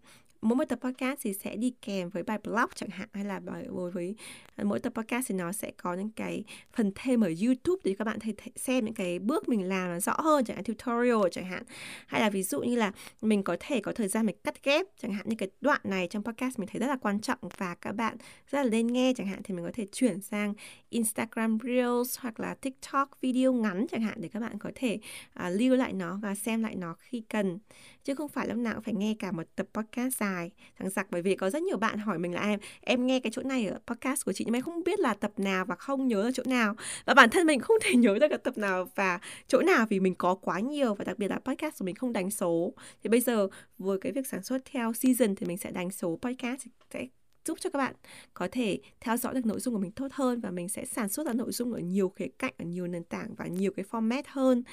mỗi 0.45 0.55
một 0.55 0.65
tập 0.69 0.79
podcast 0.81 1.19
thì 1.21 1.33
sẽ 1.33 1.55
đi 1.55 1.73
kèm 1.81 2.09
với 2.09 2.23
bài 2.23 2.39
blog 2.43 2.69
chẳng 2.75 2.89
hạn 2.89 3.09
hay 3.13 3.25
là 3.25 3.39
bài 3.39 3.65
với, 3.69 3.91
với 3.91 4.15
à, 4.55 4.63
mỗi 4.63 4.79
tập 4.79 4.93
podcast 4.95 5.27
thì 5.27 5.35
nó 5.35 5.51
sẽ 5.51 5.71
có 5.77 5.93
những 5.93 6.11
cái 6.11 6.43
phần 6.73 6.91
thêm 6.95 7.21
ở 7.21 7.31
YouTube 7.45 7.81
để 7.83 7.95
các 7.99 8.05
bạn 8.05 8.19
thấy, 8.19 8.33
thể 8.37 8.51
xem 8.55 8.85
những 8.85 8.93
cái 8.93 9.19
bước 9.19 9.49
mình 9.49 9.69
làm 9.69 9.89
nó 9.89 9.99
rõ 9.99 10.15
hơn 10.17 10.45
chẳng 10.45 10.55
hạn 10.55 10.63
tutorial 10.63 11.29
chẳng 11.31 11.45
hạn. 11.45 11.63
Hay 12.07 12.21
là 12.21 12.29
ví 12.29 12.43
dụ 12.43 12.61
như 12.61 12.75
là 12.75 12.91
mình 13.21 13.43
có 13.43 13.57
thể 13.59 13.79
có 13.79 13.91
thời 13.91 14.07
gian 14.07 14.25
mình 14.25 14.35
cắt 14.43 14.63
ghép 14.63 14.85
chẳng 15.01 15.13
hạn 15.13 15.29
như 15.29 15.35
cái 15.35 15.49
đoạn 15.61 15.81
này 15.83 16.07
trong 16.09 16.23
podcast 16.23 16.59
mình 16.59 16.69
thấy 16.71 16.79
rất 16.79 16.87
là 16.87 16.97
quan 16.97 17.19
trọng 17.19 17.39
và 17.57 17.75
các 17.75 17.91
bạn 17.91 18.17
rất 18.51 18.63
là 18.63 18.69
nên 18.69 18.87
nghe 18.87 19.13
chẳng 19.13 19.27
hạn 19.27 19.41
thì 19.43 19.53
mình 19.53 19.65
có 19.65 19.71
thể 19.73 19.85
chuyển 19.91 20.21
sang 20.21 20.53
Instagram 20.89 21.57
Reels 21.63 22.19
hoặc 22.19 22.39
là 22.39 22.53
TikTok 22.53 23.21
video 23.21 23.53
ngắn 23.53 23.85
chẳng 23.91 24.01
hạn 24.01 24.21
để 24.21 24.29
các 24.29 24.39
bạn 24.39 24.59
có 24.59 24.71
thể 24.75 24.99
uh, 25.39 25.45
lưu 25.51 25.75
lại 25.75 25.93
nó 25.93 26.19
và 26.21 26.35
xem 26.35 26.63
lại 26.63 26.75
nó 26.75 26.95
khi 26.99 27.23
cần. 27.29 27.59
Chứ 28.03 28.15
không 28.15 28.29
phải 28.29 28.47
lúc 28.47 28.57
nào 28.57 28.73
cũng 28.73 28.83
phải 28.83 28.93
nghe 28.93 29.15
cả 29.19 29.31
một 29.31 29.43
tập 29.55 29.67
podcast 29.73 30.17
dài 30.17 30.34
thằng 30.79 30.89
giặc 30.89 31.07
bởi 31.11 31.21
vì 31.21 31.35
có 31.35 31.49
rất 31.49 31.61
nhiều 31.61 31.77
bạn 31.77 31.99
hỏi 31.99 32.19
mình 32.19 32.33
là 32.33 32.41
em 32.41 32.59
em 32.81 33.07
nghe 33.07 33.19
cái 33.19 33.31
chỗ 33.31 33.41
này 33.43 33.67
ở 33.67 33.79
podcast 33.87 34.25
của 34.25 34.33
chị 34.33 34.43
nhưng 34.45 34.51
mà 34.51 34.57
em 34.57 34.63
không 34.63 34.83
biết 34.83 34.99
là 34.99 35.13
tập 35.13 35.31
nào 35.37 35.65
và 35.65 35.75
không 35.75 36.07
nhớ 36.07 36.23
là 36.23 36.31
chỗ 36.33 36.43
nào. 36.45 36.75
Và 37.05 37.13
bản 37.13 37.29
thân 37.29 37.47
mình 37.47 37.59
không 37.59 37.77
thể 37.81 37.93
nhớ 37.95 38.17
được 38.21 38.27
cái 38.29 38.37
tập 38.37 38.57
nào 38.57 38.89
và 38.95 39.19
chỗ 39.47 39.61
nào 39.61 39.85
vì 39.89 39.99
mình 39.99 40.15
có 40.15 40.35
quá 40.35 40.59
nhiều 40.59 40.93
và 40.93 41.05
đặc 41.05 41.17
biệt 41.17 41.27
là 41.27 41.39
podcast 41.39 41.79
của 41.79 41.85
mình 41.85 41.95
không 41.95 42.13
đánh 42.13 42.31
số. 42.31 42.73
Thì 43.03 43.09
bây 43.09 43.21
giờ 43.21 43.47
với 43.77 43.97
cái 44.01 44.11
việc 44.11 44.27
sản 44.27 44.43
xuất 44.43 44.61
theo 44.65 44.93
season 44.93 45.35
thì 45.35 45.45
mình 45.45 45.57
sẽ 45.57 45.71
đánh 45.71 45.91
số 45.91 46.19
podcast 46.21 46.67
sẽ 46.93 47.07
giúp 47.45 47.57
cho 47.61 47.69
các 47.69 47.77
bạn 47.77 47.95
có 48.33 48.47
thể 48.51 48.79
theo 49.01 49.17
dõi 49.17 49.33
được 49.33 49.45
nội 49.45 49.59
dung 49.59 49.73
của 49.73 49.79
mình 49.79 49.91
tốt 49.91 50.07
hơn 50.11 50.39
và 50.39 50.51
mình 50.51 50.69
sẽ 50.69 50.85
sản 50.85 51.09
xuất 51.09 51.27
ra 51.27 51.33
nội 51.33 51.51
dung 51.51 51.73
ở 51.73 51.79
nhiều 51.79 52.09
khía 52.09 52.27
cạnh, 52.39 52.53
ở 52.57 52.65
nhiều 52.65 52.87
nền 52.87 53.03
tảng 53.03 53.35
và 53.37 53.47
nhiều 53.47 53.71
cái 53.75 53.85
format 53.91 54.23
hơn 54.27 54.63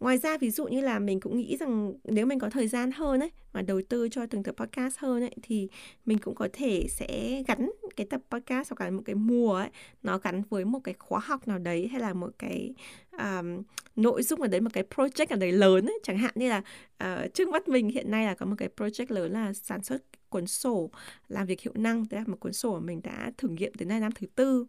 ngoài 0.00 0.18
ra 0.18 0.38
ví 0.38 0.50
dụ 0.50 0.66
như 0.66 0.80
là 0.80 0.98
mình 0.98 1.20
cũng 1.20 1.36
nghĩ 1.36 1.56
rằng 1.56 1.92
nếu 2.04 2.26
mình 2.26 2.38
có 2.38 2.50
thời 2.50 2.68
gian 2.68 2.90
hơn 2.90 3.20
ấy 3.20 3.30
mà 3.52 3.62
đầu 3.62 3.80
tư 3.88 4.08
cho 4.08 4.26
từng 4.26 4.42
tập 4.42 4.54
podcast 4.58 4.98
hơn 4.98 5.22
ấy 5.22 5.34
thì 5.42 5.68
mình 6.06 6.18
cũng 6.18 6.34
có 6.34 6.48
thể 6.52 6.86
sẽ 6.88 7.42
gắn 7.46 7.70
cái 7.96 8.06
tập 8.10 8.20
podcast 8.30 8.70
hoặc 8.70 8.84
là 8.84 8.90
một 8.90 9.02
cái 9.04 9.14
mùa 9.14 9.54
ấy 9.54 9.68
nó 10.02 10.18
gắn 10.18 10.42
với 10.50 10.64
một 10.64 10.80
cái 10.84 10.94
khóa 10.98 11.20
học 11.24 11.48
nào 11.48 11.58
đấy 11.58 11.88
hay 11.88 12.00
là 12.00 12.12
một 12.14 12.30
cái 12.38 12.74
um, 13.18 13.62
nội 13.96 14.22
dung 14.22 14.40
ở 14.40 14.48
đấy 14.48 14.60
một 14.60 14.70
cái 14.72 14.84
project 14.94 15.26
ở 15.30 15.36
đấy 15.36 15.52
lớn 15.52 15.86
ấy. 15.86 15.98
Chẳng 16.02 16.18
hạn 16.18 16.32
như 16.34 16.48
là 16.48 16.62
uh, 17.04 17.34
trước 17.34 17.48
mắt 17.48 17.68
mình 17.68 17.88
hiện 17.88 18.10
nay 18.10 18.26
là 18.26 18.34
có 18.34 18.46
một 18.46 18.54
cái 18.58 18.68
project 18.76 19.06
lớn 19.08 19.32
là 19.32 19.52
sản 19.52 19.82
xuất 19.82 20.02
cuốn 20.28 20.46
sổ 20.46 20.90
làm 21.28 21.46
việc 21.46 21.60
hiệu 21.60 21.72
năng 21.76 22.04
đấy 22.10 22.20
là 22.20 22.24
một 22.26 22.40
cuốn 22.40 22.52
sổ 22.52 22.74
mà 22.74 22.80
mình 22.80 23.00
đã 23.02 23.32
thử 23.38 23.48
nghiệm 23.48 23.72
từ 23.78 23.84
nay 23.84 24.00
năm 24.00 24.12
thứ 24.12 24.26
tư 24.34 24.66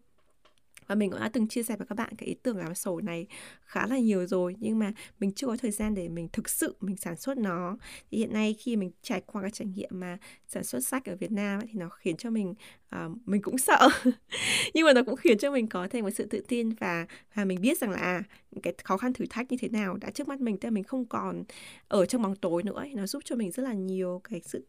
và 0.86 0.94
mình 0.94 1.10
cũng 1.10 1.20
đã 1.20 1.28
từng 1.28 1.48
chia 1.48 1.62
sẻ 1.62 1.76
với 1.76 1.86
các 1.86 1.94
bạn 1.94 2.14
cái 2.18 2.28
ý 2.28 2.34
tưởng 2.42 2.56
làm 2.56 2.74
sổ 2.74 3.00
này 3.00 3.26
khá 3.64 3.86
là 3.86 3.98
nhiều 3.98 4.26
rồi 4.26 4.56
nhưng 4.58 4.78
mà 4.78 4.92
mình 5.20 5.32
chưa 5.32 5.46
có 5.46 5.56
thời 5.56 5.70
gian 5.70 5.94
để 5.94 6.08
mình 6.08 6.28
thực 6.32 6.48
sự 6.48 6.76
mình 6.80 6.96
sản 6.96 7.16
xuất 7.16 7.38
nó. 7.38 7.76
Thì 8.10 8.18
hiện 8.18 8.32
nay 8.32 8.54
khi 8.58 8.76
mình 8.76 8.90
trải 9.02 9.22
qua 9.26 9.42
cái 9.42 9.50
trải 9.50 9.66
nghiệm 9.66 9.90
mà 9.92 10.18
sản 10.48 10.64
xuất 10.64 10.80
sách 10.80 11.04
ở 11.04 11.16
Việt 11.16 11.32
Nam 11.32 11.60
ấy, 11.60 11.66
thì 11.72 11.78
nó 11.78 11.88
khiến 11.88 12.16
cho 12.16 12.30
mình 12.30 12.54
uh, 12.96 13.12
mình 13.24 13.42
cũng 13.42 13.58
sợ. 13.58 13.88
Nhưng 14.74 14.86
mà 14.86 14.92
nó 14.92 15.02
cũng 15.02 15.16
khiến 15.16 15.38
cho 15.38 15.50
mình 15.50 15.66
có 15.66 15.88
thêm 15.90 16.04
một 16.04 16.10
sự 16.10 16.26
tự 16.26 16.42
tin 16.48 16.70
và 16.70 17.06
và 17.34 17.44
mình 17.44 17.60
biết 17.60 17.78
rằng 17.78 17.90
là 17.90 17.98
à, 17.98 18.22
cái 18.62 18.74
khó 18.84 18.96
khăn 18.96 19.12
thử 19.12 19.24
thách 19.30 19.50
như 19.50 19.56
thế 19.60 19.68
nào 19.68 19.96
đã 19.96 20.10
trước 20.10 20.28
mắt 20.28 20.40
mình 20.40 20.58
tức 20.58 20.66
là 20.66 20.70
mình 20.70 20.84
không 20.84 21.04
còn 21.04 21.44
ở 21.88 22.06
trong 22.06 22.22
bóng 22.22 22.36
tối 22.36 22.62
nữa 22.62 22.76
ấy. 22.76 22.94
nó 22.94 23.06
giúp 23.06 23.22
cho 23.24 23.36
mình 23.36 23.50
rất 23.50 23.62
là 23.62 23.72
nhiều 23.72 24.20
cái 24.24 24.40
sự 24.44 24.66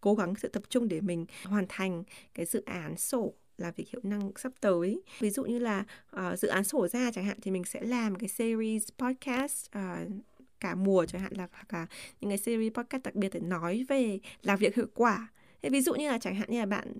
cố 0.00 0.14
gắng 0.14 0.34
sự 0.34 0.48
tập 0.48 0.62
trung 0.68 0.88
để 0.88 1.00
mình 1.00 1.26
hoàn 1.44 1.66
thành 1.68 2.04
cái 2.34 2.46
dự 2.46 2.62
án 2.66 2.96
sổ 2.96 3.34
là 3.58 3.70
việc 3.70 3.88
hiệu 3.88 4.00
năng 4.04 4.30
sắp 4.36 4.52
tới. 4.60 5.02
Ví 5.20 5.30
dụ 5.30 5.44
như 5.44 5.58
là 5.58 5.84
uh, 6.16 6.38
dự 6.38 6.48
án 6.48 6.64
sổ 6.64 6.88
ra 6.88 7.10
chẳng 7.10 7.24
hạn 7.24 7.38
thì 7.42 7.50
mình 7.50 7.64
sẽ 7.64 7.80
làm 7.80 8.14
cái 8.14 8.28
series 8.28 8.88
podcast 8.98 9.66
uh, 9.78 10.12
cả 10.60 10.74
mùa 10.74 11.06
chẳng 11.06 11.22
hạn 11.22 11.32
là 11.36 11.48
hoặc 11.52 11.72
là 11.72 11.86
những 12.20 12.30
cái 12.30 12.38
series 12.38 12.72
podcast 12.72 13.02
đặc 13.02 13.14
biệt 13.14 13.28
để 13.32 13.40
nói 13.40 13.84
về 13.88 14.18
làm 14.42 14.58
việc 14.58 14.74
hiệu 14.74 14.86
quả. 14.94 15.28
Thế 15.62 15.70
ví 15.70 15.80
dụ 15.80 15.94
như 15.94 16.08
là 16.08 16.18
chẳng 16.18 16.34
hạn 16.34 16.50
như 16.50 16.58
là 16.58 16.66
bạn 16.66 16.94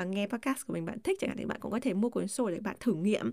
uh, 0.00 0.06
nghe 0.08 0.26
podcast 0.26 0.66
của 0.66 0.72
mình 0.72 0.84
bạn 0.84 0.98
thích 1.04 1.18
chẳng 1.20 1.30
hạn 1.30 1.38
thì 1.38 1.44
bạn 1.44 1.60
cũng 1.60 1.72
có 1.72 1.80
thể 1.82 1.94
mua 1.94 2.08
cuốn 2.08 2.28
sổ 2.28 2.50
để 2.50 2.60
bạn 2.60 2.76
thử 2.80 2.94
nghiệm. 2.94 3.32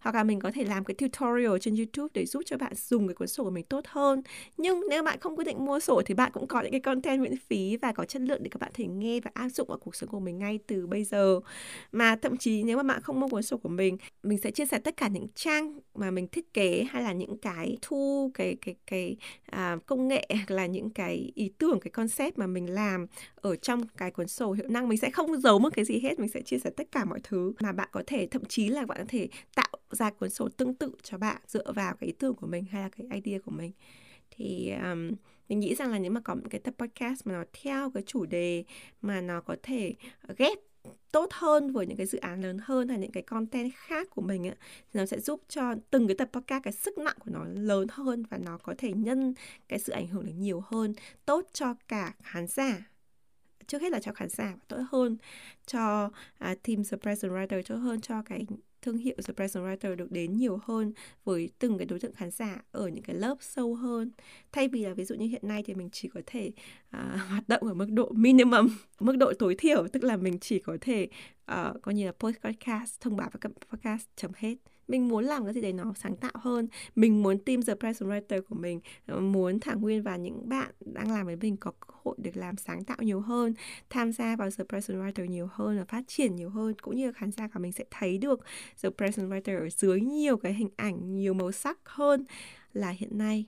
Hoặc 0.00 0.14
là 0.14 0.24
mình 0.24 0.40
có 0.40 0.50
thể 0.54 0.64
làm 0.64 0.84
cái 0.84 0.94
tutorial 0.94 1.58
trên 1.60 1.76
YouTube 1.76 2.08
để 2.14 2.26
giúp 2.26 2.42
cho 2.46 2.56
bạn 2.56 2.72
dùng 2.74 3.08
cái 3.08 3.14
cuốn 3.14 3.28
sổ 3.28 3.44
của 3.44 3.50
mình 3.50 3.64
tốt 3.64 3.84
hơn. 3.88 4.22
Nhưng 4.56 4.82
nếu 4.90 5.02
bạn 5.02 5.20
không 5.20 5.36
quyết 5.36 5.44
định 5.44 5.64
mua 5.64 5.80
sổ 5.80 6.02
thì 6.06 6.14
bạn 6.14 6.32
cũng 6.34 6.46
có 6.46 6.60
những 6.60 6.70
cái 6.72 6.80
content 6.80 7.22
miễn 7.22 7.36
phí 7.36 7.76
và 7.76 7.92
có 7.92 8.04
chất 8.04 8.22
lượng 8.22 8.42
để 8.42 8.48
các 8.50 8.60
bạn 8.60 8.70
thể 8.74 8.86
nghe 8.86 9.20
và 9.20 9.30
áp 9.34 9.48
dụng 9.48 9.68
vào 9.68 9.78
cuộc 9.78 9.96
sống 9.96 10.08
của 10.08 10.20
mình 10.20 10.38
ngay 10.38 10.58
từ 10.66 10.86
bây 10.86 11.04
giờ. 11.04 11.40
Mà 11.92 12.16
thậm 12.16 12.36
chí 12.36 12.62
nếu 12.62 12.76
mà 12.76 12.82
bạn 12.82 13.02
không 13.02 13.20
mua 13.20 13.28
cuốn 13.28 13.42
sổ 13.42 13.56
của 13.56 13.68
mình 13.68 13.96
mình 14.22 14.38
sẽ 14.38 14.50
chia 14.50 14.66
sẻ 14.66 14.78
tất 14.78 14.96
cả 14.96 15.08
những 15.08 15.26
trang 15.34 15.78
mà 15.94 16.10
mình 16.10 16.28
thiết 16.28 16.54
kế 16.54 16.86
hay 16.90 17.02
là 17.02 17.12
những 17.12 17.38
cái 17.38 17.76
thu 17.82 18.30
cái 18.34 18.56
cái 18.60 18.74
cái 18.86 19.16
à, 19.46 19.76
công 19.86 20.08
nghệ 20.08 20.28
hoặc 20.30 20.50
là 20.50 20.66
những 20.66 20.90
cái 20.90 21.32
ý 21.34 21.52
tưởng 21.58 21.80
cái 21.80 21.90
concept 21.90 22.38
mà 22.38 22.46
mình 22.46 22.70
làm 22.70 23.06
ở 23.42 23.56
trong 23.56 23.86
cái 23.96 24.10
cuốn 24.10 24.28
sổ 24.28 24.52
hiệu 24.52 24.66
năng 24.68 24.88
mình 24.88 24.98
sẽ 24.98 25.10
không 25.10 25.40
giấu 25.40 25.58
một 25.58 25.68
cái 25.74 25.84
gì 25.84 25.98
hết 25.98 26.18
mình 26.18 26.28
sẽ 26.28 26.40
chia 26.40 26.58
sẻ 26.58 26.70
tất 26.70 26.88
cả 26.92 27.04
mọi 27.04 27.20
thứ 27.22 27.52
mà 27.60 27.72
bạn 27.72 27.88
có 27.92 28.02
thể 28.06 28.26
thậm 28.26 28.44
chí 28.44 28.68
là 28.68 28.86
bạn 28.86 28.98
có 28.98 29.04
thể 29.08 29.28
tạo 29.54 29.76
ra 29.90 30.10
cuốn 30.10 30.30
sổ 30.30 30.48
tương 30.48 30.74
tự 30.74 30.92
cho 31.02 31.18
bạn 31.18 31.42
dựa 31.46 31.72
vào 31.72 31.94
cái 32.00 32.06
ý 32.06 32.12
tưởng 32.18 32.34
của 32.34 32.46
mình 32.46 32.64
hay 32.70 32.82
là 32.82 32.88
cái 32.88 33.20
idea 33.22 33.38
của 33.38 33.50
mình. 33.50 33.72
Thì 34.30 34.72
um, 34.82 35.10
mình 35.48 35.60
nghĩ 35.60 35.74
rằng 35.74 35.90
là 35.90 35.98
nếu 35.98 36.10
mà 36.10 36.20
có 36.20 36.34
một 36.34 36.42
cái 36.50 36.60
tập 36.60 36.74
podcast 36.78 37.26
mà 37.26 37.34
nó 37.34 37.44
theo 37.62 37.90
cái 37.90 38.02
chủ 38.06 38.26
đề 38.26 38.64
mà 39.02 39.20
nó 39.20 39.40
có 39.40 39.56
thể 39.62 39.94
ghép 40.38 40.58
tốt 41.12 41.28
hơn 41.32 41.72
với 41.72 41.86
những 41.86 41.96
cái 41.96 42.06
dự 42.06 42.18
án 42.18 42.42
lớn 42.42 42.58
hơn 42.62 42.88
hay 42.88 42.98
những 42.98 43.12
cái 43.12 43.22
content 43.22 43.72
khác 43.74 44.10
của 44.10 44.22
mình 44.22 44.46
ấy, 44.46 44.54
thì 44.92 45.00
nó 45.00 45.06
sẽ 45.06 45.20
giúp 45.20 45.42
cho 45.48 45.74
từng 45.90 46.06
cái 46.08 46.14
tập 46.14 46.28
podcast 46.32 46.64
cái 46.64 46.72
sức 46.72 46.98
nặng 46.98 47.16
của 47.18 47.30
nó 47.30 47.44
lớn 47.44 47.86
hơn 47.90 48.24
và 48.30 48.38
nó 48.38 48.58
có 48.58 48.74
thể 48.78 48.92
nhân 48.92 49.34
cái 49.68 49.78
sự 49.78 49.92
ảnh 49.92 50.06
hưởng 50.06 50.26
được 50.26 50.32
nhiều 50.36 50.62
hơn 50.66 50.94
tốt 51.26 51.46
cho 51.52 51.74
cả 51.88 52.14
khán 52.22 52.46
giả 52.46 52.90
trước 53.70 53.82
hết 53.82 53.92
là 53.92 54.00
cho 54.00 54.12
khán 54.12 54.28
giả 54.28 54.52
và 54.56 54.64
tốt 54.68 54.82
hơn 54.90 55.16
cho 55.66 56.10
à, 56.38 56.54
team 56.62 56.84
surprise 56.84 57.28
writer 57.28 57.62
tốt 57.62 57.76
hơn 57.76 58.00
cho 58.00 58.22
cái 58.22 58.46
thương 58.82 58.98
hiệu 58.98 59.14
surprise 59.18 59.60
writer 59.60 59.96
được 59.96 60.12
đến 60.12 60.36
nhiều 60.36 60.58
hơn 60.62 60.92
với 61.24 61.50
từng 61.58 61.78
cái 61.78 61.86
đối 61.86 62.00
tượng 62.00 62.14
khán 62.14 62.30
giả 62.30 62.62
ở 62.72 62.88
những 62.88 63.04
cái 63.04 63.16
lớp 63.16 63.36
sâu 63.40 63.74
hơn. 63.74 64.10
Thay 64.52 64.68
vì 64.68 64.84
là 64.84 64.94
ví 64.94 65.04
dụ 65.04 65.14
như 65.14 65.26
hiện 65.26 65.48
nay 65.48 65.62
thì 65.66 65.74
mình 65.74 65.88
chỉ 65.92 66.08
có 66.08 66.20
thể 66.26 66.50
à, 66.90 67.24
hoạt 67.28 67.48
động 67.48 67.62
ở 67.62 67.74
mức 67.74 67.90
độ 67.90 68.12
minimum 68.12 68.68
mức 69.00 69.16
độ 69.16 69.32
tối 69.38 69.54
thiểu 69.58 69.88
tức 69.88 70.04
là 70.04 70.16
mình 70.16 70.38
chỉ 70.38 70.58
có 70.58 70.76
thể 70.80 71.08
uh, 71.52 71.82
coi 71.82 71.94
như 71.94 72.06
là 72.06 72.12
podcast 72.12 73.00
thông 73.00 73.16
báo 73.16 73.28
với 73.32 73.40
các 73.40 73.52
podcast 73.70 74.06
chấm 74.16 74.30
hết 74.36 74.54
mình 74.90 75.08
muốn 75.08 75.24
làm 75.24 75.44
cái 75.44 75.54
gì 75.54 75.60
đấy 75.60 75.72
nó 75.72 75.92
sáng 75.96 76.16
tạo 76.16 76.32
hơn. 76.34 76.68
Mình 76.96 77.22
muốn 77.22 77.38
team 77.38 77.62
the 77.62 77.74
present 77.74 78.10
writer 78.10 78.42
của 78.42 78.54
mình 78.54 78.80
ờ, 79.06 79.20
muốn 79.20 79.60
thảo 79.60 79.78
nguyên 79.78 80.02
và 80.02 80.16
những 80.16 80.48
bạn 80.48 80.70
đang 80.80 81.12
làm 81.12 81.26
với 81.26 81.36
mình 81.36 81.56
có 81.56 81.70
cơ 81.70 81.94
hội 82.02 82.14
được 82.18 82.36
làm 82.36 82.56
sáng 82.56 82.84
tạo 82.84 82.96
nhiều 83.00 83.20
hơn, 83.20 83.54
tham 83.90 84.12
gia 84.12 84.36
vào 84.36 84.50
the 84.58 84.64
present 84.68 84.98
writer 84.98 85.24
nhiều 85.24 85.48
hơn 85.52 85.78
và 85.78 85.84
phát 85.84 86.04
triển 86.08 86.36
nhiều 86.36 86.50
hơn, 86.50 86.74
cũng 86.82 86.96
như 86.96 87.12
khán 87.12 87.30
giả 87.30 87.48
của 87.54 87.60
mình 87.60 87.72
sẽ 87.72 87.84
thấy 87.90 88.18
được 88.18 88.40
the 88.82 88.90
present 88.90 89.30
writer 89.30 89.60
ở 89.60 89.68
dưới 89.70 90.00
nhiều 90.00 90.36
cái 90.36 90.54
hình 90.54 90.68
ảnh, 90.76 91.16
nhiều 91.16 91.34
màu 91.34 91.52
sắc 91.52 91.78
hơn 91.84 92.24
là 92.72 92.90
hiện 92.90 93.18
nay. 93.18 93.46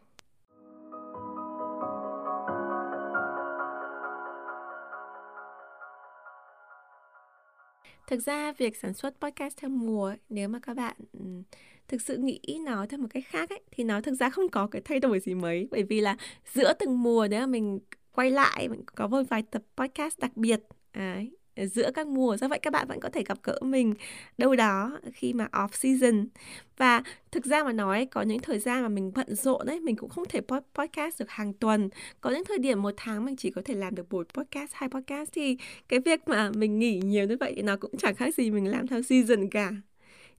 Thực 8.12 8.20
ra 8.26 8.52
việc 8.52 8.76
sản 8.76 8.94
xuất 8.94 9.20
podcast 9.20 9.56
theo 9.56 9.70
mùa 9.70 10.14
nếu 10.28 10.48
mà 10.48 10.58
các 10.62 10.74
bạn 10.76 10.96
ừ, 11.12 11.20
thực 11.88 12.02
sự 12.02 12.16
nghĩ 12.16 12.40
nó 12.64 12.86
theo 12.86 13.00
một 13.00 13.06
cách 13.10 13.24
khác 13.26 13.50
ấy, 13.50 13.60
thì 13.70 13.84
nó 13.84 14.00
thực 14.00 14.14
ra 14.14 14.30
không 14.30 14.48
có 14.48 14.66
cái 14.66 14.82
thay 14.84 15.00
đổi 15.00 15.20
gì 15.20 15.34
mấy. 15.34 15.68
Bởi 15.70 15.82
vì 15.82 16.00
là 16.00 16.16
giữa 16.54 16.72
từng 16.72 17.02
mùa 17.02 17.28
nếu 17.30 17.40
mà 17.40 17.46
mình 17.46 17.80
quay 18.12 18.30
lại, 18.30 18.68
mình 18.68 18.82
có 18.94 19.08
một 19.08 19.22
vài 19.28 19.42
tập 19.42 19.62
podcast 19.76 20.18
đặc 20.18 20.36
biệt 20.36 20.60
ấy 20.92 21.36
giữa 21.56 21.90
các 21.94 22.06
mùa. 22.06 22.36
Do 22.36 22.48
vậy 22.48 22.58
các 22.62 22.72
bạn 22.72 22.88
vẫn 22.88 23.00
có 23.00 23.08
thể 23.08 23.22
gặp 23.22 23.38
gỡ 23.42 23.58
mình 23.62 23.94
đâu 24.38 24.56
đó 24.56 24.98
khi 25.12 25.32
mà 25.32 25.48
off 25.52 25.68
season. 25.72 26.26
Và 26.76 27.02
thực 27.30 27.46
ra 27.46 27.64
mà 27.64 27.72
nói, 27.72 28.06
có 28.06 28.22
những 28.22 28.38
thời 28.38 28.58
gian 28.58 28.82
mà 28.82 28.88
mình 28.88 29.12
bận 29.14 29.34
rộn 29.34 29.66
đấy 29.66 29.80
mình 29.80 29.96
cũng 29.96 30.10
không 30.10 30.24
thể 30.28 30.40
podcast 30.74 31.18
được 31.20 31.30
hàng 31.30 31.52
tuần. 31.52 31.88
Có 32.20 32.30
những 32.30 32.44
thời 32.44 32.58
điểm 32.58 32.82
một 32.82 32.94
tháng 32.96 33.24
mình 33.24 33.36
chỉ 33.36 33.50
có 33.50 33.62
thể 33.64 33.74
làm 33.74 33.94
được 33.94 34.12
một 34.12 34.26
podcast, 34.34 34.70
hai 34.74 34.88
podcast 34.88 35.30
thì 35.32 35.56
cái 35.88 36.00
việc 36.00 36.28
mà 36.28 36.50
mình 36.54 36.78
nghỉ 36.78 37.00
nhiều 37.04 37.26
như 37.26 37.36
vậy 37.40 37.52
thì 37.56 37.62
nó 37.62 37.76
cũng 37.76 37.96
chẳng 37.98 38.14
khác 38.14 38.34
gì 38.34 38.50
mình 38.50 38.66
làm 38.66 38.86
theo 38.86 39.02
season 39.02 39.50
cả. 39.50 39.70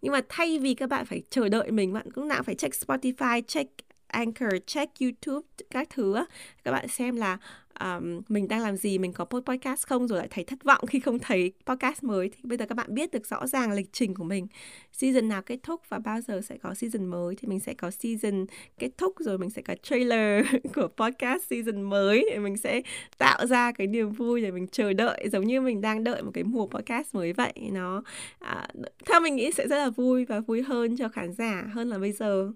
Nhưng 0.01 0.13
mà 0.13 0.21
thay 0.29 0.59
vì 0.59 0.73
các 0.73 0.89
bạn 0.89 1.05
phải 1.05 1.21
chờ 1.29 1.49
đợi 1.49 1.71
mình, 1.71 1.93
bạn 1.93 2.11
cũng 2.11 2.27
nào 2.27 2.43
phải 2.43 2.55
check 2.55 2.75
Spotify, 2.75 3.41
check 3.41 3.71
Anchor, 4.13 4.53
check 4.67 4.99
YouTube 4.99 5.47
các 5.69 5.89
thứ 5.89 6.15
các 6.63 6.71
bạn 6.71 6.87
xem 6.87 7.15
là 7.15 7.37
um, 7.79 8.21
mình 8.29 8.47
đang 8.47 8.61
làm 8.61 8.77
gì 8.77 8.97
mình 8.97 9.13
có 9.13 9.25
podcast 9.25 9.87
không 9.87 10.07
rồi 10.07 10.19
lại 10.19 10.27
thấy 10.31 10.43
thất 10.43 10.63
vọng 10.63 10.85
khi 10.85 10.99
không 10.99 11.19
thấy 11.19 11.53
podcast 11.65 12.03
mới. 12.03 12.29
Thì 12.29 12.39
bây 12.43 12.57
giờ 12.57 12.65
các 12.65 12.75
bạn 12.75 12.93
biết 12.95 13.11
được 13.11 13.27
rõ 13.27 13.47
ràng 13.47 13.71
lịch 13.71 13.89
trình 13.91 14.13
của 14.15 14.23
mình. 14.23 14.47
Season 14.91 15.27
nào 15.27 15.41
kết 15.41 15.59
thúc 15.63 15.81
và 15.89 15.99
bao 15.99 16.21
giờ 16.21 16.41
sẽ 16.41 16.57
có 16.57 16.73
season 16.73 17.05
mới. 17.05 17.35
Thì 17.35 17.47
mình 17.47 17.59
sẽ 17.59 17.73
có 17.73 17.91
season 17.91 18.45
kết 18.79 18.89
thúc 18.97 19.15
rồi 19.19 19.37
mình 19.37 19.49
sẽ 19.49 19.61
có 19.61 19.75
trailer 19.83 20.45
của 20.75 20.87
podcast 20.97 21.43
season 21.49 21.81
mới 21.81 22.25
để 22.31 22.39
mình 22.39 22.57
sẽ 22.57 22.81
tạo 23.17 23.47
ra 23.47 23.71
cái 23.71 23.87
niềm 23.87 24.11
vui 24.11 24.41
để 24.41 24.51
mình 24.51 24.67
chờ 24.67 24.93
đợi 24.93 25.29
giống 25.31 25.45
như 25.45 25.61
mình 25.61 25.81
đang 25.81 26.03
đợi 26.03 26.23
một 26.23 26.31
cái 26.33 26.43
mùa 26.43 26.67
podcast 26.67 27.15
mới 27.15 27.33
vậy. 27.33 27.53
Nó 27.71 28.03
à, 28.39 28.67
theo 29.05 29.19
mình 29.19 29.35
nghĩ 29.35 29.51
sẽ 29.51 29.67
rất 29.67 29.77
là 29.77 29.89
vui 29.89 30.25
và 30.25 30.39
vui 30.39 30.61
hơn 30.61 30.97
cho 30.97 31.09
khán 31.09 31.33
giả 31.33 31.63
hơn 31.73 31.89
là 31.89 31.97
bây 31.97 32.11
giờ 32.11 32.51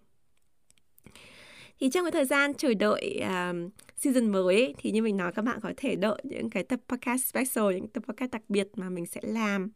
thì 1.79 1.89
trong 1.89 2.05
cái 2.05 2.11
thời 2.11 2.25
gian 2.25 2.53
chờ 2.53 2.73
đợi 2.73 3.19
um, 3.21 3.69
season 3.97 4.31
mới 4.31 4.55
ấy, 4.55 4.75
thì 4.77 4.91
như 4.91 5.01
mình 5.01 5.17
nói 5.17 5.31
các 5.35 5.41
bạn 5.41 5.59
có 5.63 5.73
thể 5.77 5.95
đợi 5.95 6.21
những 6.23 6.49
cái 6.49 6.63
tập 6.63 6.79
podcast 6.87 7.25
special 7.25 7.73
những 7.73 7.87
tập 7.87 8.03
podcast 8.07 8.31
đặc 8.31 8.41
biệt 8.49 8.67
mà 8.75 8.89
mình 8.89 9.05
sẽ 9.05 9.21
làm 9.23 9.69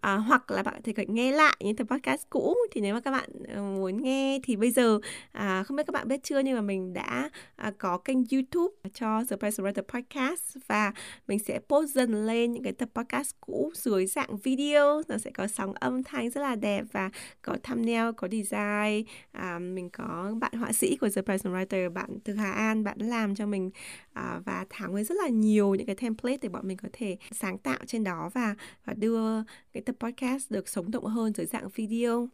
à, 0.00 0.14
hoặc 0.16 0.50
là 0.50 0.62
bạn 0.62 0.74
có 0.74 0.92
thể 0.96 1.06
nghe 1.08 1.32
lại 1.32 1.56
những 1.60 1.76
tập 1.76 1.86
podcast 1.90 2.22
cũ. 2.30 2.54
Thì 2.72 2.80
nếu 2.80 2.94
mà 2.94 3.00
các 3.00 3.10
bạn 3.10 3.30
ờ, 3.54 3.62
muốn 3.62 4.02
nghe 4.02 4.40
thì 4.42 4.56
bây 4.56 4.70
giờ 4.70 4.98
à, 5.32 5.62
không 5.62 5.76
biết 5.76 5.86
các 5.86 5.92
bạn 5.92 6.08
biết 6.08 6.20
chưa 6.22 6.38
nhưng 6.38 6.54
mà 6.54 6.60
mình 6.60 6.92
đã 6.94 7.30
à, 7.56 7.72
có 7.78 7.98
kênh 7.98 8.18
YouTube 8.32 8.74
cho 8.94 9.24
The 9.30 9.36
Price 9.36 9.62
Writer 9.62 9.82
Podcast 9.82 10.56
và 10.66 10.92
mình 11.28 11.38
sẽ 11.38 11.60
post 11.68 11.90
dần 11.90 12.26
lên 12.26 12.52
những 12.52 12.62
cái 12.62 12.72
tập 12.72 12.88
podcast 12.94 13.30
cũ 13.40 13.72
dưới 13.74 14.06
dạng 14.06 14.36
video. 14.36 15.02
Nó 15.08 15.18
sẽ 15.18 15.30
có 15.30 15.46
sóng 15.46 15.72
âm 15.74 16.02
thanh 16.02 16.30
rất 16.30 16.40
là 16.40 16.54
đẹp 16.54 16.84
và 16.92 17.10
có 17.42 17.56
thumbnail 17.62 18.10
có 18.16 18.28
design. 18.28 19.04
À, 19.32 19.58
mình 19.58 19.90
có 19.90 20.34
bạn 20.40 20.52
họa 20.52 20.72
sĩ 20.72 20.96
của 20.96 21.08
The 21.08 21.22
Price 21.22 21.50
Writer 21.50 21.92
bạn 21.92 22.10
từ 22.24 22.34
Hà 22.34 22.52
An 22.52 22.84
bạn 22.84 22.98
làm 22.98 23.34
cho 23.34 23.46
mình 23.46 23.70
à, 24.12 24.40
và 24.44 24.66
thảo 24.70 24.90
nguyên 24.90 25.04
rất 25.04 25.14
là 25.22 25.28
nhiều 25.28 25.74
những 25.74 25.86
cái 25.86 25.96
template 25.96 26.38
để 26.42 26.48
bọn 26.48 26.68
mình 26.68 26.76
có 26.76 26.88
thể 26.92 27.16
sáng 27.32 27.58
tạo 27.58 27.78
trên 27.86 28.04
đó 28.04 28.30
và 28.34 28.54
và 28.84 28.94
đưa 28.94 29.42
cái 29.72 29.82
tập 29.82 29.96
podcast 30.00 30.50
được 30.50 30.68
sống 30.68 30.90
động 30.90 31.04
hơn 31.04 31.32
dưới 31.34 31.46
dạng 31.46 31.68
video. 31.68 32.28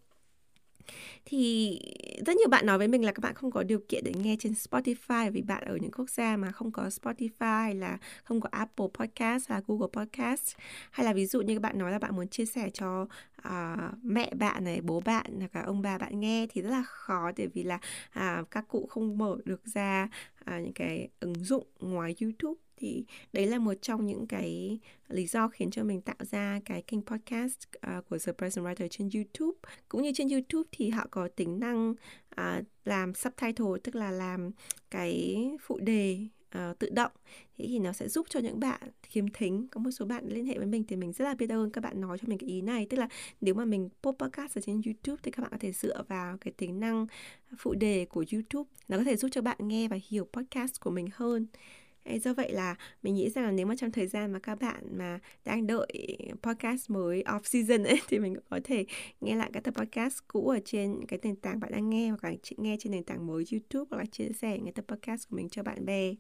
Thì 1.25 1.79
rất 2.27 2.37
nhiều 2.37 2.49
bạn 2.49 2.67
nói 2.67 2.79
với 2.79 2.89
mình 2.89 3.05
là 3.05 3.13
các 3.13 3.21
bạn 3.23 3.35
không 3.35 3.51
có 3.51 3.63
điều 3.63 3.81
kiện 3.89 4.05
để 4.05 4.13
nghe 4.23 4.37
trên 4.39 4.53
Spotify 4.53 5.31
vì 5.31 5.43
bạn 5.43 5.65
ở 5.65 5.77
những 5.77 5.91
quốc 5.91 6.11
gia 6.11 6.37
mà 6.37 6.53
không 6.53 6.71
có 6.71 6.83
Spotify 6.83 7.79
là 7.79 7.99
không 8.25 8.41
có 8.41 8.49
Apple 8.53 8.87
Podcast 8.95 9.49
hay 9.49 9.59
là 9.59 9.63
Google 9.67 9.89
Podcast. 9.93 10.57
Hay 10.91 11.07
là 11.07 11.13
ví 11.13 11.27
dụ 11.27 11.41
như 11.41 11.55
các 11.55 11.63
bạn 11.63 11.79
nói 11.79 11.93
là 11.93 11.99
bạn 11.99 12.17
muốn 12.17 12.29
chia 12.29 12.47
sẻ 12.47 12.71
cho 12.71 13.07
uh, 13.49 13.95
mẹ 14.03 14.35
bạn 14.35 14.65
này 14.65 14.81
bố 14.81 15.01
bạn 15.01 15.27
hoặc 15.39 15.57
là 15.57 15.63
ông 15.63 15.83
bà 15.83 15.99
bạn 15.99 16.21
nghe 16.21 16.47
thì 16.51 16.63
rất 16.63 16.71
là 16.71 16.83
khó 16.83 17.33
bởi 17.37 17.47
vì 17.47 17.63
là 17.63 17.79
uh, 18.19 18.51
các 18.51 18.69
cụ 18.69 18.87
không 18.91 19.19
mở 19.19 19.37
được 19.45 19.61
ra 19.65 20.09
à, 20.49 20.61
những 20.61 20.73
cái 20.73 21.09
ứng 21.21 21.35
dụng 21.35 21.67
ngoài 21.81 22.15
YouTube 22.21 22.61
thì 22.77 23.05
đấy 23.33 23.47
là 23.47 23.59
một 23.59 23.75
trong 23.83 24.07
những 24.07 24.27
cái 24.27 24.79
lý 25.09 25.27
do 25.27 25.49
khiến 25.49 25.71
cho 25.71 25.85
mình 25.85 26.01
tạo 26.01 26.17
ra 26.31 26.61
cái 26.65 26.83
kênh 26.83 27.03
podcast 27.03 27.59
uh, 27.77 28.09
của 28.09 28.19
The 28.19 28.33
Present 28.33 28.67
Writer 28.67 28.89
trên 28.91 29.09
YouTube. 29.15 29.59
Cũng 29.89 30.03
như 30.03 30.13
trên 30.15 30.29
YouTube 30.29 30.69
thì 30.73 30.91
họ 30.91 31.07
có 31.11 31.29
tính 31.29 31.61
năng 31.61 31.91
uh, 32.41 32.65
làm 32.85 33.15
subtitle 33.15 33.67
tức 33.85 33.95
là 33.95 34.11
làm 34.11 34.51
cái 34.91 35.37
phụ 35.61 35.79
đề 35.79 36.19
uh, 36.59 36.79
tự 36.79 36.89
động. 36.91 37.13
Thế 37.59 37.65
thì 37.69 37.79
nó 37.79 37.93
sẽ 37.93 38.09
giúp 38.09 38.27
cho 38.31 38.41
những 38.41 38.61
bạn 38.61 38.81
khiếm 39.03 39.29
thính. 39.29 39.67
Có 39.71 39.81
một 39.81 39.91
số 39.91 40.07
bạn 40.07 40.29
liên 40.29 40.47
hệ 40.47 40.59
với 40.59 40.67
mình 40.67 40.85
thì 40.89 40.97
mình 40.97 41.13
rất 41.13 41.25
là 41.25 41.35
biết 41.35 41.51
ơn 41.51 41.71
các 41.71 41.81
bạn 41.81 42.01
nói 42.01 42.19
cho 42.19 42.25
mình 42.29 42.39
cái 42.39 42.49
ý 42.49 42.61
này. 42.61 42.87
Tức 42.91 42.97
là 42.97 43.09
nếu 43.41 43.55
mà 43.55 43.65
mình 43.65 43.89
post 44.03 44.19
podcast 44.19 44.59
ở 44.59 44.61
trên 44.61 44.81
YouTube 44.87 45.21
thì 45.23 45.31
các 45.31 45.43
bạn 45.43 45.51
có 45.51 45.59
thể 45.61 45.73
dựa 45.73 46.03
vào 46.09 46.37
cái 46.41 46.53
tính 46.57 46.81
năng 46.81 47.07
phụ 47.59 47.75
đề 47.75 48.05
của 48.05 48.25
YouTube. 48.33 48.71
Nó 48.89 48.99
có 48.99 49.05
thể 49.05 49.17
giúp 49.17 49.29
cho 49.33 49.43
bạn 49.43 49.57
nghe 49.61 49.89
và 49.89 49.97
hiểu 50.09 50.29
podcast 50.33 50.81
của 50.81 50.91
mình 50.91 51.09
hơn. 51.15 51.47
Do 52.17 52.35
vậy 52.35 52.53
là 52.53 52.75
mình 53.03 53.15
nghĩ 53.15 53.31
rằng 53.31 53.45
là 53.45 53.51
nếu 53.51 53.67
mà 53.67 53.77
trong 53.77 53.93
thời 53.93 54.07
gian 54.07 54.33
mà 54.33 54.39
các 54.39 54.55
bạn 54.61 54.99
mà 54.99 55.19
đang 55.45 55.67
đợi 55.67 56.19
podcast 56.43 56.91
mới 56.91 57.23
off 57.27 57.41
season 57.45 57.85
ấy 57.85 58.01
thì 58.09 58.19
mình 58.19 58.35
cũng 58.35 58.45
có 58.51 58.61
thể 58.65 58.85
nghe 59.21 59.37
lại 59.37 59.51
các 59.53 59.65
tập 59.65 59.75
podcast 59.77 60.19
cũ 60.29 60.49
ở 60.49 60.59
trên 60.65 61.07
cái 61.07 61.19
nền 61.23 61.37
tảng 61.37 61.61
bạn 61.61 61.73
đang 61.73 61.91
nghe 61.91 62.09
hoặc 62.09 62.25
là 62.25 62.33
nghe 62.57 62.77
trên 62.81 62.93
nền 62.93 63.05
tảng 63.05 63.27
mới 63.27 63.45
YouTube 63.53 63.89
hoặc 63.91 63.99
là 63.99 64.05
chia 64.05 64.29
sẻ 64.39 64.59
những 64.59 64.75
tập 64.75 64.85
podcast 64.89 65.29
của 65.29 65.37
mình 65.37 65.49
cho 65.49 65.63
bạn 65.63 65.87
bè 65.87 66.15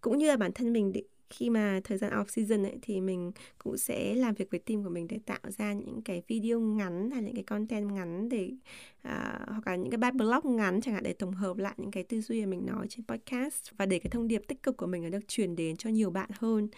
cũng 0.00 0.18
như 0.18 0.26
là 0.26 0.36
bản 0.36 0.52
thân 0.52 0.72
mình 0.72 0.92
khi 1.30 1.50
mà 1.50 1.80
thời 1.84 1.98
gian 1.98 2.12
off 2.12 2.24
season 2.28 2.62
ấy 2.62 2.78
thì 2.82 3.00
mình 3.00 3.32
cũng 3.58 3.76
sẽ 3.76 4.14
làm 4.14 4.34
việc 4.34 4.50
với 4.50 4.60
team 4.60 4.84
của 4.84 4.90
mình 4.90 5.08
để 5.08 5.18
tạo 5.26 5.50
ra 5.58 5.72
những 5.72 6.02
cái 6.02 6.22
video 6.28 6.60
ngắn 6.60 7.10
hay 7.10 7.22
những 7.22 7.34
cái 7.34 7.44
content 7.44 7.92
ngắn 7.92 8.28
để 8.28 8.50
uh, 8.98 9.12
hoặc 9.48 9.66
là 9.66 9.76
những 9.76 9.90
cái 9.90 9.98
bài 9.98 10.12
blog 10.12 10.56
ngắn 10.56 10.80
chẳng 10.80 10.94
hạn 10.94 11.02
để 11.02 11.12
tổng 11.12 11.32
hợp 11.32 11.56
lại 11.56 11.74
những 11.76 11.90
cái 11.90 12.04
tư 12.04 12.20
duy 12.20 12.40
mà 12.40 12.46
mình 12.46 12.66
nói 12.66 12.86
trên 12.88 13.04
podcast. 13.06 13.70
Và 13.76 13.86
để 13.86 13.98
cái 13.98 14.10
thông 14.10 14.28
điệp 14.28 14.42
tích 14.48 14.62
cực 14.62 14.76
của 14.76 14.86
mình 14.86 15.10
được 15.10 15.28
truyền 15.28 15.56
đến 15.56 15.76
cho 15.76 15.90
nhiều 15.90 16.10
bạn 16.10 16.30
hơn 16.38 16.68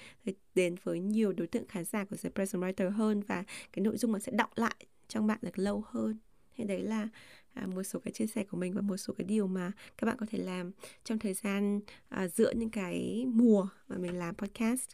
đến 0.54 0.74
với 0.82 1.00
nhiều 1.00 1.32
đối 1.32 1.46
tượng 1.46 1.68
khán 1.68 1.84
giả 1.84 2.04
của 2.04 2.16
The 2.22 2.30
Present 2.30 2.62
Writer 2.62 2.90
hơn 2.90 3.20
và 3.20 3.44
cái 3.72 3.82
nội 3.82 3.96
dung 3.96 4.12
nó 4.12 4.18
sẽ 4.18 4.32
đọng 4.32 4.50
lại 4.54 4.76
trong 5.08 5.26
bạn 5.26 5.38
được 5.42 5.58
lâu 5.58 5.84
hơn. 5.86 6.18
Thế 6.56 6.64
đấy 6.64 6.82
là 6.82 7.08
à, 7.54 7.66
một 7.66 7.82
số 7.82 7.98
cái 7.98 8.12
chia 8.12 8.26
sẻ 8.26 8.44
của 8.44 8.56
mình 8.56 8.74
và 8.74 8.80
một 8.80 8.96
số 8.96 9.14
cái 9.18 9.24
điều 9.24 9.46
mà 9.46 9.72
các 9.98 10.06
bạn 10.06 10.16
có 10.20 10.26
thể 10.30 10.38
làm 10.38 10.70
trong 11.04 11.18
thời 11.18 11.34
gian 11.34 11.80
à, 12.08 12.28
giữa 12.28 12.52
những 12.52 12.70
cái 12.70 13.26
mùa 13.28 13.68
mà 13.88 13.96
mình 13.98 14.18
làm 14.18 14.34
podcast. 14.34 14.90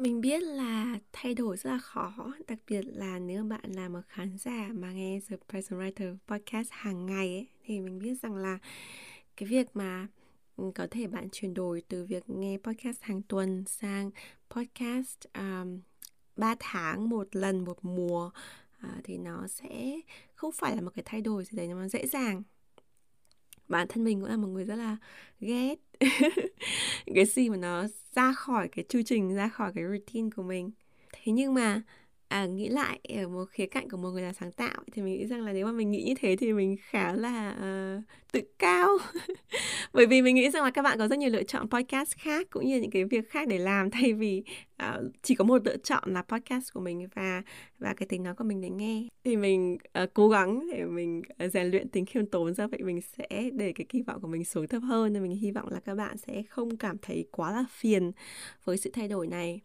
Mình 0.00 0.20
biết 0.20 0.42
là 0.42 0.98
thay 1.12 1.34
đổi 1.34 1.56
rất 1.56 1.70
là 1.70 1.78
khó, 1.78 2.32
đặc 2.48 2.58
biệt 2.68 2.82
là 2.86 3.18
nếu 3.18 3.44
bạn 3.44 3.72
là 3.72 3.88
một 3.88 4.00
khán 4.08 4.38
giả 4.38 4.68
mà 4.72 4.92
nghe 4.92 5.20
The 5.28 5.36
Present 5.48 5.80
Writer 5.80 6.16
podcast 6.26 6.68
hàng 6.70 7.06
ngày 7.06 7.28
ấy, 7.28 7.46
thì 7.64 7.80
mình 7.80 7.98
biết 7.98 8.14
rằng 8.22 8.34
là 8.34 8.58
cái 9.36 9.48
việc 9.48 9.66
mà 9.74 10.06
ừ, 10.56 10.64
có 10.74 10.86
thể 10.90 11.06
bạn 11.06 11.28
chuyển 11.32 11.54
đổi 11.54 11.82
từ 11.88 12.04
việc 12.04 12.30
nghe 12.30 12.58
podcast 12.62 13.02
hàng 13.02 13.22
tuần 13.22 13.64
sang 13.66 14.10
podcast 14.50 15.18
à, 15.32 15.60
um, 15.60 15.80
3 16.36 16.54
tháng 16.60 17.08
một 17.08 17.36
lần 17.36 17.64
một 17.64 17.84
mùa 17.84 18.30
uh, 18.86 19.04
thì 19.04 19.18
nó 19.18 19.46
sẽ 19.46 20.00
không 20.34 20.52
phải 20.52 20.76
là 20.76 20.82
một 20.82 20.90
cái 20.94 21.02
thay 21.06 21.20
đổi 21.20 21.44
gì 21.44 21.56
đấy 21.56 21.68
nó 21.68 21.88
dễ 21.88 22.06
dàng. 22.06 22.42
Bản 23.68 23.86
thân 23.88 24.04
mình 24.04 24.20
cũng 24.20 24.30
là 24.30 24.36
một 24.36 24.48
người 24.48 24.64
rất 24.64 24.76
là 24.76 24.96
ghét 25.40 25.74
cái 27.14 27.26
gì 27.26 27.50
mà 27.50 27.56
nó 27.56 27.86
ra 28.14 28.32
khỏi 28.32 28.68
cái 28.68 28.84
chương 28.88 29.04
trình 29.04 29.34
ra 29.34 29.48
khỏi 29.48 29.72
cái 29.74 29.84
routine 29.84 30.30
của 30.36 30.42
mình. 30.42 30.70
Thế 31.12 31.32
nhưng 31.32 31.54
mà 31.54 31.82
à, 32.30 32.46
nghĩ 32.46 32.68
lại 32.68 33.00
ở 33.08 33.28
một 33.28 33.44
khía 33.50 33.66
cạnh 33.66 33.88
của 33.88 33.96
một 33.96 34.10
người 34.10 34.22
là 34.22 34.32
sáng 34.32 34.52
tạo 34.52 34.82
thì 34.92 35.02
mình 35.02 35.12
nghĩ 35.12 35.26
rằng 35.26 35.44
là 35.44 35.52
nếu 35.52 35.66
mà 35.66 35.72
mình 35.72 35.90
nghĩ 35.90 36.02
như 36.02 36.14
thế 36.20 36.36
thì 36.36 36.52
mình 36.52 36.76
khá 36.80 37.12
là 37.12 37.54
uh, 37.58 38.04
tự 38.32 38.40
cao. 38.58 38.88
Bởi 39.92 40.06
vì 40.06 40.22
mình 40.22 40.34
nghĩ 40.34 40.50
rằng 40.50 40.64
là 40.64 40.70
các 40.70 40.82
bạn 40.82 40.98
có 40.98 41.08
rất 41.08 41.18
nhiều 41.18 41.30
lựa 41.30 41.42
chọn 41.42 41.70
podcast 41.70 42.16
khác 42.16 42.46
cũng 42.50 42.66
như 42.66 42.80
những 42.80 42.90
cái 42.90 43.04
việc 43.04 43.30
khác 43.30 43.48
để 43.48 43.58
làm 43.58 43.90
thay 43.90 44.12
vì 44.12 44.42
uh, 44.82 45.12
chỉ 45.22 45.34
có 45.34 45.44
một 45.44 45.66
lựa 45.66 45.76
chọn 45.76 46.14
là 46.14 46.22
podcast 46.22 46.72
của 46.72 46.80
mình 46.80 47.08
và 47.14 47.42
và 47.78 47.94
cái 47.94 48.06
tính 48.06 48.22
nói 48.22 48.34
của 48.34 48.44
mình 48.44 48.60
để 48.60 48.70
nghe. 48.70 49.08
Thì 49.24 49.36
mình 49.36 49.78
uh, 50.02 50.14
cố 50.14 50.28
gắng 50.28 50.68
để 50.72 50.84
mình 50.84 51.22
uh, 51.44 51.52
rèn 51.52 51.70
luyện 51.70 51.88
tính 51.88 52.06
khiêm 52.06 52.26
tốn 52.26 52.54
ra 52.54 52.66
vậy 52.66 52.82
mình 52.82 53.00
sẽ 53.00 53.50
để 53.52 53.72
cái 53.72 53.86
kỳ 53.88 54.02
vọng 54.02 54.20
của 54.20 54.28
mình 54.28 54.44
xuống 54.44 54.68
thấp 54.68 54.82
hơn. 54.82 55.12
Nên 55.12 55.22
mình 55.22 55.36
hy 55.36 55.50
vọng 55.50 55.68
là 55.70 55.80
các 55.80 55.94
bạn 55.94 56.16
sẽ 56.16 56.42
không 56.48 56.76
cảm 56.76 56.96
thấy 57.02 57.24
quá 57.30 57.52
là 57.52 57.64
phiền 57.70 58.12
với 58.64 58.76
sự 58.76 58.90
thay 58.94 59.08
đổi 59.08 59.26
này 59.26 59.60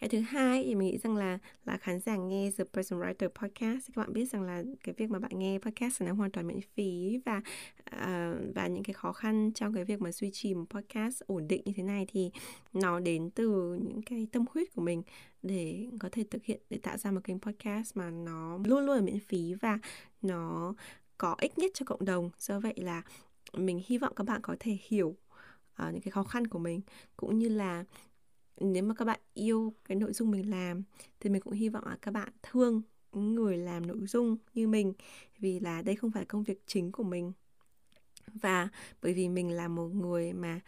cái 0.00 0.08
thứ 0.08 0.20
hai 0.20 0.64
thì 0.64 0.74
mình 0.74 0.88
nghĩ 0.88 0.98
rằng 0.98 1.16
là 1.16 1.38
là 1.64 1.76
khán 1.76 2.00
giả 2.00 2.16
nghe 2.16 2.50
The 2.58 2.64
Person 2.64 3.00
Writer 3.00 3.28
podcast 3.28 3.86
các 3.86 3.96
bạn 3.96 4.12
biết 4.12 4.30
rằng 4.30 4.42
là 4.42 4.62
cái 4.84 4.94
việc 4.98 5.10
mà 5.10 5.18
bạn 5.18 5.38
nghe 5.38 5.58
podcast 5.58 6.02
là 6.02 6.10
hoàn 6.10 6.30
toàn 6.30 6.46
miễn 6.46 6.60
phí 6.74 7.20
và 7.24 7.42
uh, 7.96 8.54
và 8.54 8.66
những 8.66 8.82
cái 8.82 8.94
khó 8.94 9.12
khăn 9.12 9.50
trong 9.54 9.74
cái 9.74 9.84
việc 9.84 10.00
mà 10.00 10.12
duy 10.12 10.30
trì 10.32 10.54
một 10.54 10.64
podcast 10.70 11.22
ổn 11.26 11.48
định 11.48 11.62
như 11.64 11.72
thế 11.76 11.82
này 11.82 12.06
thì 12.08 12.30
nó 12.72 13.00
đến 13.00 13.30
từ 13.30 13.74
những 13.74 14.02
cái 14.02 14.26
tâm 14.32 14.44
huyết 14.54 14.74
của 14.74 14.82
mình 14.82 15.02
để 15.42 15.86
có 16.00 16.08
thể 16.12 16.24
thực 16.30 16.44
hiện 16.44 16.60
để 16.70 16.78
tạo 16.82 16.96
ra 16.96 17.10
một 17.10 17.20
kênh 17.24 17.40
podcast 17.40 17.96
mà 17.96 18.10
nó 18.10 18.58
luôn 18.64 18.86
luôn 18.86 18.96
là 18.96 19.02
miễn 19.02 19.20
phí 19.20 19.54
và 19.54 19.78
nó 20.22 20.74
có 21.18 21.36
ích 21.38 21.58
nhất 21.58 21.70
cho 21.74 21.86
cộng 21.86 22.04
đồng. 22.04 22.30
Do 22.38 22.60
vậy 22.60 22.74
là 22.76 23.02
mình 23.52 23.82
hy 23.86 23.98
vọng 23.98 24.12
các 24.16 24.24
bạn 24.24 24.40
có 24.42 24.56
thể 24.60 24.78
hiểu 24.88 25.08
uh, 25.08 25.92
những 25.92 26.02
cái 26.02 26.10
khó 26.10 26.22
khăn 26.22 26.46
của 26.46 26.58
mình 26.58 26.80
cũng 27.16 27.38
như 27.38 27.48
là 27.48 27.84
nếu 28.56 28.82
mà 28.82 28.94
các 28.94 29.04
bạn 29.04 29.20
yêu 29.34 29.74
cái 29.84 29.96
nội 29.96 30.12
dung 30.12 30.30
mình 30.30 30.50
làm, 30.50 30.82
thì 31.20 31.30
mình 31.30 31.42
cũng 31.42 31.52
hy 31.52 31.68
vọng 31.68 31.86
là 31.86 31.98
các 32.02 32.10
bạn 32.10 32.28
thương 32.42 32.82
người 33.12 33.56
làm 33.56 33.86
nội 33.86 34.06
dung 34.06 34.36
như 34.54 34.68
mình, 34.68 34.92
vì 35.38 35.60
là 35.60 35.82
đây 35.82 35.96
không 35.96 36.10
phải 36.10 36.24
công 36.24 36.42
việc 36.42 36.62
chính 36.66 36.92
của 36.92 37.02
mình. 37.02 37.32
Và 38.34 38.68
bởi 39.02 39.14
vì 39.14 39.28
mình 39.28 39.50
là 39.50 39.68
một 39.68 39.88
người 39.88 40.32
mà 40.32 40.60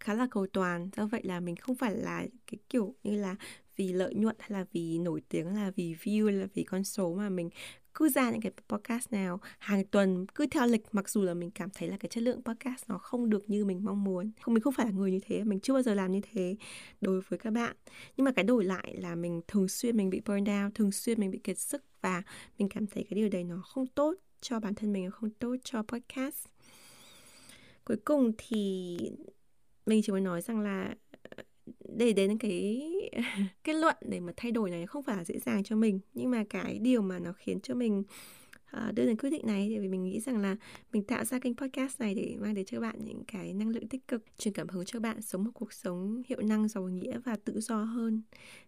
khá 0.00 0.14
là 0.14 0.26
cầu 0.30 0.46
toàn, 0.46 0.90
do 0.96 1.06
vậy 1.06 1.22
là 1.24 1.40
mình 1.40 1.56
không 1.56 1.76
phải 1.76 1.96
là 1.96 2.26
cái 2.46 2.58
kiểu 2.68 2.94
như 3.02 3.16
là 3.16 3.36
vì 3.80 3.92
lợi 3.92 4.14
nhuận 4.14 4.36
hay 4.38 4.50
là 4.50 4.64
vì 4.72 4.98
nổi 4.98 5.22
tiếng 5.28 5.54
hay 5.54 5.64
là 5.64 5.70
vì 5.70 5.94
view 6.02 6.26
hay 6.26 6.34
là 6.34 6.46
vì 6.54 6.62
con 6.62 6.84
số 6.84 7.14
mà 7.14 7.28
mình 7.28 7.50
cứ 7.94 8.08
ra 8.08 8.30
những 8.30 8.40
cái 8.40 8.52
podcast 8.68 9.12
nào 9.12 9.40
hàng 9.58 9.84
tuần, 9.84 10.26
cứ 10.26 10.46
theo 10.46 10.66
lịch, 10.66 10.82
mặc 10.92 11.08
dù 11.08 11.22
là 11.22 11.34
mình 11.34 11.50
cảm 11.50 11.68
thấy 11.74 11.88
là 11.88 11.96
cái 11.96 12.08
chất 12.08 12.22
lượng 12.22 12.42
podcast 12.44 12.84
nó 12.88 12.98
không 12.98 13.30
được 13.30 13.50
như 13.50 13.64
mình 13.64 13.84
mong 13.84 14.04
muốn. 14.04 14.30
Không, 14.40 14.54
mình 14.54 14.62
không 14.62 14.72
phải 14.72 14.86
là 14.86 14.92
người 14.92 15.10
như 15.10 15.18
thế, 15.26 15.44
mình 15.44 15.60
chưa 15.60 15.72
bao 15.72 15.82
giờ 15.82 15.94
làm 15.94 16.12
như 16.12 16.20
thế 16.32 16.56
đối 17.00 17.20
với 17.20 17.38
các 17.38 17.50
bạn. 17.50 17.76
Nhưng 18.16 18.24
mà 18.24 18.32
cái 18.32 18.44
đổi 18.44 18.64
lại 18.64 18.96
là 18.98 19.14
mình 19.14 19.40
thường 19.48 19.68
xuyên 19.68 19.96
mình 19.96 20.10
bị 20.10 20.20
burn 20.26 20.44
down 20.44 20.70
thường 20.74 20.92
xuyên 20.92 21.20
mình 21.20 21.30
bị 21.30 21.38
kiệt 21.38 21.58
sức 21.58 21.84
và 22.00 22.22
mình 22.58 22.68
cảm 22.68 22.86
thấy 22.86 23.04
cái 23.10 23.14
điều 23.14 23.28
đấy 23.28 23.44
nó 23.44 23.62
không 23.64 23.86
tốt 23.86 24.14
cho 24.40 24.60
bản 24.60 24.74
thân 24.74 24.92
mình 24.92 25.10
không 25.10 25.30
tốt 25.30 25.56
cho 25.64 25.82
podcast. 25.82 26.46
Cuối 27.84 27.96
cùng 28.04 28.32
thì 28.38 28.96
mình 29.86 30.02
chỉ 30.02 30.12
muốn 30.12 30.24
nói 30.24 30.42
rằng 30.42 30.60
là 30.60 30.94
để 31.96 32.12
đến 32.12 32.38
cái 32.38 32.82
kết 33.64 33.72
luận 33.72 33.96
để 34.00 34.20
mà 34.20 34.32
thay 34.36 34.52
đổi 34.52 34.70
này 34.70 34.86
không 34.86 35.02
phải 35.02 35.16
là 35.16 35.24
dễ 35.24 35.38
dàng 35.38 35.64
cho 35.64 35.76
mình. 35.76 36.00
Nhưng 36.14 36.30
mà 36.30 36.44
cái 36.50 36.78
điều 36.78 37.02
mà 37.02 37.18
nó 37.18 37.32
khiến 37.32 37.60
cho 37.60 37.74
mình 37.74 38.02
uh, 38.76 38.94
đưa 38.94 39.06
đến 39.06 39.16
quyết 39.16 39.30
định 39.30 39.46
này 39.46 39.66
thì 39.68 39.78
vì 39.78 39.88
mình 39.88 40.02
nghĩ 40.02 40.20
rằng 40.20 40.38
là 40.38 40.56
mình 40.92 41.02
tạo 41.02 41.24
ra 41.24 41.38
kênh 41.38 41.56
podcast 41.56 42.00
này 42.00 42.14
để 42.14 42.36
mang 42.40 42.54
đến 42.54 42.64
cho 42.64 42.80
bạn 42.80 42.96
những 43.04 43.24
cái 43.24 43.54
năng 43.54 43.68
lượng 43.68 43.88
tích 43.88 44.08
cực 44.08 44.22
truyền 44.38 44.54
cảm 44.54 44.68
hứng 44.68 44.84
cho 44.84 45.00
bạn 45.00 45.22
sống 45.22 45.44
một 45.44 45.50
cuộc 45.54 45.72
sống 45.72 46.22
hiệu 46.26 46.40
năng 46.40 46.68
giàu 46.68 46.88
nghĩa 46.88 47.18
và 47.18 47.36
tự 47.44 47.60
do 47.60 47.82
hơn. 47.82 48.22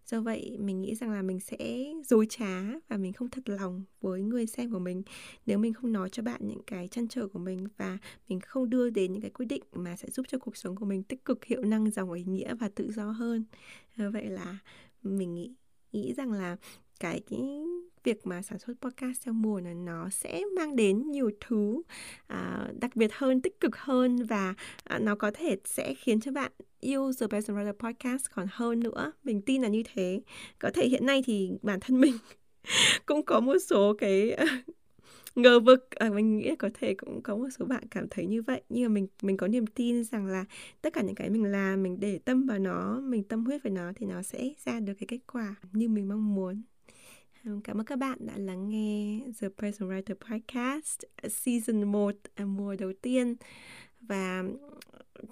Do 0.05 0.21
vậy 0.21 0.57
mình 0.59 0.81
nghĩ 0.81 0.95
rằng 0.95 1.11
là 1.11 1.21
mình 1.21 1.39
sẽ 1.39 1.83
dối 2.05 2.25
trá 2.29 2.63
và 2.87 2.97
mình 2.97 3.13
không 3.13 3.29
thật 3.29 3.49
lòng 3.49 3.83
với 4.01 4.21
người 4.21 4.45
xem 4.45 4.71
của 4.71 4.79
mình 4.79 5.03
nếu 5.45 5.57
mình 5.57 5.73
không 5.73 5.93
nói 5.93 6.09
cho 6.09 6.23
bạn 6.23 6.41
những 6.43 6.63
cái 6.67 6.87
chăn 6.87 7.07
trở 7.07 7.27
của 7.27 7.39
mình 7.39 7.67
và 7.77 7.97
mình 8.29 8.39
không 8.39 8.69
đưa 8.69 8.89
đến 8.89 9.13
những 9.13 9.21
cái 9.21 9.31
quyết 9.31 9.45
định 9.45 9.63
mà 9.71 9.95
sẽ 9.95 10.09
giúp 10.09 10.25
cho 10.29 10.37
cuộc 10.37 10.57
sống 10.57 10.75
của 10.75 10.85
mình 10.85 11.03
tích 11.03 11.25
cực 11.25 11.45
hiệu 11.45 11.61
năng 11.63 11.91
giàu 11.91 12.11
ý 12.11 12.23
nghĩa 12.23 12.55
và 12.55 12.69
tự 12.69 12.91
do 12.91 13.11
hơn. 13.11 13.45
Do 13.97 14.09
vậy 14.09 14.29
là 14.29 14.57
mình 15.03 15.33
nghĩ 15.33 15.53
nghĩ 15.93 16.13
rằng 16.13 16.31
là 16.31 16.57
cái 16.99 17.21
cái 17.29 17.39
việc 18.03 18.27
mà 18.27 18.41
sản 18.41 18.59
xuất 18.59 18.73
podcast 18.81 19.25
theo 19.25 19.33
mùa 19.33 19.59
là 19.59 19.73
nó 19.73 20.09
sẽ 20.09 20.41
mang 20.55 20.75
đến 20.75 21.11
nhiều 21.11 21.31
thứ 21.39 21.81
à, 22.27 22.67
đặc 22.79 22.95
biệt 22.95 23.13
hơn 23.13 23.41
tích 23.41 23.59
cực 23.59 23.75
hơn 23.77 24.23
và 24.23 24.53
à, 24.83 24.99
nó 24.99 25.15
có 25.15 25.31
thể 25.33 25.57
sẽ 25.65 25.93
khiến 25.93 26.19
cho 26.19 26.31
bạn 26.31 26.51
yêu 26.79 27.11
The 27.19 27.27
Best 27.27 27.49
Writer 27.49 27.73
Podcast 27.73 28.25
còn 28.35 28.47
hơn 28.51 28.79
nữa. 28.79 29.11
Mình 29.23 29.41
tin 29.41 29.61
là 29.61 29.67
như 29.67 29.83
thế. 29.93 30.21
Có 30.59 30.69
thể 30.73 30.87
hiện 30.87 31.05
nay 31.05 31.23
thì 31.25 31.51
bản 31.61 31.79
thân 31.79 32.01
mình 32.01 32.13
cũng 33.05 33.25
có 33.25 33.39
một 33.39 33.57
số 33.69 33.93
cái 33.97 34.37
ngờ 35.35 35.59
vực. 35.59 35.89
À, 35.89 36.09
mình 36.09 36.37
nghĩ 36.37 36.55
có 36.55 36.69
thể 36.73 36.93
cũng 36.93 37.21
có 37.21 37.35
một 37.35 37.49
số 37.59 37.65
bạn 37.65 37.83
cảm 37.91 38.07
thấy 38.09 38.25
như 38.25 38.41
vậy. 38.41 38.61
Nhưng 38.69 38.83
mà 38.83 38.89
mình 38.89 39.07
mình 39.21 39.37
có 39.37 39.47
niềm 39.47 39.67
tin 39.67 40.03
rằng 40.03 40.25
là 40.25 40.45
tất 40.81 40.93
cả 40.93 41.01
những 41.01 41.15
cái 41.15 41.29
mình 41.29 41.43
làm 41.43 41.83
mình 41.83 41.99
để 41.99 42.19
tâm 42.25 42.45
vào 42.45 42.59
nó 42.59 42.99
mình 42.99 43.23
tâm 43.23 43.45
huyết 43.45 43.63
với 43.63 43.71
nó 43.71 43.91
thì 43.95 44.05
nó 44.05 44.21
sẽ 44.21 44.49
ra 44.65 44.79
được 44.79 44.93
cái 44.99 45.07
kết 45.07 45.19
quả 45.33 45.55
như 45.71 45.89
mình 45.89 46.07
mong 46.07 46.35
muốn. 46.35 46.61
Cảm 47.43 47.79
ơn 47.79 47.85
các 47.85 47.95
bạn 47.95 48.17
đã 48.19 48.37
lắng 48.37 48.69
nghe 48.69 49.19
The 49.41 49.47
Personal 49.57 49.93
Writer 49.93 50.15
Podcast 50.29 50.99
ờ, 51.21 51.29
Season 51.29 51.83
1, 51.83 52.15
ờ, 52.35 52.45
mùa 52.45 52.75
đầu 52.75 52.93
tiên. 53.01 53.35
Và 54.01 54.43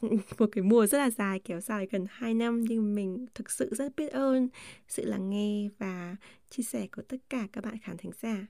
một 0.37 0.49
cái 0.51 0.63
mùa 0.63 0.85
rất 0.85 0.97
là 0.97 1.09
dài, 1.09 1.39
kéo 1.39 1.59
dài 1.59 1.87
gần 1.91 2.05
2 2.09 2.33
năm 2.33 2.61
Nhưng 2.61 2.95
mình 2.95 3.25
thực 3.35 3.51
sự 3.51 3.69
rất 3.71 3.95
biết 3.95 4.11
ơn 4.11 4.49
sự 4.87 5.05
lắng 5.05 5.29
nghe 5.29 5.69
và 5.77 6.15
chia 6.49 6.63
sẻ 6.63 6.87
của 6.95 7.01
tất 7.01 7.17
cả 7.29 7.47
các 7.53 7.63
bạn 7.63 7.77
khán 7.83 7.97
thính 7.97 8.11
giả 8.21 8.47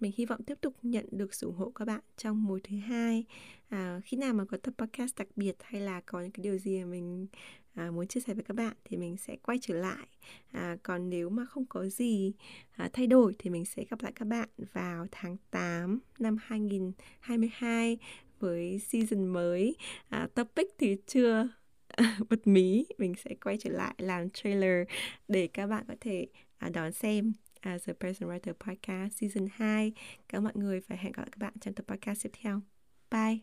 mình 0.00 0.12
hy 0.16 0.26
vọng 0.26 0.42
tiếp 0.42 0.58
tục 0.60 0.74
nhận 0.82 1.06
được 1.10 1.34
sự 1.34 1.46
ủng 1.46 1.56
hộ 1.56 1.70
các 1.70 1.84
bạn 1.84 2.00
trong 2.16 2.44
mùa 2.44 2.58
thứ 2.64 2.76
hai. 2.76 3.24
À, 3.68 4.00
khi 4.04 4.16
nào 4.16 4.34
mà 4.34 4.44
có 4.44 4.56
tập 4.56 4.74
podcast 4.78 5.16
đặc 5.18 5.28
biệt 5.36 5.56
hay 5.60 5.80
là 5.80 6.00
có 6.00 6.20
những 6.20 6.30
cái 6.30 6.42
điều 6.42 6.58
gì 6.58 6.78
mà 6.78 6.84
mình 6.84 7.26
à, 7.74 7.90
muốn 7.90 8.06
chia 8.06 8.20
sẻ 8.20 8.34
với 8.34 8.44
các 8.44 8.56
bạn 8.56 8.74
thì 8.84 8.96
mình 8.96 9.16
sẽ 9.16 9.36
quay 9.42 9.58
trở 9.62 9.74
lại. 9.74 10.06
À, 10.52 10.76
còn 10.82 11.10
nếu 11.10 11.28
mà 11.28 11.44
không 11.44 11.66
có 11.66 11.88
gì 11.88 12.32
à, 12.70 12.90
thay 12.92 13.06
đổi 13.06 13.34
thì 13.38 13.50
mình 13.50 13.64
sẽ 13.64 13.84
gặp 13.90 14.02
lại 14.02 14.12
các 14.14 14.24
bạn 14.24 14.48
vào 14.72 15.06
tháng 15.10 15.36
8 15.50 16.00
năm 16.18 16.36
2022 16.40 17.98
với 18.40 18.78
season 18.78 19.28
mới. 19.28 19.76
À, 20.08 20.28
topic 20.34 20.68
thì 20.78 20.96
chưa 21.06 21.48
bật 22.30 22.46
mí. 22.46 22.86
Mình 22.98 23.14
sẽ 23.24 23.34
quay 23.44 23.56
trở 23.60 23.70
lại 23.70 23.94
làm 23.98 24.30
trailer 24.30 24.88
để 25.28 25.46
các 25.52 25.66
bạn 25.66 25.84
có 25.88 25.94
thể 26.00 26.26
à, 26.58 26.68
đón 26.68 26.92
xem 26.92 27.32
uh, 27.66 27.82
The 27.86 27.92
Present 27.92 28.30
Writer 28.30 28.52
Podcast 28.52 29.20
Season 29.20 29.48
2. 29.56 29.92
Cảm 30.28 30.38
ơn 30.38 30.44
mọi 30.44 30.52
người 30.54 30.80
và 30.88 30.96
hẹn 30.96 31.12
gặp 31.12 31.22
lại 31.22 31.28
các 31.32 31.38
bạn 31.38 31.52
trong 31.60 31.74
tập 31.74 31.86
podcast 31.88 32.22
tiếp 32.22 32.30
theo. 32.42 32.62
Bye! 33.10 33.40